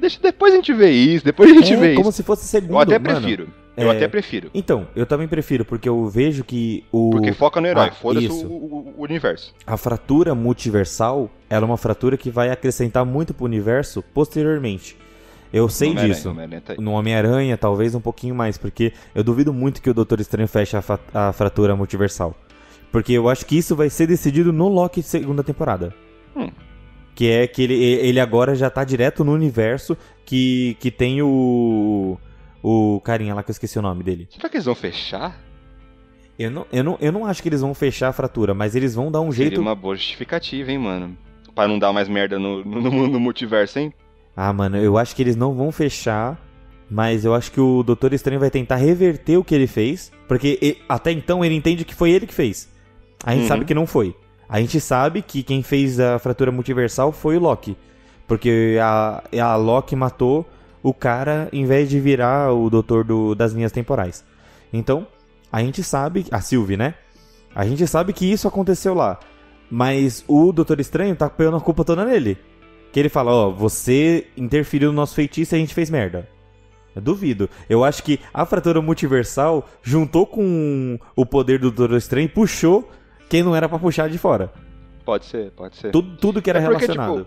deixa, 0.00 0.18
depois 0.20 0.52
a 0.52 0.56
gente 0.56 0.72
vê 0.72 0.90
isso, 0.90 1.24
depois 1.24 1.50
a 1.50 1.54
gente 1.54 1.72
É 1.72 1.76
vê 1.76 1.94
como 1.94 2.08
isso. 2.08 2.16
se 2.18 2.22
fosse 2.22 2.46
segundo. 2.46 2.72
Eu 2.72 2.78
até 2.78 2.98
mano. 2.98 3.20
prefiro. 3.20 3.48
Eu 3.76 3.90
é- 3.90 3.96
até 3.96 4.08
prefiro. 4.08 4.50
Então, 4.52 4.86
eu 4.94 5.06
também 5.06 5.26
prefiro, 5.28 5.64
porque 5.64 5.88
eu 5.88 6.06
vejo 6.06 6.44
que 6.44 6.84
o, 6.92 7.10
Porque 7.10 7.32
foca 7.32 7.60
no 7.60 7.66
herói, 7.66 7.88
Ah, 7.88 7.92
foda-se 7.92 8.26
o, 8.28 8.46
o- 8.46 8.94
o 8.98 9.02
universo. 9.04 9.54
a 9.66 9.76
fratura 9.76 10.34
multiversal 10.34 11.30
ela 11.48 11.64
é 11.64 11.66
uma 11.66 11.76
fratura 11.78 12.16
que 12.16 12.30
vai 12.30 12.50
acrescentar 12.50 13.04
muito 13.06 13.32
pro 13.32 13.44
universo 13.46 14.02
posteriormente. 14.14 14.96
Eu 15.52 15.68
sei 15.68 15.88
Homem-Aranha, 15.90 16.14
disso. 16.14 16.30
Homem-Aranha 16.30 16.60
tá. 16.60 16.74
No 16.78 16.92
Homem-Aranha, 16.92 17.56
talvez 17.58 17.94
um 17.94 18.00
pouquinho 18.00 18.34
mais, 18.34 18.56
porque 18.56 18.92
eu 19.14 19.24
duvido 19.24 19.52
muito 19.52 19.82
que 19.82 19.90
o 19.90 19.94
Doutor 19.94 20.20
Estranho 20.20 20.46
feche 20.46 20.76
a, 20.76 20.82
a 21.12 21.32
fratura 21.32 21.74
multiversal. 21.74 22.36
Porque 22.92 23.12
eu 23.12 23.28
acho 23.28 23.46
que 23.46 23.56
isso 23.56 23.74
vai 23.74 23.90
ser 23.90 24.06
decidido 24.06 24.52
no 24.52 24.68
Loki 24.68 25.02
segunda 25.02 25.42
temporada. 25.42 25.94
Hum. 26.36 26.50
Que 27.14 27.30
é 27.30 27.46
que 27.46 27.62
ele, 27.62 27.74
ele 27.74 28.20
agora 28.20 28.54
já 28.54 28.70
tá 28.70 28.84
direto 28.84 29.24
no 29.24 29.32
universo 29.32 29.96
que, 30.24 30.76
que 30.80 30.90
tem 30.90 31.22
o. 31.22 32.16
O 32.62 33.00
carinha 33.02 33.34
lá 33.34 33.42
que 33.42 33.50
eu 33.50 33.52
esqueci 33.52 33.78
o 33.78 33.82
nome 33.82 34.02
dele. 34.04 34.28
Será 34.30 34.48
que 34.48 34.56
eles 34.56 34.66
vão 34.66 34.74
fechar? 34.74 35.40
Eu 36.38 36.50
não, 36.50 36.66
eu, 36.72 36.84
não, 36.84 36.98
eu 37.00 37.12
não 37.12 37.26
acho 37.26 37.42
que 37.42 37.48
eles 37.48 37.60
vão 37.62 37.74
fechar 37.74 38.08
a 38.08 38.12
fratura, 38.12 38.52
mas 38.54 38.76
eles 38.76 38.94
vão 38.94 39.10
dar 39.10 39.20
um 39.20 39.30
Seria 39.32 39.46
jeito. 39.48 39.60
uma 39.60 39.74
boa 39.74 39.94
justificativa, 39.96 40.70
hein, 40.70 40.78
mano. 40.78 41.16
Pra 41.54 41.66
não 41.66 41.78
dar 41.78 41.92
mais 41.92 42.08
merda 42.08 42.38
no, 42.38 42.64
no, 42.64 43.08
no 43.08 43.20
multiverso, 43.20 43.78
hein? 43.78 43.92
Ah, 44.36 44.52
mano, 44.52 44.76
eu 44.78 44.96
acho 44.96 45.14
que 45.14 45.22
eles 45.22 45.36
não 45.36 45.54
vão 45.54 45.70
fechar, 45.72 46.38
mas 46.90 47.24
eu 47.24 47.34
acho 47.34 47.52
que 47.52 47.60
o 47.60 47.82
Doutor 47.82 48.12
Estranho 48.12 48.40
vai 48.40 48.50
tentar 48.50 48.76
reverter 48.76 49.36
o 49.36 49.44
que 49.44 49.54
ele 49.54 49.66
fez, 49.66 50.10
porque 50.26 50.58
e- 50.62 50.78
até 50.88 51.10
então 51.12 51.44
ele 51.44 51.54
entende 51.54 51.84
que 51.84 51.94
foi 51.94 52.10
ele 52.10 52.26
que 52.26 52.34
fez. 52.34 52.68
A 53.24 53.32
gente 53.32 53.42
Uhum. 53.42 53.48
sabe 53.48 53.64
que 53.64 53.74
não 53.74 53.86
foi. 53.86 54.14
A 54.48 54.60
gente 54.60 54.80
sabe 54.80 55.22
que 55.22 55.42
quem 55.42 55.62
fez 55.62 56.00
a 56.00 56.18
fratura 56.18 56.50
multiversal 56.50 57.12
foi 57.12 57.36
o 57.36 57.40
Loki, 57.40 57.76
porque 58.26 58.78
a, 58.82 59.22
a 59.40 59.56
Loki 59.56 59.94
matou 59.94 60.48
o 60.82 60.94
cara 60.94 61.48
em 61.52 61.64
vez 61.66 61.88
de 61.90 62.00
virar 62.00 62.52
o 62.52 62.70
Doutor 62.70 63.04
do- 63.04 63.34
das 63.34 63.52
linhas 63.52 63.70
temporais. 63.72 64.24
Então, 64.72 65.06
a 65.52 65.62
gente 65.62 65.82
sabe, 65.82 66.26
a 66.30 66.40
Sylvie, 66.40 66.76
né? 66.76 66.94
A 67.54 67.66
gente 67.66 67.86
sabe 67.86 68.12
que 68.12 68.24
isso 68.30 68.48
aconteceu 68.48 68.94
lá. 68.94 69.18
Mas 69.70 70.24
o 70.26 70.52
Doutor 70.52 70.80
Estranho 70.80 71.14
tá 71.14 71.28
pegando 71.28 71.56
a 71.56 71.60
culpa 71.60 71.84
toda 71.84 72.04
nele. 72.04 72.38
Que 72.92 72.98
ele 72.98 73.08
fala, 73.08 73.30
ó, 73.32 73.50
você 73.50 74.26
interferiu 74.36 74.90
no 74.90 74.96
nosso 74.96 75.14
feitiço 75.14 75.54
e 75.54 75.56
a 75.56 75.58
gente 75.58 75.74
fez 75.74 75.90
merda. 75.90 76.28
Eu 76.94 77.00
duvido. 77.00 77.48
Eu 77.68 77.84
acho 77.84 78.02
que 78.02 78.18
a 78.34 78.44
fratura 78.44 78.82
multiversal 78.82 79.68
juntou 79.82 80.26
com 80.26 80.98
o 81.14 81.24
poder 81.24 81.58
do 81.60 81.70
Doutor 81.70 81.96
Estranho 81.96 82.24
e 82.26 82.28
puxou 82.28 82.90
quem 83.28 83.42
não 83.42 83.54
era 83.54 83.68
pra 83.68 83.78
puxar 83.78 84.08
de 84.08 84.18
fora. 84.18 84.52
Pode 85.04 85.24
ser, 85.24 85.52
pode 85.52 85.76
ser. 85.76 85.92
Tudo, 85.92 86.16
tudo 86.16 86.42
que 86.42 86.50
era 86.50 86.58
É 86.58 86.62
porque, 86.66 86.86
relacionado. 86.86 87.26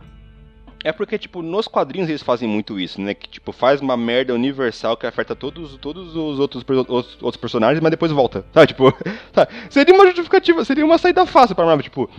É 0.83 0.91
porque, 0.91 1.17
tipo, 1.17 1.41
nos 1.41 1.65
quadrinhos 1.65 2.09
eles 2.09 2.21
fazem 2.21 2.47
muito 2.47 2.77
isso, 2.77 2.99
né? 2.99 3.13
Que, 3.13 3.29
tipo, 3.29 3.53
faz 3.53 3.79
uma 3.79 3.95
merda 3.95 4.33
universal 4.33 4.97
que 4.97 5.07
afeta 5.07 5.33
todos, 5.33 5.77
todos 5.77 6.13
os 6.13 6.39
outros, 6.39 6.63
os 6.67 7.17
outros 7.21 7.37
personagens, 7.37 7.81
mas 7.81 7.91
depois 7.91 8.11
volta. 8.11 8.45
Sabe, 8.53 8.67
tipo... 8.67 8.91
tá. 9.31 9.47
Seria 9.69 9.95
uma 9.95 10.05
justificativa, 10.07 10.65
seria 10.65 10.83
uma 10.83 10.97
saída 10.97 11.25
fácil 11.25 11.55
pra 11.55 11.65
Marvel, 11.65 11.83
tipo... 11.83 12.09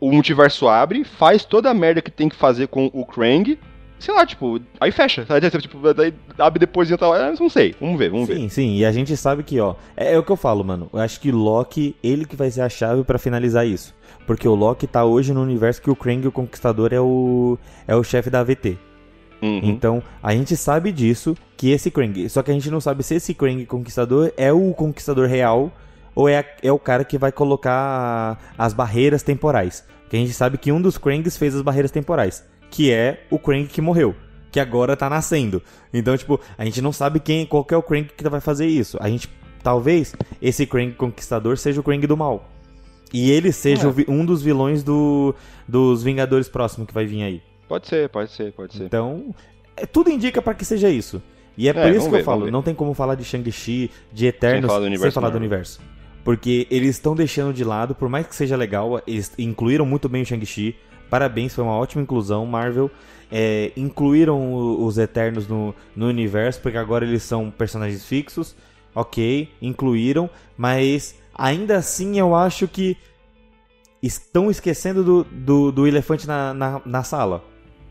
O 0.00 0.12
multiverso 0.12 0.68
abre, 0.68 1.04
faz 1.04 1.44
toda 1.44 1.70
a 1.70 1.74
merda 1.74 2.00
que 2.00 2.10
tem 2.10 2.28
que 2.28 2.36
fazer 2.36 2.68
com 2.68 2.90
o 2.92 3.04
Krang, 3.04 3.58
sei 3.98 4.14
lá, 4.14 4.24
tipo, 4.24 4.60
aí 4.80 4.92
fecha, 4.92 5.26
sabe? 5.26 5.50
Tipo, 5.50 5.92
daí 5.92 6.14
abre 6.38 6.60
depois 6.60 6.90
e 6.90 6.96
tal, 6.96 7.14
não 7.38 7.48
sei, 7.48 7.74
vamos 7.80 7.98
ver, 7.98 8.10
vamos 8.10 8.28
ver. 8.28 8.36
Sim, 8.36 8.48
sim, 8.48 8.76
e 8.76 8.84
a 8.84 8.92
gente 8.92 9.16
sabe 9.16 9.42
que, 9.42 9.58
ó, 9.60 9.74
é, 9.96 10.14
é 10.14 10.18
o 10.18 10.22
que 10.22 10.30
eu 10.30 10.36
falo, 10.36 10.64
mano. 10.64 10.88
Eu 10.92 11.00
acho 11.00 11.20
que 11.20 11.32
Loki, 11.32 11.96
ele 12.02 12.24
que 12.24 12.36
vai 12.36 12.50
ser 12.50 12.62
a 12.62 12.68
chave 12.68 13.02
pra 13.02 13.18
finalizar 13.18 13.66
isso. 13.66 13.94
Porque 14.26 14.46
o 14.46 14.54
Loki 14.54 14.86
tá 14.86 15.04
hoje 15.04 15.32
no 15.32 15.42
universo 15.42 15.82
que 15.82 15.90
o 15.90 15.96
Krang, 15.96 16.26
o 16.26 16.32
Conquistador, 16.32 16.92
é 16.92 17.00
o 17.00 17.58
é 17.86 17.96
o 17.96 18.04
chefe 18.04 18.30
da 18.30 18.40
AVT. 18.40 18.78
Uhum. 19.40 19.60
Então, 19.62 20.02
a 20.22 20.32
gente 20.34 20.56
sabe 20.56 20.92
disso, 20.92 21.36
que 21.56 21.70
esse 21.70 21.90
Krang, 21.90 22.28
só 22.28 22.42
que 22.42 22.50
a 22.50 22.54
gente 22.54 22.70
não 22.70 22.80
sabe 22.80 23.02
se 23.02 23.14
esse 23.14 23.34
Krang 23.34 23.64
Conquistador 23.66 24.32
é 24.36 24.52
o 24.52 24.72
Conquistador 24.74 25.28
real 25.28 25.72
ou 26.18 26.28
é, 26.28 26.38
a- 26.38 26.44
é 26.64 26.72
o 26.72 26.78
cara 26.80 27.04
que 27.04 27.16
vai 27.16 27.30
colocar 27.30 28.36
as 28.58 28.72
barreiras 28.74 29.22
temporais. 29.22 29.84
Porque 30.02 30.16
a 30.16 30.18
gente 30.18 30.32
sabe 30.32 30.58
que 30.58 30.72
um 30.72 30.82
dos 30.82 30.98
Krangs 30.98 31.36
fez 31.36 31.54
as 31.54 31.62
barreiras 31.62 31.92
temporais, 31.92 32.44
que 32.70 32.90
é 32.90 33.24
o 33.30 33.38
Krang 33.38 33.66
que 33.68 33.80
morreu, 33.80 34.16
que 34.50 34.58
agora 34.58 34.96
tá 34.96 35.08
nascendo. 35.08 35.62
Então, 35.94 36.16
tipo, 36.16 36.40
a 36.56 36.64
gente 36.64 36.82
não 36.82 36.92
sabe 36.92 37.20
quem, 37.20 37.46
qual 37.46 37.64
que 37.64 37.72
é 37.72 37.76
o 37.76 37.82
Krang 37.82 38.08
que 38.16 38.28
vai 38.28 38.40
fazer 38.40 38.66
isso. 38.66 38.96
A 39.00 39.08
gente, 39.08 39.28
talvez, 39.62 40.12
esse 40.42 40.66
Krang 40.66 40.92
Conquistador 40.94 41.56
seja 41.56 41.80
o 41.80 41.84
Krang 41.84 42.04
do 42.04 42.16
mal. 42.16 42.48
E 43.12 43.30
ele 43.30 43.52
seja 43.52 43.86
É. 43.88 44.10
um 44.10 44.24
dos 44.26 44.42
vilões 44.42 44.82
do, 44.82 45.34
dos 45.68 46.02
Vingadores 46.02 46.48
próximos 46.48 46.88
que 46.88 46.94
vai 46.94 47.06
vir 47.06 47.22
aí. 47.22 47.42
Pode 47.68 47.86
ser, 47.86 48.08
pode 48.08 48.32
ser, 48.32 48.52
pode 48.52 48.74
ser. 48.76 48.84
Então, 48.84 49.32
é, 49.76 49.86
tudo 49.86 50.10
indica 50.10 50.42
pra 50.42 50.52
que 50.54 50.64
seja 50.64 50.88
isso. 50.90 51.22
E 51.56 51.68
é, 51.68 51.72
por 51.72 51.82
É, 51.82 51.90
isso 51.90 51.98
vamos 52.00 52.08
que 52.08 52.14
eu 52.14 52.18
ver, 52.18 52.24
falo, 52.24 52.50
não 52.50 52.62
tem 52.62 52.74
como 52.74 52.92
falar 52.94 53.14
de 53.14 53.24
Shang-Chi, 53.24 53.90
de 54.12 54.26
Eternos, 54.26 54.66
falar 54.66 54.80
do 54.80 54.86
universo 54.86 55.12
sem 55.12 55.12
falar 55.12 55.30
do 55.30 55.36
universo. 55.38 55.80
Porque 56.28 56.66
eles 56.70 56.90
estão 56.90 57.14
deixando 57.14 57.54
de 57.54 57.64
lado, 57.64 57.94
por 57.94 58.06
mais 58.06 58.26
que 58.26 58.36
seja 58.36 58.54
legal, 58.54 59.00
eles 59.06 59.32
incluíram 59.38 59.86
muito 59.86 60.10
bem 60.10 60.20
o 60.20 60.26
Shang-Chi. 60.26 60.76
Parabéns, 61.08 61.54
foi 61.54 61.64
uma 61.64 61.72
ótima 61.74 62.02
inclusão, 62.02 62.44
Marvel. 62.44 62.90
É, 63.32 63.72
incluíram 63.74 64.38
o- 64.52 64.84
os 64.84 64.98
Eternos 64.98 65.48
no, 65.48 65.74
no 65.96 66.06
universo, 66.06 66.60
porque 66.60 66.76
agora 66.76 67.06
eles 67.06 67.22
são 67.22 67.50
personagens 67.50 68.04
fixos. 68.04 68.54
Ok, 68.94 69.48
incluíram, 69.62 70.28
mas 70.54 71.14
ainda 71.34 71.78
assim 71.78 72.18
eu 72.18 72.34
acho 72.34 72.68
que 72.68 72.94
estão 74.02 74.50
esquecendo 74.50 75.02
do, 75.02 75.24
do, 75.24 75.72
do 75.72 75.86
elefante 75.86 76.26
na, 76.26 76.52
na, 76.52 76.82
na 76.84 77.02
sala. 77.02 77.42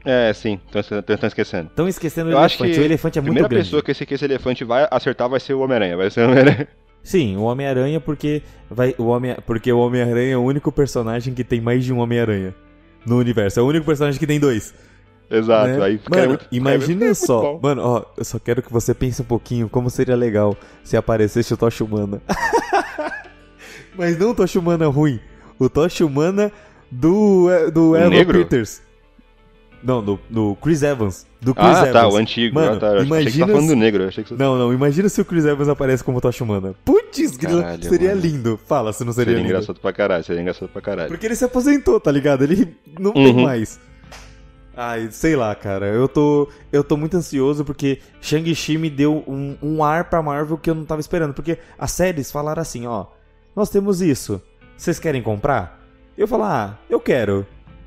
É, 0.05 0.31
sim, 0.31 0.59
estão 0.67 1.27
esquecendo. 1.27 1.69
Estão 1.69 1.87
esquecendo 1.87 2.29
o 2.29 2.33
Eu 2.33 2.37
acho 2.37 2.55
elefante. 2.63 2.73
que 2.75 2.79
o 2.79 2.85
elefante 2.85 3.17
é 3.17 3.19
a 3.19 3.23
muito 3.23 3.33
primeira 3.33 3.49
grande. 3.49 3.65
pessoa 3.65 3.81
que 3.81 3.89
esse, 3.89 4.05
que 4.05 4.13
esse 4.13 4.25
elefante 4.25 4.63
vai 4.63 4.87
acertar 4.91 5.27
vai 5.27 5.39
ser 5.39 5.55
o 5.55 5.61
Homem-Aranha. 5.61 5.97
Vai 5.97 6.11
ser 6.11 6.21
o 6.21 6.29
Homem-Aranha. 6.29 6.67
Sim, 7.07 7.37
o 7.37 7.43
Homem-Aranha 7.43 8.01
porque 8.01 8.41
vai 8.69 8.93
o 8.97 9.05
Homem 9.05 9.33
porque 9.45 9.71
o 9.71 9.79
Homem-Aranha 9.79 10.33
é 10.33 10.37
o 10.37 10.41
único 10.41 10.73
personagem 10.73 11.33
que 11.33 11.41
tem 11.41 11.61
mais 11.61 11.85
de 11.85 11.93
um 11.93 11.99
Homem-Aranha 11.99 12.53
no 13.05 13.17
universo. 13.17 13.61
É 13.61 13.63
o 13.63 13.65
único 13.65 13.85
personagem 13.85 14.19
que 14.19 14.27
tem 14.27 14.37
dois. 14.37 14.73
Exato. 15.31 15.69
né? 15.69 15.81
Aí 15.85 15.97
fica 15.99 16.17
Mano, 16.17 16.27
muito, 16.27 16.47
imagina 16.51 17.03
é 17.03 17.05
muito 17.05 17.25
só. 17.25 17.41
bom. 17.41 17.59
Mano, 17.63 17.81
ó, 17.81 18.05
eu 18.17 18.25
só 18.25 18.37
quero 18.37 18.61
que 18.61 18.69
você 18.69 18.93
pense 18.93 19.21
um 19.21 19.25
pouquinho 19.25 19.69
como 19.69 19.89
seria 19.89 20.17
legal 20.17 20.57
se 20.83 20.97
aparecesse 20.97 21.53
o 21.53 21.55
Tocha 21.55 21.81
Humana. 21.81 22.21
Mas 23.97 24.19
não 24.19 24.31
o 24.31 24.35
Tocha 24.35 24.59
Humana 24.59 24.87
ruim. 24.87 25.21
O 25.57 25.69
Tocha 25.69 26.05
Humana 26.05 26.51
do, 26.91 27.49
é, 27.49 27.71
do 27.71 27.95
Evan? 27.95 28.33
Peters. 28.33 28.81
Não, 29.83 30.03
do, 30.03 30.19
Chris 30.61 30.81
Evans. 30.83 31.25
Do 31.39 31.53
Chris 31.53 31.67
Ah, 31.67 31.79
Evans. 31.81 31.93
tá, 31.93 32.07
o 32.07 32.15
antigo. 32.17 32.55
Mano, 32.55 32.77
ah, 32.77 32.79
tá. 32.79 32.87
Eu 32.87 32.93
Achei 32.93 33.03
que 33.03 33.07
você 33.09 33.21
imagina 33.21 33.45
tá 33.45 33.51
falando 33.53 33.67
se- 33.67 33.75
do 33.75 33.79
negro. 33.79 34.07
Achei 34.07 34.23
que 34.23 34.29
você... 34.31 34.35
Não, 34.43 34.57
não, 34.57 34.73
imagina 34.73 35.07
se 35.09 35.21
o 35.21 35.25
Chris 35.25 35.45
Evans 35.45 35.69
aparece 35.69 36.03
como 36.03 36.19
Tocha 36.19 36.43
Humana. 36.43 36.73
Putz, 36.83 37.37
grila, 37.37 37.77
seria 37.81 38.09
mano. 38.09 38.21
lindo. 38.21 38.59
Fala 38.65 38.91
se 38.91 39.03
não 39.05 39.13
seria, 39.13 39.31
Seria 39.33 39.37
lindo. 39.43 39.49
engraçado 39.53 39.79
pra 39.79 39.93
caralho, 39.93 40.23
seria 40.23 40.41
engraçado 40.41 40.69
pra 40.69 40.81
caralho. 40.81 41.09
Porque 41.09 41.25
ele 41.25 41.35
se 41.35 41.45
aposentou, 41.45 41.99
tá 41.99 42.11
ligado? 42.11 42.43
Ele 42.43 42.75
não 42.99 43.13
tem 43.13 43.27
Uhum. 43.27 43.43
mais. 43.43 43.79
Ai, 44.75 45.09
sei 45.11 45.35
lá, 45.35 45.55
cara. 45.55 45.87
Eu 45.87 46.07
tô, 46.07 46.47
eu 46.71 46.83
tô 46.83 46.95
muito 46.97 47.17
ansioso 47.17 47.65
porque 47.65 47.99
Shang-Chi 48.21 48.77
me 48.77 48.89
deu 48.89 49.23
um, 49.27 49.57
um 49.61 49.83
ar 49.83 50.03
pra 50.09 50.21
Marvel 50.21 50.57
que 50.57 50.69
eu 50.69 50.75
não 50.75 50.85
tava 50.85 51.01
esperando. 51.01 51.33
Porque 51.33 51.57
as 51.79 51.91
séries 51.91 52.31
falaram 52.31 52.61
assim, 52.61 52.85
ó. 52.85 53.05
Nós 53.55 53.69
temos 53.69 54.01
isso. 54.01 54.39
Vocês 54.75 54.99
querem 54.99 55.21
comprar? 55.23 55.83
Eu 56.15 56.27
falo, 56.27 56.43
ah, 56.43 56.77
eu 56.89 56.99
quero. 56.99 57.45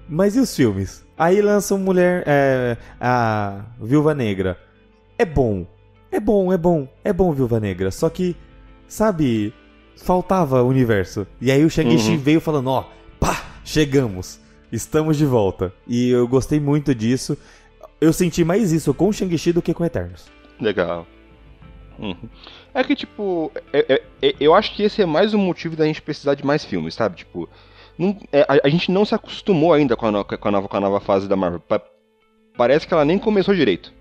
Mas 0.09 0.35
e 0.35 0.41
os 0.41 0.55
filmes? 0.55 1.05
Aí 1.21 1.43
lançam 1.43 1.79
Mulher. 1.79 2.25
É, 2.27 2.77
a 2.99 3.65
Viúva 3.79 4.15
Negra. 4.15 4.59
É 5.19 5.25
bom. 5.27 5.67
É 6.11 6.19
bom, 6.19 6.51
é 6.51 6.57
bom. 6.57 6.89
É 7.05 7.13
bom 7.13 7.31
Viúva 7.33 7.61
Negra. 7.61 7.91
Só 7.91 8.09
que, 8.09 8.35
sabe, 8.89 9.53
faltava 9.97 10.63
universo. 10.63 11.27
E 11.41 11.53
aí 11.53 11.63
o 11.63 11.69
Shang-Chi 11.69 12.13
Uhum. 12.13 12.19
veio 12.19 12.41
falando, 12.41 12.69
ó, 12.71 12.89
pá, 13.21 13.45
chegamos. 13.65 14.41
Estamos 14.73 15.19
de 15.19 15.27
volta. 15.27 15.75
E 15.87 16.09
eu 16.09 16.27
gostei 16.27 16.59
muito 16.59 16.95
disso. 16.95 17.37
Eu 18.01 18.13
senti 18.15 18.43
mais 18.43 18.73
isso 18.73 18.95
com 18.95 19.09
o 19.09 19.13
Shang-Chi 19.13 19.53
do 19.53 19.61
que 19.61 19.75
com 19.75 19.85
Eternos. 19.85 20.25
Legal. 20.59 21.07
Uhum. 21.99 22.17
É 22.73 22.83
que, 22.83 22.97
tipo, 22.97 23.53
é- 23.75 23.95
é- 23.95 24.03
é- 24.23 24.35
eu 24.41 24.55
acho 24.55 24.75
que 24.75 24.83
esse 24.85 25.03
é 25.03 25.07
mais 25.07 25.35
um 25.35 25.39
motivo 25.39 25.77
da 25.77 25.85
gente 25.85 26.01
precisar 26.01 26.35
de 26.35 26.47
mais 26.47 26.65
filmes, 26.65 26.95
sabe? 26.95 27.17
Tipo, 27.17 27.47
não- 28.01 28.17
é, 28.33 28.41
a, 28.43 28.67
a 28.67 28.69
gente 28.69 28.91
não 28.91 29.05
se 29.05 29.15
acostumou 29.15 29.73
ainda 29.73 29.95
com 29.97 30.07
a, 30.07 30.11
no- 30.11 30.25
com 30.25 30.49
a 30.49 30.51
nova, 30.51 30.69
com 30.69 30.77
a 30.77 30.81
nova 30.81 31.01
fase 31.01 31.29
da 31.29 31.37
Marvel. 31.37 31.61
Pa- 31.61 31.83
parece 32.57 32.87
que 32.87 32.95
ela 32.95 33.05
nem 33.05 33.19
começou 33.19 33.55
direito. 33.55 33.93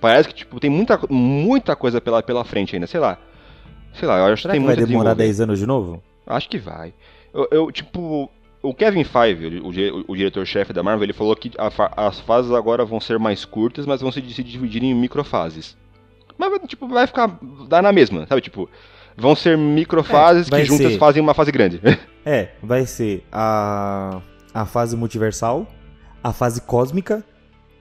Parece 0.00 0.28
que, 0.28 0.34
tipo, 0.34 0.58
tem 0.60 0.68
muita, 0.70 0.98
muita 1.08 1.74
coisa 1.76 2.00
pela, 2.00 2.22
pela 2.22 2.44
frente 2.44 2.74
ainda, 2.74 2.86
sei 2.86 3.00
lá. 3.00 3.18
Sei 3.94 4.06
lá, 4.08 4.18
eu 4.18 4.32
acho 4.32 4.42
Será 4.42 4.52
que 4.54 4.58
tem 4.58 4.60
que 4.60 4.66
vai 4.66 4.76
demorar 4.76 5.10
desenvolver. 5.14 5.22
10 5.24 5.40
anos 5.40 5.58
de 5.58 5.66
novo? 5.66 6.02
Acho 6.26 6.48
que 6.48 6.58
vai. 6.58 6.92
Eu, 7.32 7.48
eu, 7.50 7.72
tipo, 7.72 8.28
o 8.62 8.74
Kevin 8.74 9.04
Feige, 9.04 9.60
o, 9.62 9.72
di- 9.72 10.04
o 10.08 10.16
diretor-chefe 10.16 10.72
da 10.72 10.82
Marvel, 10.82 11.04
ele 11.04 11.12
falou 11.12 11.36
que 11.36 11.50
a 11.58 12.06
as 12.08 12.20
fases 12.20 12.50
agora 12.52 12.84
vão 12.84 13.00
ser 13.00 13.18
mais 13.18 13.44
curtas, 13.44 13.86
mas 13.86 14.00
vão 14.00 14.10
se, 14.10 14.20
se 14.32 14.42
dividir 14.42 14.82
em 14.82 14.94
microfases. 14.94 15.76
Mas, 16.38 16.50
vai, 16.50 16.58
tipo, 16.60 16.88
vai 16.88 17.06
ficar. 17.06 17.38
dá 17.68 17.80
na 17.82 17.92
mesma, 17.92 18.26
sabe? 18.26 18.40
Tipo, 18.40 18.68
vão 19.16 19.36
ser 19.36 19.56
microfases 19.58 20.50
É, 20.50 20.56
que 20.60 20.64
juntas 20.64 20.92
ser- 20.92 20.98
fazem 20.98 21.22
uma 21.22 21.34
fase 21.34 21.52
grande. 21.52 21.80
É, 22.24 22.50
vai 22.62 22.86
ser 22.86 23.24
a, 23.32 24.20
a 24.54 24.64
fase 24.64 24.96
multiversal, 24.96 25.66
a 26.22 26.32
fase 26.32 26.60
cósmica, 26.60 27.24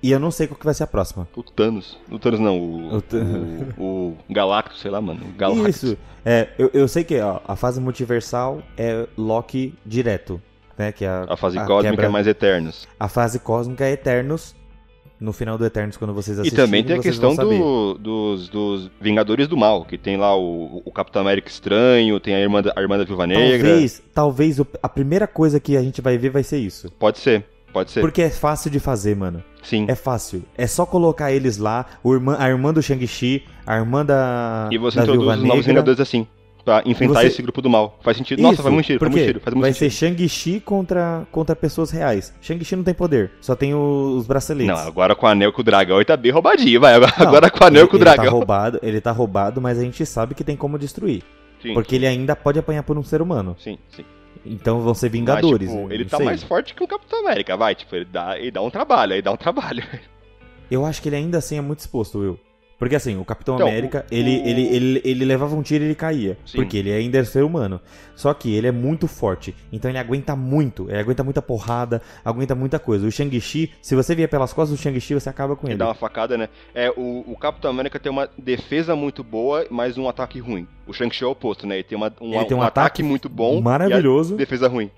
e 0.02 0.12
eu 0.12 0.20
não 0.20 0.32
sei 0.32 0.48
qual 0.48 0.58
que 0.58 0.66
vai 0.66 0.74
ser 0.74 0.84
a 0.84 0.88
próxima. 0.88 1.28
o 1.36 1.44
Thanos. 1.44 1.98
O 2.10 2.18
Thanos 2.18 2.40
não, 2.40 2.60
o. 2.60 2.98
O 2.98 3.02
O, 3.78 3.84
o 4.28 4.34
Galactus, 4.34 4.82
sei 4.82 4.90
lá, 4.90 5.00
mano. 5.00 5.22
O 5.26 5.38
Galactus. 5.38 5.68
Isso. 5.84 5.98
É, 6.26 6.50
eu, 6.58 6.70
eu 6.74 6.88
sei 6.88 7.04
que 7.04 7.20
ó, 7.20 7.40
a 7.48 7.56
fase 7.56 7.80
multiversal 7.80 8.62
é 8.78 9.08
Loki 9.18 9.76
direto. 9.86 10.42
Né, 10.78 10.92
que 10.92 11.06
é 11.06 11.10
a, 11.10 11.26
A 11.30 11.38
fase 11.38 11.60
a 11.60 11.66
cósmica 11.66 11.92
quebra- 11.92 12.06
é 12.08 12.10
mais 12.10 12.26
Eternos. 12.26 12.88
A 13.00 13.08
fase 13.08 13.38
cósmica 13.40 13.86
é 13.86 13.92
Eternos. 13.92 14.56
No 15.22 15.32
final 15.32 15.56
do 15.56 15.64
Eternos, 15.64 15.98
quando 15.98 16.16
vocês 16.16 16.36
E 16.40 16.42
assistirem, 16.42 16.66
também 16.66 16.84
tem 16.84 16.98
a 16.98 17.00
questão 17.00 17.36
do- 17.36 17.94
dos, 17.94 18.50
dos 18.50 18.90
Vingadores 19.00 19.48
do 19.48 19.56
Mal, 19.56 19.86
que 19.86 19.96
tem 19.96 20.18
lá 20.18 20.36
o, 20.36 20.82
o 20.84 20.92
Capitão 20.92 21.22
América 21.22 21.48
Estranho, 21.48 22.20
tem 22.20 22.34
a 22.34 22.40
Irmã 22.40 22.60
da, 22.64 22.74
a 22.76 22.82
irmã 22.82 22.98
da 22.98 23.04
Viúva 23.04 23.28
Negra. 23.28 23.70
Talvez, 23.70 24.02
talvez 24.16 24.60
a 24.82 24.90
primeira 24.90 25.28
coisa 25.28 25.60
que 25.60 25.78
a 25.78 25.82
gente 25.84 26.02
vai 26.02 26.18
ver 26.18 26.30
vai 26.32 26.42
ser 26.42 26.58
isso. 26.58 26.90
Pode 26.98 27.20
ser, 27.20 27.46
pode 27.72 27.92
ser. 27.92 28.02
Porque 28.02 28.24
é 28.24 28.32
fácil 28.32 28.72
de 28.72 28.80
fazer, 28.80 29.16
mano. 29.16 29.44
Sim. 29.62 29.86
É 29.88 29.94
fácil. 29.94 30.42
É 30.58 30.66
só 30.66 30.88
colocar 30.88 31.32
eles 31.32 31.58
lá, 31.58 31.86
o 32.04 32.16
irmã, 32.16 32.36
a 32.40 32.50
irmã 32.50 32.74
do 32.74 32.82
Shang-Chi, 32.82 33.44
a 33.64 33.78
irmã 33.78 34.04
da, 34.04 34.70
E 34.72 34.78
você 34.80 34.98
da 34.98 35.04
introduz 35.04 35.24
Viúva 35.24 35.38
os 35.38 35.44
novos 35.44 35.56
Negra. 35.68 35.72
Vingadores 35.72 36.00
assim, 36.00 36.26
pra 36.64 36.82
enfrentar 36.86 37.22
você- 37.22 37.28
esse 37.28 37.42
grupo 37.42 37.62
do 37.62 37.70
mal. 37.70 37.98
Faz 38.02 38.18
sentido. 38.18 38.42
Nossa, 38.42 38.56
Isso, 38.56 38.64
faz 38.64 38.74
muito 38.74 38.86
sentido, 38.88 39.00
faz 39.00 39.12
muito 39.12 39.22
sentido, 39.26 39.40
faz 39.42 39.54
muito 39.54 39.64
vai 39.64 39.74
sentido. 39.74 39.92
ser 39.92 40.08
Shang-Chi 40.08 40.60
contra, 40.60 41.28
contra 41.32 41.56
pessoas 41.56 41.92
reais. 41.92 42.34
Shang-Chi 42.42 42.76
não 42.76 42.84
tem 42.84 42.94
poder, 42.94 43.32
só 43.42 43.56
tem 43.56 43.74
os 43.74 44.26
braceletes. 44.28 44.68
Não, 44.74 44.88
agora 44.88 45.16
com 45.16 45.26
o 45.26 45.30
anel 45.30 45.52
com 45.52 45.62
o 45.62 45.64
dragão 45.64 45.98
ele 45.98 46.06
tá 46.06 46.16
bem 46.18 46.32
roubadinho, 46.32 46.80
vai. 46.80 46.94
Agora, 46.96 47.48
Não, 47.48 47.58
com 47.58 47.64
o 47.64 47.68
anel 47.68 47.82
ele, 47.84 47.90
com 47.90 47.96
o 47.96 48.00
ele 48.00 48.06
tá 48.06 48.14
dragão. 48.16 48.34
roubado, 48.34 48.80
ele 48.84 49.02
tá 49.02 49.12
roubado, 49.12 49.62
mas 49.62 49.78
a 49.80 49.82
gente 49.82 50.06
sabe 50.06 50.36
que 50.36 50.44
tem 50.44 50.56
como 50.56 50.78
destruir. 50.80 51.24
Sim, 51.62 51.74
Porque 51.74 51.96
ele 51.96 52.08
ainda 52.08 52.36
pode 52.36 52.58
apanhar 52.58 52.84
por 52.84 52.98
um 52.98 53.04
ser 53.04 53.22
humano. 53.22 53.56
sim, 53.60 53.78
sim. 53.90 54.04
Então 54.44 54.82
vão 54.82 54.96
ser 54.96 55.10
Vingadores. 55.10 55.70
Mas, 55.70 55.80
tipo, 55.82 55.94
ele 55.94 56.06
tá 56.06 56.18
sei. 56.18 56.26
mais 56.26 56.42
forte 56.42 56.74
que 56.74 56.84
o 56.84 56.88
Capitão 56.88 57.20
América, 57.20 57.56
vai. 57.56 57.76
Tipo, 57.76 57.96
ele 57.96 58.06
dá, 58.06 58.40
ele 58.40 58.50
dá 58.50 58.60
um 58.62 58.72
trabalho, 58.72 59.14
aí 59.14 59.22
dá 59.22 59.32
um 59.32 59.38
trabalho. 59.38 59.84
Eu 60.72 60.84
acho 60.86 61.00
que 61.02 61.10
ele 61.10 61.18
ainda 61.18 61.38
assim 61.38 61.58
é 61.58 61.62
muito 61.62 61.80
exposto, 61.80 62.18
Will. 62.18 62.40
Porque 62.82 62.96
assim, 62.96 63.16
o 63.16 63.24
Capitão 63.24 63.54
Então, 63.56 63.68
América, 63.68 64.04
o- 64.12 64.14
ele, 64.16 64.40
o- 64.40 64.48
ele, 64.48 64.62
ele, 64.76 65.02
ele 65.06 65.26
levava 65.26 65.56
um 65.56 65.62
tiro 65.62 65.84
e 65.84 65.88
ele 65.88 65.94
caía. 65.96 66.36
Sim. 66.44 66.58
Porque 66.58 66.78
ele 66.78 66.92
ainda 66.92 67.20
é 67.20 67.24
ser 67.24 67.44
humano. 67.44 67.80
Só 68.16 68.34
que 68.34 68.52
ele 68.56 68.66
é 68.66 68.72
muito 68.72 69.08
forte. 69.08 69.54
Então 69.72 69.90
ele 69.92 70.00
aguenta 70.00 70.36
muito. 70.36 70.90
Ele 70.90 70.98
aguenta 70.98 71.24
muita 71.24 71.44
porrada, 71.44 72.02
aguenta 72.26 72.56
muita 72.56 72.80
coisa. 72.80 73.06
O 73.06 73.12
Shang-Chi, 73.12 73.72
se 73.84 73.94
você 73.96 74.16
vier 74.16 74.28
pelas 74.28 74.52
costas 74.52 74.76
do 74.76 74.82
Shang-Chi, 74.82 75.14
você 75.14 75.30
acaba 75.30 75.56
com 75.56 75.68
Ele 75.68 75.74
ele. 75.74 75.78
dá 75.80 75.86
uma 75.90 75.94
facada, 75.94 76.36
né? 76.36 76.50
É, 76.74 76.90
o, 76.90 77.24
o 77.28 77.38
Capitão 77.38 77.70
América 77.70 78.00
tem 78.00 78.12
uma 78.12 78.28
defesa 78.36 78.96
muito 78.96 79.24
boa, 79.24 79.64
mas 79.70 79.96
um 80.00 80.10
ataque 80.10 80.40
ruim. 80.40 80.68
O 80.88 80.92
Shang-Chi 80.94 81.24
é 81.24 81.28
o 81.28 81.32
oposto, 81.32 81.68
né? 81.68 81.76
Ele 81.76 81.84
tem, 81.84 81.96
uma, 81.96 82.12
um, 82.20 82.34
Ele 82.34 82.46
tem 82.46 82.58
um 82.58 82.62
um 82.62 82.64
ataque, 82.64 82.80
ataque 82.88 83.04
muito 83.04 83.30
bom 83.30 83.62
maravilhoso. 83.62 84.36
defesa 84.36 84.68
ruim. 84.68 84.90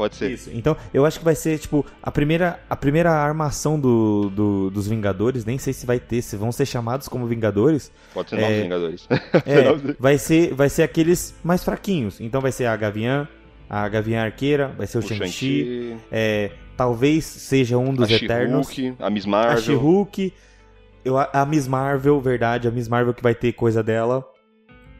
Pode 0.00 0.16
ser. 0.16 0.30
Isso. 0.30 0.50
Então, 0.54 0.74
eu 0.94 1.04
acho 1.04 1.18
que 1.18 1.24
vai 1.26 1.34
ser, 1.34 1.58
tipo, 1.58 1.84
a 2.02 2.10
primeira, 2.10 2.58
a 2.70 2.74
primeira 2.74 3.10
armação 3.10 3.78
do, 3.78 4.30
do- 4.30 4.70
dos 4.70 4.88
Vingadores. 4.88 5.44
Nem 5.44 5.58
sei 5.58 5.74
se 5.74 5.84
vai 5.84 6.00
ter, 6.00 6.22
se 6.22 6.36
vão 6.36 6.50
ser 6.50 6.64
chamados 6.64 7.06
como 7.06 7.26
Vingadores. 7.26 7.92
Pode 8.14 8.30
ser 8.30 8.36
É, 8.36 8.40
novos 8.48 8.56
Vingadores. 8.62 9.08
É, 9.44 9.94
vai 9.98 10.16
ser, 10.16 10.54
vai 10.54 10.70
ser 10.70 10.84
aqueles 10.84 11.34
mais 11.44 11.62
fraquinhos. 11.62 12.18
Então 12.18 12.40
vai 12.40 12.50
ser 12.50 12.64
a 12.64 12.74
Gavião, 12.76 13.28
a 13.68 13.86
Gavião 13.90 14.22
Arqueira, 14.24 14.68
vai 14.68 14.86
ser 14.86 14.96
o, 14.96 15.00
o 15.00 15.02
Shang-Chi. 15.06 15.98
É, 16.10 16.50
talvez 16.78 17.26
seja 17.26 17.76
um 17.76 17.90
a 17.90 17.94
dos 17.96 18.10
Eternos. 18.10 18.70
She-Hulk, 18.72 19.02
a 19.02 19.10
Miss 19.10 19.26
A 19.26 19.28
Marvel. 19.28 19.62
She-Hulk. 19.62 20.32
Eu- 21.04 21.18
A 21.18 21.44
Miss 21.44 21.68
Marvel, 21.68 22.18
verdade. 22.22 22.66
A 22.66 22.70
Miss 22.70 22.88
Marvel 22.88 23.12
que 23.12 23.22
vai 23.22 23.34
ter 23.34 23.52
coisa 23.52 23.82
dela. 23.82 24.26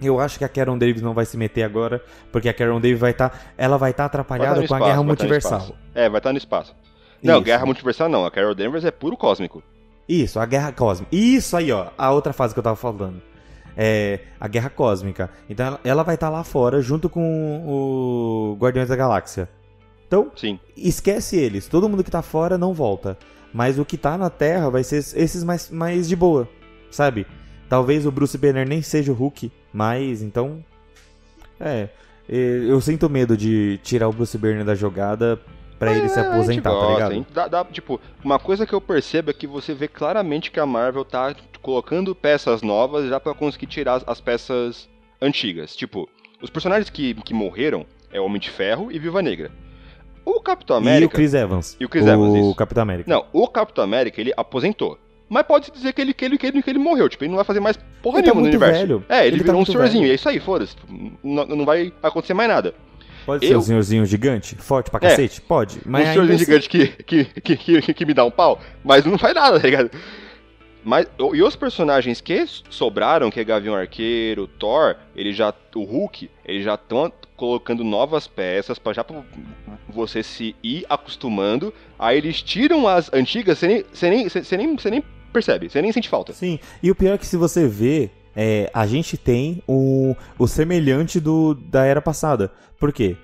Eu 0.02 0.18
acho 0.20 0.38
que 0.38 0.44
a 0.44 0.48
Karen 0.48 0.78
Davis 0.78 1.02
não 1.02 1.12
vai 1.14 1.26
se 1.26 1.36
meter 1.36 1.62
agora, 1.62 2.02
porque 2.32 2.48
a 2.48 2.54
Karen 2.54 2.80
Davis 2.80 2.98
vai 2.98 3.10
estar, 3.10 3.52
ela 3.56 3.76
vai 3.76 3.90
estar 3.90 4.04
Vai 4.04 4.10
tá 4.10 4.18
atrapalhada 4.20 4.60
no 4.62 4.66
com 4.68 4.74
a 4.74 4.78
espaço, 4.78 4.84
Guerra 4.84 4.96
vai 4.96 5.02
tá 5.04 5.06
Multiversal. 5.06 5.58
espaço. 5.58 5.74
É, 5.94 6.08
vai 6.08 6.18
estar 6.18 6.32
no 6.32 6.38
espaço. 6.38 6.76
Não, 7.22 7.34
Isso. 7.34 7.44
Guerra 7.44 7.66
Multiversal 7.66 8.08
não. 8.08 8.24
A 8.24 8.30
Carol 8.30 8.54
Danvers 8.54 8.84
é 8.84 8.90
puro 8.90 9.16
cósmico. 9.16 9.62
Isso, 10.08 10.40
a 10.40 10.46
Guerra 10.46 10.72
Cósmica. 10.72 11.14
Isso 11.14 11.56
aí, 11.56 11.70
ó, 11.70 11.88
a 11.96 12.10
outra 12.10 12.32
fase 12.32 12.52
que 12.54 12.58
eu 12.58 12.64
tava 12.64 12.76
falando. 12.76 13.22
É 13.76 14.20
a 14.40 14.48
Guerra 14.48 14.68
Cósmica. 14.70 15.30
Então 15.48 15.66
ela, 15.66 15.80
ela 15.84 16.02
vai 16.02 16.16
estar 16.16 16.28
lá 16.28 16.42
fora 16.42 16.80
junto 16.80 17.08
com 17.08 17.62
o 17.66 18.56
Guardiões 18.58 18.88
da 18.88 18.96
Galáxia. 18.96 19.48
Então, 20.06 20.32
Sim. 20.34 20.58
esquece 20.76 21.36
eles. 21.36 21.68
Todo 21.68 21.88
mundo 21.88 22.02
que 22.02 22.10
tá 22.10 22.22
fora 22.22 22.58
não 22.58 22.74
volta. 22.74 23.16
Mas 23.54 23.78
o 23.78 23.84
que 23.84 23.96
tá 23.96 24.18
na 24.18 24.28
Terra 24.28 24.68
vai 24.70 24.82
ser 24.82 24.96
esses 24.96 25.44
mais, 25.44 25.70
mais 25.70 26.08
de 26.08 26.16
boa, 26.16 26.48
sabe? 26.90 27.26
Talvez 27.70 28.04
o 28.04 28.10
Bruce 28.12 28.36
Banner 28.36 28.68
nem 28.68 28.82
seja 28.82 29.10
o 29.12 29.14
Hulk, 29.14 29.50
mas 29.72 30.20
então. 30.20 30.62
É. 31.58 31.88
Eu 32.28 32.80
sinto 32.80 33.08
medo 33.08 33.36
de 33.36 33.78
tirar 33.82 34.08
o 34.08 34.12
Bruce 34.12 34.36
Banner 34.36 34.64
da 34.64 34.74
jogada 34.74 35.40
pra 35.78 35.92
ele 35.92 36.08
se 36.08 36.18
É, 36.18 36.22
gente 36.22 36.32
aposentar, 36.32 36.70
tá 36.70 36.76
gosta, 36.76 36.86
a 36.86 36.94
ligado? 36.94 37.12
gente 37.14 37.32
dá- 37.32 37.48
dá- 37.48 37.64
tipo, 37.64 37.98
uma 38.22 38.38
coisa 38.38 38.66
que 38.66 38.72
eu 38.72 38.80
percebo 38.80 39.30
é 39.30 39.32
que 39.32 39.46
você 39.46 39.72
vê 39.72 39.88
claramente 39.88 40.50
que 40.50 40.60
a 40.60 40.66
Marvel 40.66 41.04
tá 41.04 41.34
colocando 41.62 42.14
peças 42.14 42.60
novas 42.62 43.08
já 43.08 43.18
pra 43.18 43.34
conseguir 43.34 43.66
tirar 43.66 43.94
as, 43.94 44.04
as 44.06 44.20
peças 44.20 44.88
antigas. 45.22 45.74
Tipo, 45.74 46.08
os 46.42 46.50
personagens 46.50 46.90
que, 46.90 47.14
que 47.14 47.32
morreram 47.34 47.86
é 48.12 48.20
o 48.20 48.24
Homem 48.26 48.40
de 48.40 48.50
Ferro 48.50 48.90
e 48.92 48.98
Viúva 48.98 49.22
Negra. 49.22 49.50
O 50.24 50.40
Capitão 50.40 50.76
E 50.76 50.78
o 50.78 50.82
América. 50.82 51.14
Chris 51.14 51.34
Evans. 51.34 51.76
E 51.80 51.84
o 51.84 51.88
Chris 51.88 52.06
Evans, 52.06 52.32
O 52.34 52.36
isso. 52.36 52.54
Capitão 52.54 52.82
América. 52.82 53.10
Não, 53.10 53.24
o 53.32 53.48
Capitão 53.48 53.82
América 53.82 54.20
ele 54.20 54.32
aposentou. 54.36 54.98
Mas 55.30 55.46
pode-se 55.46 55.70
dizer 55.72 55.92
que 55.94 56.00
ele, 56.02 56.12
que, 56.12 56.24
ele, 56.24 56.36
que, 56.36 56.46
ele, 56.46 56.60
que 56.62 56.68
ele 56.68 56.78
morreu, 56.80 57.08
tipo, 57.08 57.22
ele 57.24 57.28
não 57.30 57.36
vai 57.36 57.44
fazer 57.44 57.60
mais 57.60 57.78
porra 58.02 58.18
Ele 58.18 58.26
tá 58.26 58.34
nenhuma 58.34 58.40
no 58.40 58.48
muito 58.50 58.54
universo. 58.62 58.80
velho. 58.86 59.04
É, 59.08 59.20
ele, 59.20 59.28
Ele 59.28 59.36
tá 59.38 59.44
virou 59.44 59.54
um 59.54 59.58
muito 59.60 59.70
senhorzinho, 59.72 60.02
velho. 60.02 60.10
e 60.10 60.12
é 60.12 60.14
isso 60.16 60.28
aí, 60.28 60.40
foda-se. 60.40 60.74
Não, 61.22 61.46
não 61.46 61.64
vai 61.64 61.92
acontecer 62.02 62.34
mais 62.34 62.48
nada. 62.48 62.74
Pode 63.24 63.46
ser 63.46 63.54
eu- 63.54 63.58
um 63.58 63.62
senhorzinho 63.62 64.04
gigante, 64.04 64.56
forte 64.56 64.90
pra 64.90 64.98
É. 65.06 65.10
cacete? 65.10 65.40
Pode. 65.40 65.78
Mas 65.86 66.08
um 66.08 66.12
senhorzinho 66.14 66.34
assim- 66.36 66.44
gigante 66.44 66.68
que, 66.68 66.86
que, 67.04 67.24
que, 67.40 67.56
que, 67.82 67.94
que 67.94 68.04
me 68.06 68.12
dá 68.12 68.24
um 68.24 68.30
pau, 68.30 68.60
mas 68.82 69.04
não 69.04 69.16
faz 69.16 69.32
nada, 69.34 69.60
tá 69.60 69.66
ligado? 69.66 69.90
Mas, 70.82 71.06
e 71.34 71.42
os 71.42 71.54
personagens 71.54 72.20
que 72.22 72.44
sobraram, 72.70 73.30
que 73.30 73.38
é 73.38 73.44
Gavião 73.44 73.74
Arqueiro, 73.76 74.46
Thor, 74.48 74.96
ele 75.14 75.30
já, 75.32 75.52
o 75.76 75.84
Hulk, 75.84 76.30
eles 76.44 76.64
já 76.64 76.74
estão 76.74 77.12
colocando 77.36 77.84
novas 77.84 78.26
peças 78.26 78.78
para 78.78 78.94
já 78.94 79.04
pra 79.04 79.22
você 79.90 80.22
se 80.22 80.56
ir 80.62 80.86
acostumando. 80.88 81.72
Aí 81.98 82.16
eles 82.16 82.40
tiram 82.42 82.88
as 82.88 83.12
antigas, 83.12 83.58
você 83.58 83.66
nem, 83.68 83.84
você 83.92 84.08
nem, 84.10 84.28
você 84.28 84.56
nem, 84.56 84.76
você 84.76 84.90
nem 84.90 85.04
percebe, 85.32 85.68
você 85.68 85.80
nem 85.82 85.92
sente 85.92 86.08
falta. 86.08 86.32
Sim, 86.32 86.58
e 86.82 86.90
o 86.90 86.94
pior 86.94 87.14
é 87.14 87.18
que 87.18 87.26
se 87.26 87.36
você 87.36 87.66
vê, 87.66 88.10
é, 88.36 88.70
a 88.74 88.86
gente 88.86 89.16
tem 89.16 89.62
o, 89.66 90.14
o 90.38 90.46
semelhante 90.46 91.18
do, 91.20 91.54
da 91.54 91.84
era 91.84 92.00
passada. 92.00 92.50
Por 92.78 92.92
quê? 92.92 93.16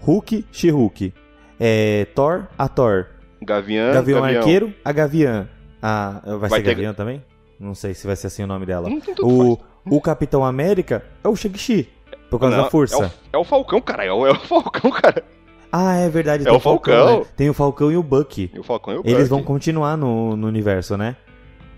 Hulk, 0.00 0.44
She-Hulk. 0.52 1.12
É, 1.58 2.06
Thor, 2.14 2.46
a 2.58 2.68
Thor. 2.68 3.06
Gavião, 3.42 3.92
Gavião, 3.92 4.20
Gavião. 4.22 4.40
Arqueiro, 4.40 4.74
a 4.84 4.92
Gaviã. 4.92 5.48
A, 5.82 6.20
vai, 6.24 6.38
Vai 6.38 6.50
ser 6.50 6.64
ter- 6.64 6.70
Gavião 6.74 6.94
também? 6.94 7.22
Não 7.60 7.74
sei 7.74 7.94
se 7.94 8.06
vai 8.06 8.16
ser 8.16 8.26
assim 8.26 8.42
o 8.42 8.46
nome 8.46 8.66
dela. 8.66 8.88
Não, 8.88 8.96
não 8.96 9.28
O, 9.52 9.56
faz. 9.56 9.68
o 9.86 10.00
Capitão 10.00 10.44
América 10.44 11.04
é 11.22 11.28
o 11.28 11.36
Shang-Chi. 11.36 11.88
Por 12.30 12.40
causa 12.40 12.56
Não, 12.56 12.64
da 12.64 12.70
força. 12.70 12.96
É 13.32 13.36
o, 13.36 13.38
é 13.38 13.38
o 13.38 13.44
Falcão, 13.44 13.80
cara, 13.80 14.04
é 14.04 14.12
o, 14.12 14.26
é 14.26 14.32
o 14.32 14.40
Falcão, 14.40 14.90
cara. 14.90 15.22
Ah, 15.70 15.96
é 15.96 16.08
verdade. 16.08 16.42
É 16.42 16.46
tem 16.46 16.54
o 16.56 16.60
Falcão. 16.60 17.20
né? 17.20 17.26
Tem 17.36 17.50
o 17.50 17.54
Falcão 17.54 17.92
e 17.92 17.96
o 17.96 18.02
Bucky. 18.02 18.50
E 18.52 18.58
o 18.58 18.62
Falcão 18.62 18.94
é 18.94 18.96
o 18.96 19.00
Eles 19.04 19.14
Bucky. 19.16 19.28
vão 19.28 19.42
continuar 19.42 19.96
no, 19.96 20.36
no 20.36 20.46
universo, 20.48 20.96
né? 20.96 21.16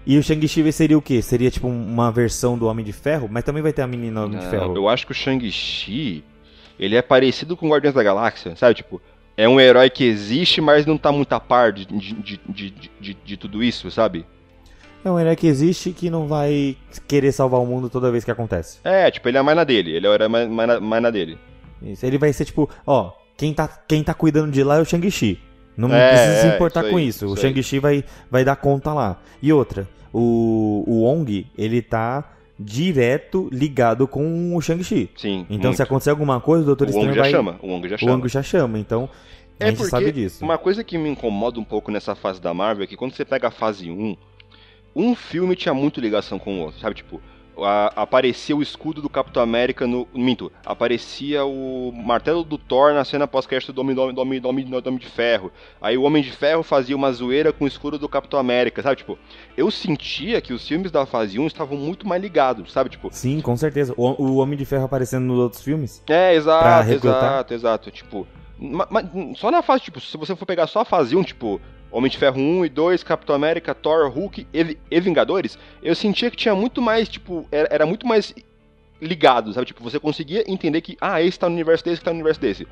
E 0.06 0.16
o 0.16 0.22
Shang-Chi 0.22 0.70
seria 0.72 0.96
o 0.96 1.02
quê? 1.02 1.20
Seria 1.20 1.50
tipo 1.50 1.66
uma 1.66 2.12
versão 2.12 2.56
do 2.56 2.66
Homem 2.66 2.84
de 2.84 2.92
Ferro? 2.92 3.28
Mas 3.28 3.42
também 3.42 3.60
vai 3.62 3.72
ter 3.72 3.82
a 3.82 3.86
menina 3.88 4.24
Homem 4.24 4.38
de 4.38 4.44
Não, 4.44 4.50
Ferro. 4.50 4.76
Eu 4.76 4.88
acho 4.88 5.04
que 5.04 5.10
o 5.10 5.14
Shang-Chi, 5.14 6.22
ele 6.78 6.94
é 6.94 7.02
parecido 7.02 7.56
com 7.56 7.66
o 7.66 7.70
Guardiões 7.70 7.94
da 7.94 8.02
Galáxia, 8.04 8.54
sabe? 8.54 8.76
Tipo, 8.76 9.02
é 9.36 9.48
um 9.48 9.58
herói 9.58 9.90
que 9.90 10.04
existe, 10.04 10.60
mas 10.60 10.86
não 10.86 10.96
tá 10.96 11.10
muito 11.10 11.32
a 11.32 11.40
par 11.40 11.72
de, 11.72 11.84
de, 11.86 12.14
de, 12.14 12.40
de, 12.48 12.74
de, 13.00 13.14
de 13.14 13.36
tudo 13.36 13.64
isso, 13.64 13.90
sabe? 13.90 14.24
É 15.04 15.10
um 15.10 15.18
herói 15.18 15.34
que 15.34 15.46
existe 15.48 15.92
que 15.92 16.08
não 16.08 16.26
vai 16.28 16.76
querer 17.08 17.32
salvar 17.32 17.60
o 17.60 17.66
mundo 17.66 17.90
toda 17.90 18.10
vez 18.10 18.24
que 18.24 18.30
acontece. 18.30 18.78
É, 18.84 19.10
tipo, 19.10 19.28
ele 19.28 19.38
é 19.38 19.42
mais 19.42 19.56
na 19.56 19.64
dele, 19.64 19.92
ele 19.92 20.06
é 20.06 20.10
o 20.10 20.14
herói 20.14 20.28
mais, 20.28 20.48
mais, 20.48 20.80
mais 20.80 21.02
na 21.02 21.10
dele. 21.10 21.36
Isso. 21.82 22.06
Ele 22.06 22.16
vai 22.16 22.32
ser 22.32 22.44
tipo, 22.44 22.70
ó, 22.86 23.12
quem 23.36 23.52
tá, 23.52 23.68
quem 23.88 24.02
tá 24.02 24.14
cuidando 24.14 24.50
de 24.50 24.62
lá 24.62 24.78
é 24.78 24.80
o 24.80 24.84
Shang-Chi. 24.84 25.40
Não 25.76 25.92
É, 25.92 26.08
precisa 26.10 26.40
se 26.40 26.46
é, 26.48 26.54
importar 26.54 26.80
isso 26.82 26.90
com 26.90 26.96
aí, 26.96 27.08
isso. 27.08 27.26
O 27.26 27.34
isso 27.34 27.46
aí. 27.46 27.52
Shang-Chi 27.52 27.78
vai, 27.78 28.04
vai 28.30 28.44
dar 28.44 28.56
conta 28.56 28.92
lá. 28.94 29.20
E 29.42 29.52
outra, 29.52 29.88
o, 30.12 30.84
o 30.86 31.02
Wong, 31.02 31.46
ele 31.56 31.82
tá 31.82 32.32
direto 32.58 33.48
ligado 33.52 34.08
com 34.08 34.56
o 34.56 34.60
Shang-Chi. 34.60 35.10
Sim. 35.16 35.46
Então 35.50 35.68
muito. 35.68 35.76
se 35.76 35.82
acontecer 35.82 36.10
alguma 36.10 36.40
coisa, 36.40 36.62
o 36.62 36.66
Doutor 36.66 36.88
o 36.88 36.90
Wong 36.90 36.98
Estranho 36.98 37.14
já 37.14 37.22
vai... 37.22 37.30
chama, 37.30 37.58
o 37.62 37.68
Wong 37.68 37.88
já 37.88 37.96
O 37.96 37.98
chama. 37.98 38.12
Wong 38.12 38.28
já 38.28 38.42
chama, 38.42 38.78
então 38.78 39.08
a 39.60 39.64
É 39.64 39.68
gente 39.68 39.76
porque 39.76 39.90
sabe 39.90 40.12
disso. 40.12 40.42
Uma 40.44 40.56
coisa 40.58 40.82
que 40.82 40.96
me 40.96 41.08
incomoda 41.10 41.60
um 41.60 41.64
pouco 41.64 41.90
nessa 41.90 42.14
fase 42.14 42.40
da 42.40 42.54
Marvel 42.54 42.84
é 42.84 42.86
que 42.86 42.96
quando 42.96 43.12
você 43.12 43.24
pega 43.24 43.48
a 43.48 43.50
fase 43.50 43.90
1, 43.90 44.16
um 44.94 45.14
filme 45.14 45.54
tinha 45.54 45.74
muito 45.74 46.00
ligação 46.00 46.38
com 46.38 46.58
o 46.58 46.62
outro, 46.62 46.80
sabe? 46.80 46.96
Tipo, 46.96 47.20
a- 47.64 47.92
aparecia 47.96 48.56
o 48.56 48.62
escudo 48.62 49.00
do 49.00 49.08
Capitão 49.08 49.42
América 49.42 49.86
no. 49.86 50.06
Minto, 50.14 50.50
aparecia 50.64 51.44
o 51.44 51.92
martelo 51.92 52.42
do 52.44 52.58
Thor 52.58 52.92
na 52.92 53.04
cena 53.04 53.26
pós-crédito 53.26 53.72
do 53.72 53.80
Homem, 53.80 53.94
do, 53.94 54.02
Homem, 54.20 54.40
do, 54.64 54.80
do, 54.80 54.98
de 54.98 55.06
Ferro. 55.06 55.50
Aí 55.80 55.96
o 55.96 56.02
Homem 56.02 56.22
de 56.22 56.30
Ferro 56.32 56.62
fazia 56.62 56.94
uma 56.96 57.12
zoeira 57.12 57.52
com 57.52 57.64
o 57.64 57.68
escudo 57.68 57.98
do 57.98 58.08
Capitão 58.08 58.38
América, 58.38 58.82
sabe? 58.82 58.96
Tipo, 58.96 59.18
eu 59.56 59.70
sentia 59.70 60.40
que 60.40 60.52
os 60.52 60.66
filmes 60.66 60.90
da 60.90 61.06
fase 61.06 61.38
1 61.38 61.46
estavam 61.46 61.76
muito 61.78 62.06
mais 62.06 62.20
ligados, 62.22 62.72
sabe? 62.72 62.90
Tipo, 62.90 63.08
Sim, 63.12 63.40
com 63.40 63.56
certeza. 63.56 63.94
O, 63.96 64.22
o 64.22 64.36
Homem 64.36 64.58
de 64.58 64.64
Ferro 64.64 64.84
aparecendo 64.84 65.24
nos 65.24 65.38
outros 65.38 65.62
filmes. 65.62 66.02
é, 66.08 66.34
exato, 66.34 66.90
exato, 66.92 67.54
exato. 67.54 67.90
Tipo, 67.90 68.26
ma- 68.58 68.86
ma- 68.90 69.02
só 69.34 69.50
na 69.50 69.62
fase, 69.62 69.82
tipo, 69.84 70.00
se 70.00 70.16
você 70.16 70.34
for 70.36 70.46
pegar 70.46 70.66
só 70.66 70.80
a 70.80 70.84
fase 70.84 71.14
1, 71.16 71.22
tipo, 71.24 71.60
Homem 71.90 72.10
de 72.10 72.18
Ferro 72.18 72.40
1 72.40 72.64
e 72.64 72.68
2, 72.68 73.02
Capitão 73.02 73.34
América, 73.34 73.74
Thor, 73.74 74.10
Hulk 74.10 74.46
e, 74.52 74.78
e 74.90 75.00
Vingadores, 75.00 75.58
eu 75.82 75.94
sentia 75.94 76.30
que 76.30 76.36
tinha 76.36 76.54
muito 76.54 76.82
mais, 76.82 77.08
tipo, 77.08 77.46
era, 77.50 77.68
era 77.70 77.86
muito 77.86 78.06
mais 78.06 78.34
ligado, 79.00 79.52
sabe? 79.52 79.66
Tipo, 79.66 79.82
você 79.82 79.98
conseguia 79.98 80.44
entender 80.50 80.80
que, 80.80 80.96
ah, 81.00 81.22
esse 81.22 81.38
tá 81.38 81.48
no 81.48 81.54
universo 81.54 81.84
desse, 81.84 81.94
esse 81.94 82.04
tá 82.04 82.10
no 82.10 82.16
universo 82.16 82.40
desse. 82.40 82.66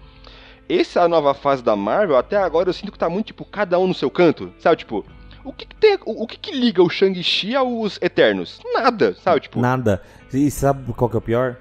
Essa 0.68 1.06
nova 1.06 1.34
fase 1.34 1.62
da 1.62 1.76
Marvel, 1.76 2.16
até 2.16 2.36
agora 2.36 2.68
eu 2.68 2.72
sinto 2.72 2.90
que 2.90 2.98
tá 2.98 3.08
muito, 3.08 3.26
tipo, 3.26 3.44
cada 3.44 3.78
um 3.78 3.86
no 3.86 3.94
seu 3.94 4.10
canto, 4.10 4.52
sabe? 4.58 4.76
Tipo, 4.76 5.04
o 5.44 5.52
que, 5.52 5.66
que 5.66 5.76
tem, 5.76 5.98
o, 6.06 6.22
o 6.22 6.26
que, 6.26 6.38
que 6.38 6.52
liga 6.52 6.82
o 6.82 6.88
Shang-Chi 6.88 7.54
aos 7.54 7.98
Eternos? 8.00 8.60
Nada, 8.72 9.14
sabe? 9.22 9.40
Tipo, 9.40 9.60
Nada. 9.60 10.02
E 10.32 10.50
sabe 10.50 10.92
qual 10.94 11.10
que 11.10 11.16
é 11.16 11.18
o 11.18 11.22
pior? 11.22 11.56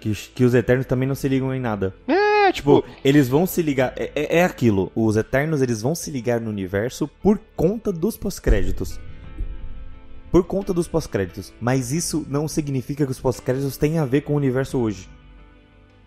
Que, 0.00 0.12
que 0.12 0.44
os 0.44 0.54
Eternos 0.54 0.84
também 0.84 1.08
não 1.08 1.14
se 1.14 1.26
ligam 1.26 1.54
em 1.54 1.60
nada. 1.60 1.94
é, 2.06 2.33
tipo, 2.52 2.82
Tipo, 2.82 2.94
eles 3.04 3.28
vão 3.28 3.46
se 3.46 3.60
ligar. 3.62 3.92
É, 3.96 4.10
é- 4.14 4.38
é 4.38 4.44
aquilo. 4.44 4.90
Os 4.94 5.16
Eternos 5.16 5.60
eles 5.62 5.82
vão 5.82 5.94
se 5.94 6.10
ligar 6.10 6.40
no 6.40 6.50
universo 6.50 7.08
por 7.22 7.38
conta 7.56 7.92
dos 7.92 8.16
pós-créditos. 8.16 8.98
Por 10.30 10.44
conta 10.44 10.74
dos 10.74 10.88
pós-créditos. 10.88 11.52
Mas 11.60 11.92
isso 11.92 12.26
não 12.28 12.48
significa 12.48 13.04
que 13.06 13.12
os 13.12 13.20
pós-créditos 13.20 13.76
tenham 13.76 14.02
a 14.02 14.06
ver 14.06 14.22
com 14.22 14.32
o 14.32 14.36
universo 14.36 14.78
hoje. 14.78 15.08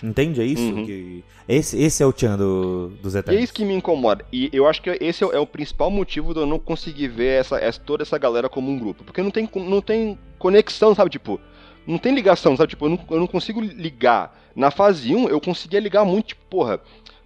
Entende? 0.03 0.41
É 0.41 0.45
isso? 0.45 0.61
Uhum. 0.61 0.85
Que... 0.85 1.23
Esse, 1.47 1.81
esse 1.81 2.03
é 2.03 2.05
o 2.05 2.13
Tchan 2.13 2.37
do, 2.37 2.89
dos 3.01 3.15
E 3.15 3.17
é 3.17 3.19
Eternos. 3.19 3.43
isso 3.45 3.53
que 3.53 3.65
me 3.65 3.73
incomoda. 3.73 4.23
E 4.31 4.49
eu 4.53 4.67
acho 4.67 4.81
que 4.81 4.91
esse 5.01 5.23
é 5.23 5.27
o- 5.27 5.31
é 5.31 5.39
o 5.39 5.47
principal 5.47 5.89
motivo 5.89 6.33
de 6.33 6.39
eu 6.41 6.45
não 6.45 6.59
conseguir 6.59 7.07
ver 7.07 7.39
essa, 7.39 7.57
essa- 7.57 7.79
toda 7.79 8.03
essa 8.03 8.17
galera 8.17 8.47
como 8.49 8.69
um 8.69 8.77
grupo. 8.77 9.03
Porque 9.03 9.23
não 9.23 9.31
tem, 9.31 9.49
não 9.55 9.81
tem 9.81 10.19
conexão, 10.37 10.93
sabe? 10.93 11.09
Tipo, 11.09 11.39
não 11.87 11.97
tem 11.97 12.13
ligação, 12.13 12.55
sabe? 12.57 12.69
Tipo, 12.71 12.85
eu 12.85 12.89
não, 12.89 12.99
eu 13.11 13.19
não 13.19 13.27
consigo 13.27 13.61
ligar. 13.61 14.37
Na 14.55 14.69
fase 14.71 15.15
1, 15.15 15.29
eu 15.29 15.39
conseguia 15.39 15.79
ligar 15.79 16.03
muito, 16.05 16.27
tipo, 16.27 16.41
porra. 16.49 16.79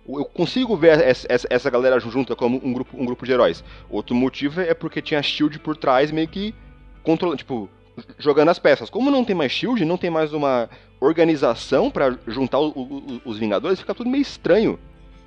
Eu 0.07 0.25
consigo 0.25 0.75
ver 0.75 0.99
essa, 1.01 1.25
essa- 1.29 1.47
essa 1.49 1.69
galera 1.69 1.99
junta 1.99 2.35
como 2.35 2.59
um 2.63 2.73
grupo, 2.73 2.97
um 2.99 3.05
grupo 3.05 3.25
de 3.25 3.31
heróis. 3.31 3.63
Outro 3.89 4.15
motivo 4.15 4.59
é 4.61 4.73
porque 4.73 5.01
tinha 5.01 5.21
Shield 5.21 5.59
por 5.59 5.75
trás, 5.77 6.11
meio 6.11 6.27
que 6.27 6.53
controlando, 7.03 7.37
tipo, 7.37 7.69
jogando 8.17 8.49
as 8.49 8.59
peças. 8.59 8.89
Como 8.89 9.11
não 9.11 9.23
tem 9.23 9.35
mais 9.35 9.51
Shield, 9.51 9.85
não 9.85 9.97
tem 9.97 10.09
mais 10.09 10.33
uma 10.33 10.69
organização 10.99 11.89
pra 11.91 12.15
juntar 12.27 12.59
o- 12.59 12.69
o- 12.69 13.21
os 13.25 13.37
Vingadores, 13.37 13.79
fica 13.79 13.93
tudo 13.93 14.09
meio 14.09 14.21
estranho. 14.21 14.79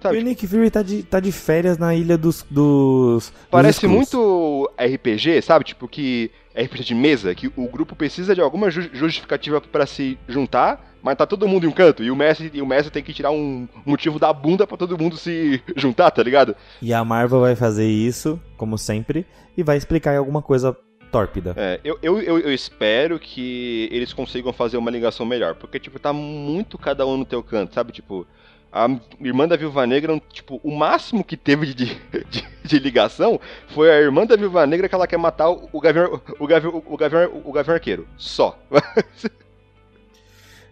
E 0.05 0.09
Sabe? 0.09 0.19
o 0.19 0.23
Nick 0.23 0.47
Fury 0.47 0.71
tá 0.71 0.83
de, 0.83 1.03
tá 1.03 1.19
de 1.21 1.33
férias 1.33 1.79
na 1.79 1.95
ilha 1.95 2.17
dos. 2.19 2.45
dos 2.51 3.33
Parece 3.51 3.83
dos 3.87 3.91
muito 3.91 4.71
RPG, 4.79 5.41
sabe? 5.43 5.65
Tipo 5.65 5.89
que 5.89 6.31
RPG 6.57 6.85
de 6.85 6.95
mesa, 6.95 7.35
que 7.35 7.49
o 7.57 7.69
grupo 7.69 7.97
precisa 7.97 8.35
de 8.35 8.41
alguma 8.41 8.71
ju- 8.71 8.91
justificativa 8.93 9.61
pra 9.61 9.87
se 9.87 10.19
juntar, 10.29 10.95
mas 11.03 11.17
tá 11.17 11.27
todo 11.27 11.49
mundo 11.49 11.65
em 11.65 11.69
um 11.69 11.73
canto 11.73 12.03
e 12.03 12.11
o 12.11 12.17
mestre 12.17 12.51
e 12.55 12.63
o 12.63 12.67
mestre 12.67 12.93
tem 12.93 13.03
que 13.03 13.13
tirar 13.13 13.31
um 13.31 13.67
motivo 13.85 14.19
da 14.19 14.33
bunda 14.33 14.67
pra 14.67 14.77
todo 14.77 14.97
mundo 14.99 15.17
se 15.17 15.61
juntar, 15.77 16.11
tá 16.11 16.23
ligado? 16.23 16.55
E 16.81 16.93
a 16.95 17.05
Marvel 17.05 17.41
vai 17.41 17.57
fazer 17.57 17.87
isso, 17.89 18.41
como 18.57 18.79
sempre, 18.79 19.27
e 19.57 19.63
vai 19.63 19.77
explicar 19.77 20.15
em 20.15 20.19
alguma 20.19 20.41
coisa 20.43 20.77
tórpida. 21.11 21.55
É, 21.57 21.81
eu, 21.85 21.99
eu, 22.03 22.21
eu, 22.21 22.39
eu 22.41 22.53
espero 22.53 23.19
que 23.21 23.89
eles 23.93 24.13
consigam 24.13 24.53
fazer 24.53 24.77
uma 24.77 24.91
ligação 24.91 25.25
melhor, 25.25 25.55
porque 25.55 25.79
tipo 25.79 25.99
tá 25.99 26.13
muito 26.13 26.77
cada 26.79 27.07
um 27.07 27.17
no 27.17 27.25
teu 27.25 27.43
canto, 27.43 27.73
sabe? 27.75 27.93
Tipo 27.93 28.27
a 28.75 28.89
irmã 29.21 29.47
da 29.47 29.55
Viúva 29.57 29.87
Negra, 29.87 30.21
tipo, 30.33 30.61
o 30.65 30.77
máximo 30.77 31.23
que 31.23 31.37
teve 31.37 31.73
de, 31.73 31.95
de, 32.29 32.45
de 32.65 32.79
ligação 32.81 33.41
foi 33.69 33.89
a 33.89 34.01
irmã 34.01 34.27
da 34.27 34.35
Viúva 34.35 34.67
Negra 34.67 34.89
que 34.89 34.95
ela 34.97 35.07
quer 35.07 35.17
matar 35.17 35.49
o, 35.49 35.69
o 35.73 35.81
Gavião, 35.81 36.21
o, 36.41 36.47
Gavião, 36.47 36.83
o, 36.85 36.97
Gavião, 36.97 37.43
o 37.45 37.53
Gavião 37.53 37.75
Arqueiro. 37.75 38.09
Só. 38.17 38.59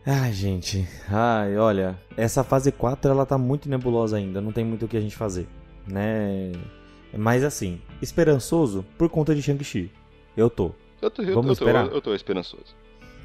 Ai, 0.05 0.32
gente. 0.32 0.84
Ai, 1.09 1.57
olha, 1.57 1.96
essa 2.16 2.42
fase 2.42 2.72
4 2.72 3.09
ela 3.09 3.24
tá 3.24 3.38
muito 3.38 3.68
nebulosa 3.68 4.16
ainda, 4.16 4.40
não 4.40 4.50
tem 4.50 4.64
muito 4.64 4.84
o 4.84 4.88
que 4.88 4.96
a 4.96 5.00
gente 5.00 5.14
fazer, 5.14 5.46
né? 5.86 6.50
Mas 7.16 7.44
assim, 7.44 7.80
esperançoso 8.00 8.84
por 8.98 9.09
conta 9.09 9.32
de 9.32 9.40
Shang-Chi. 9.40 9.92
Eu 10.36 10.50
tô. 10.50 10.72
Eu 11.00 11.09
tô, 11.09 11.22
eu, 11.22 11.34
Vamos 11.34 11.50
eu 11.50 11.57
tô, 11.57 11.64
esperar? 11.64 11.86
eu 11.86 12.00
tô 12.03 12.14
esperançoso. 12.16 12.74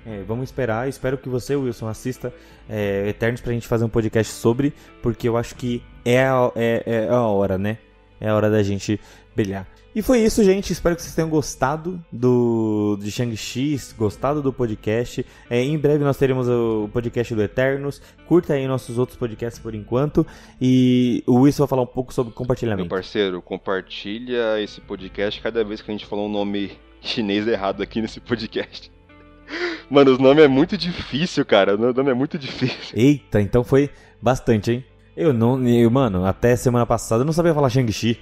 É, 0.08 0.24
vamos 0.24 0.46
esperar. 0.46 0.88
Espero 0.88 1.18
que 1.18 1.28
você, 1.28 1.54
Wilson, 1.54 1.88
assista 1.88 2.34
é, 2.70 3.10
Eternos 3.10 3.42
pra 3.42 3.52
gente 3.52 3.68
fazer 3.68 3.84
um 3.84 3.90
podcast 3.90 4.32
sobre, 4.32 4.74
porque 5.04 5.28
eu 5.28 5.36
acho 5.36 5.54
que 5.56 5.84
é 6.06 6.24
a, 6.24 6.50
é, 6.56 6.84
é 6.86 7.10
a 7.10 7.22
hora, 7.24 7.58
né? 7.58 7.78
É 8.20 8.30
a 8.30 8.36
hora 8.36 8.50
da 8.50 8.64
gente 8.64 9.00
brilhar. 9.36 9.68
E 9.94 10.02
foi 10.02 10.20
isso, 10.20 10.44
gente. 10.44 10.72
Espero 10.72 10.96
que 10.96 11.02
vocês 11.02 11.14
tenham 11.14 11.30
gostado 11.30 12.02
do 12.12 12.98
de 13.02 13.12
Shang-Chi, 13.12 13.78
gostado 13.98 14.42
do 14.42 14.54
podcast. 14.54 15.26
É, 15.50 15.62
em 15.62 15.78
breve 15.78 16.04
nós 16.04 16.18
teremos 16.18 16.48
o 16.48 16.90
podcast 16.94 17.36
do 17.36 17.42
Eternos. 17.42 18.02
Curta 18.28 18.54
aí 18.54 18.66
nossos 18.68 18.98
outros 18.98 19.18
podcasts 19.18 19.62
por 19.62 19.76
enquanto. 19.76 20.26
E 20.62 21.22
o 21.28 21.42
Wilson 21.42 21.64
vai 21.64 21.68
falar 21.68 21.82
um 21.82 21.88
pouco 21.88 22.14
sobre 22.14 22.32
compartilhamento. 22.32 22.88
Meu 22.88 22.98
parceiro, 22.98 23.42
compartilha 23.42 24.62
esse 24.62 24.80
podcast 24.80 25.42
cada 25.42 25.64
vez 25.64 25.82
que 25.82 25.92
a 25.92 25.94
gente 25.94 26.06
falou 26.06 26.28
um 26.28 26.32
nome 26.32 26.78
chinês 27.02 27.48
errado 27.48 27.82
aqui 27.82 28.02
nesse 28.02 28.20
podcast. 28.20 28.97
Mano, 29.90 30.12
os 30.12 30.20
nomes 30.20 30.44
é 30.44 30.48
muito 30.48 30.78
difícil, 30.78 31.46
cara. 31.46 31.76
O 31.76 31.94
nome 31.94 32.12
é 32.12 32.14
muito 32.14 32.38
difícil. 32.38 32.94
Eita, 32.94 33.42
então 33.42 33.64
foi 33.64 33.90
bastante, 34.22 34.72
hein? 34.72 34.86
Eu 35.16 35.34
não. 35.34 35.66
Eu, 35.68 35.90
mano, 35.90 36.26
até 36.26 36.56
semana 36.56 36.86
passada 36.86 37.22
eu 37.22 37.26
não 37.26 37.34
sabia 37.34 37.54
falar 37.54 37.70
Shang-Chi. 37.70 38.20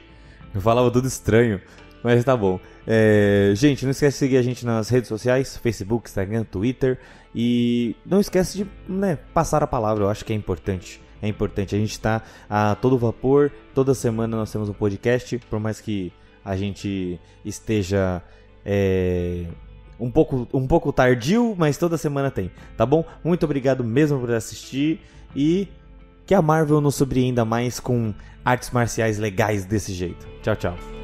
Eu 0.53 0.61
falava 0.61 0.89
tudo 0.91 1.07
estranho. 1.07 1.59
Mas 2.03 2.23
tá 2.23 2.37
bom. 2.37 2.59
É, 2.85 3.51
gente, 3.55 3.83
não 3.83 3.91
esquece 3.91 4.15
de 4.15 4.19
seguir 4.19 4.37
a 4.37 4.41
gente 4.41 4.65
nas 4.65 4.89
redes 4.89 5.07
sociais: 5.07 5.57
Facebook, 5.57 6.07
Instagram, 6.07 6.43
Twitter. 6.43 6.99
E 7.33 7.95
não 8.05 8.19
esquece 8.19 8.59
de 8.59 8.67
né, 8.87 9.17
passar 9.33 9.61
a 9.63 9.67
palavra, 9.67 10.05
eu 10.05 10.09
acho 10.09 10.23
que 10.23 10.31
é 10.31 10.35
importante. 10.35 11.01
É 11.21 11.27
importante. 11.27 11.75
A 11.75 11.79
gente 11.79 11.91
está 11.91 12.21
a 12.49 12.75
todo 12.75 12.97
vapor. 12.97 13.51
Toda 13.73 13.93
semana 13.93 14.37
nós 14.37 14.51
temos 14.51 14.69
um 14.69 14.73
podcast. 14.73 15.37
Por 15.49 15.59
mais 15.59 15.81
que 15.81 16.13
a 16.43 16.55
gente 16.55 17.19
esteja. 17.43 18.21
É, 18.63 19.45
um 19.99 20.11
pouco, 20.11 20.47
um 20.53 20.67
pouco 20.67 20.91
tardio, 20.91 21.55
mas 21.57 21.77
toda 21.77 21.97
semana 21.97 22.29
tem, 22.29 22.51
tá 22.75 22.85
bom? 22.85 23.05
Muito 23.23 23.43
obrigado 23.43 23.83
mesmo 23.83 24.19
por 24.19 24.31
assistir 24.31 25.01
e 25.35 25.67
que 26.25 26.33
a 26.33 26.41
Marvel 26.41 26.81
nos 26.81 26.95
surpreenda 26.95 27.45
mais 27.45 27.79
com 27.79 28.13
artes 28.43 28.71
marciais 28.71 29.17
legais 29.17 29.65
desse 29.65 29.93
jeito. 29.93 30.27
Tchau, 30.41 30.55
tchau. 30.55 30.94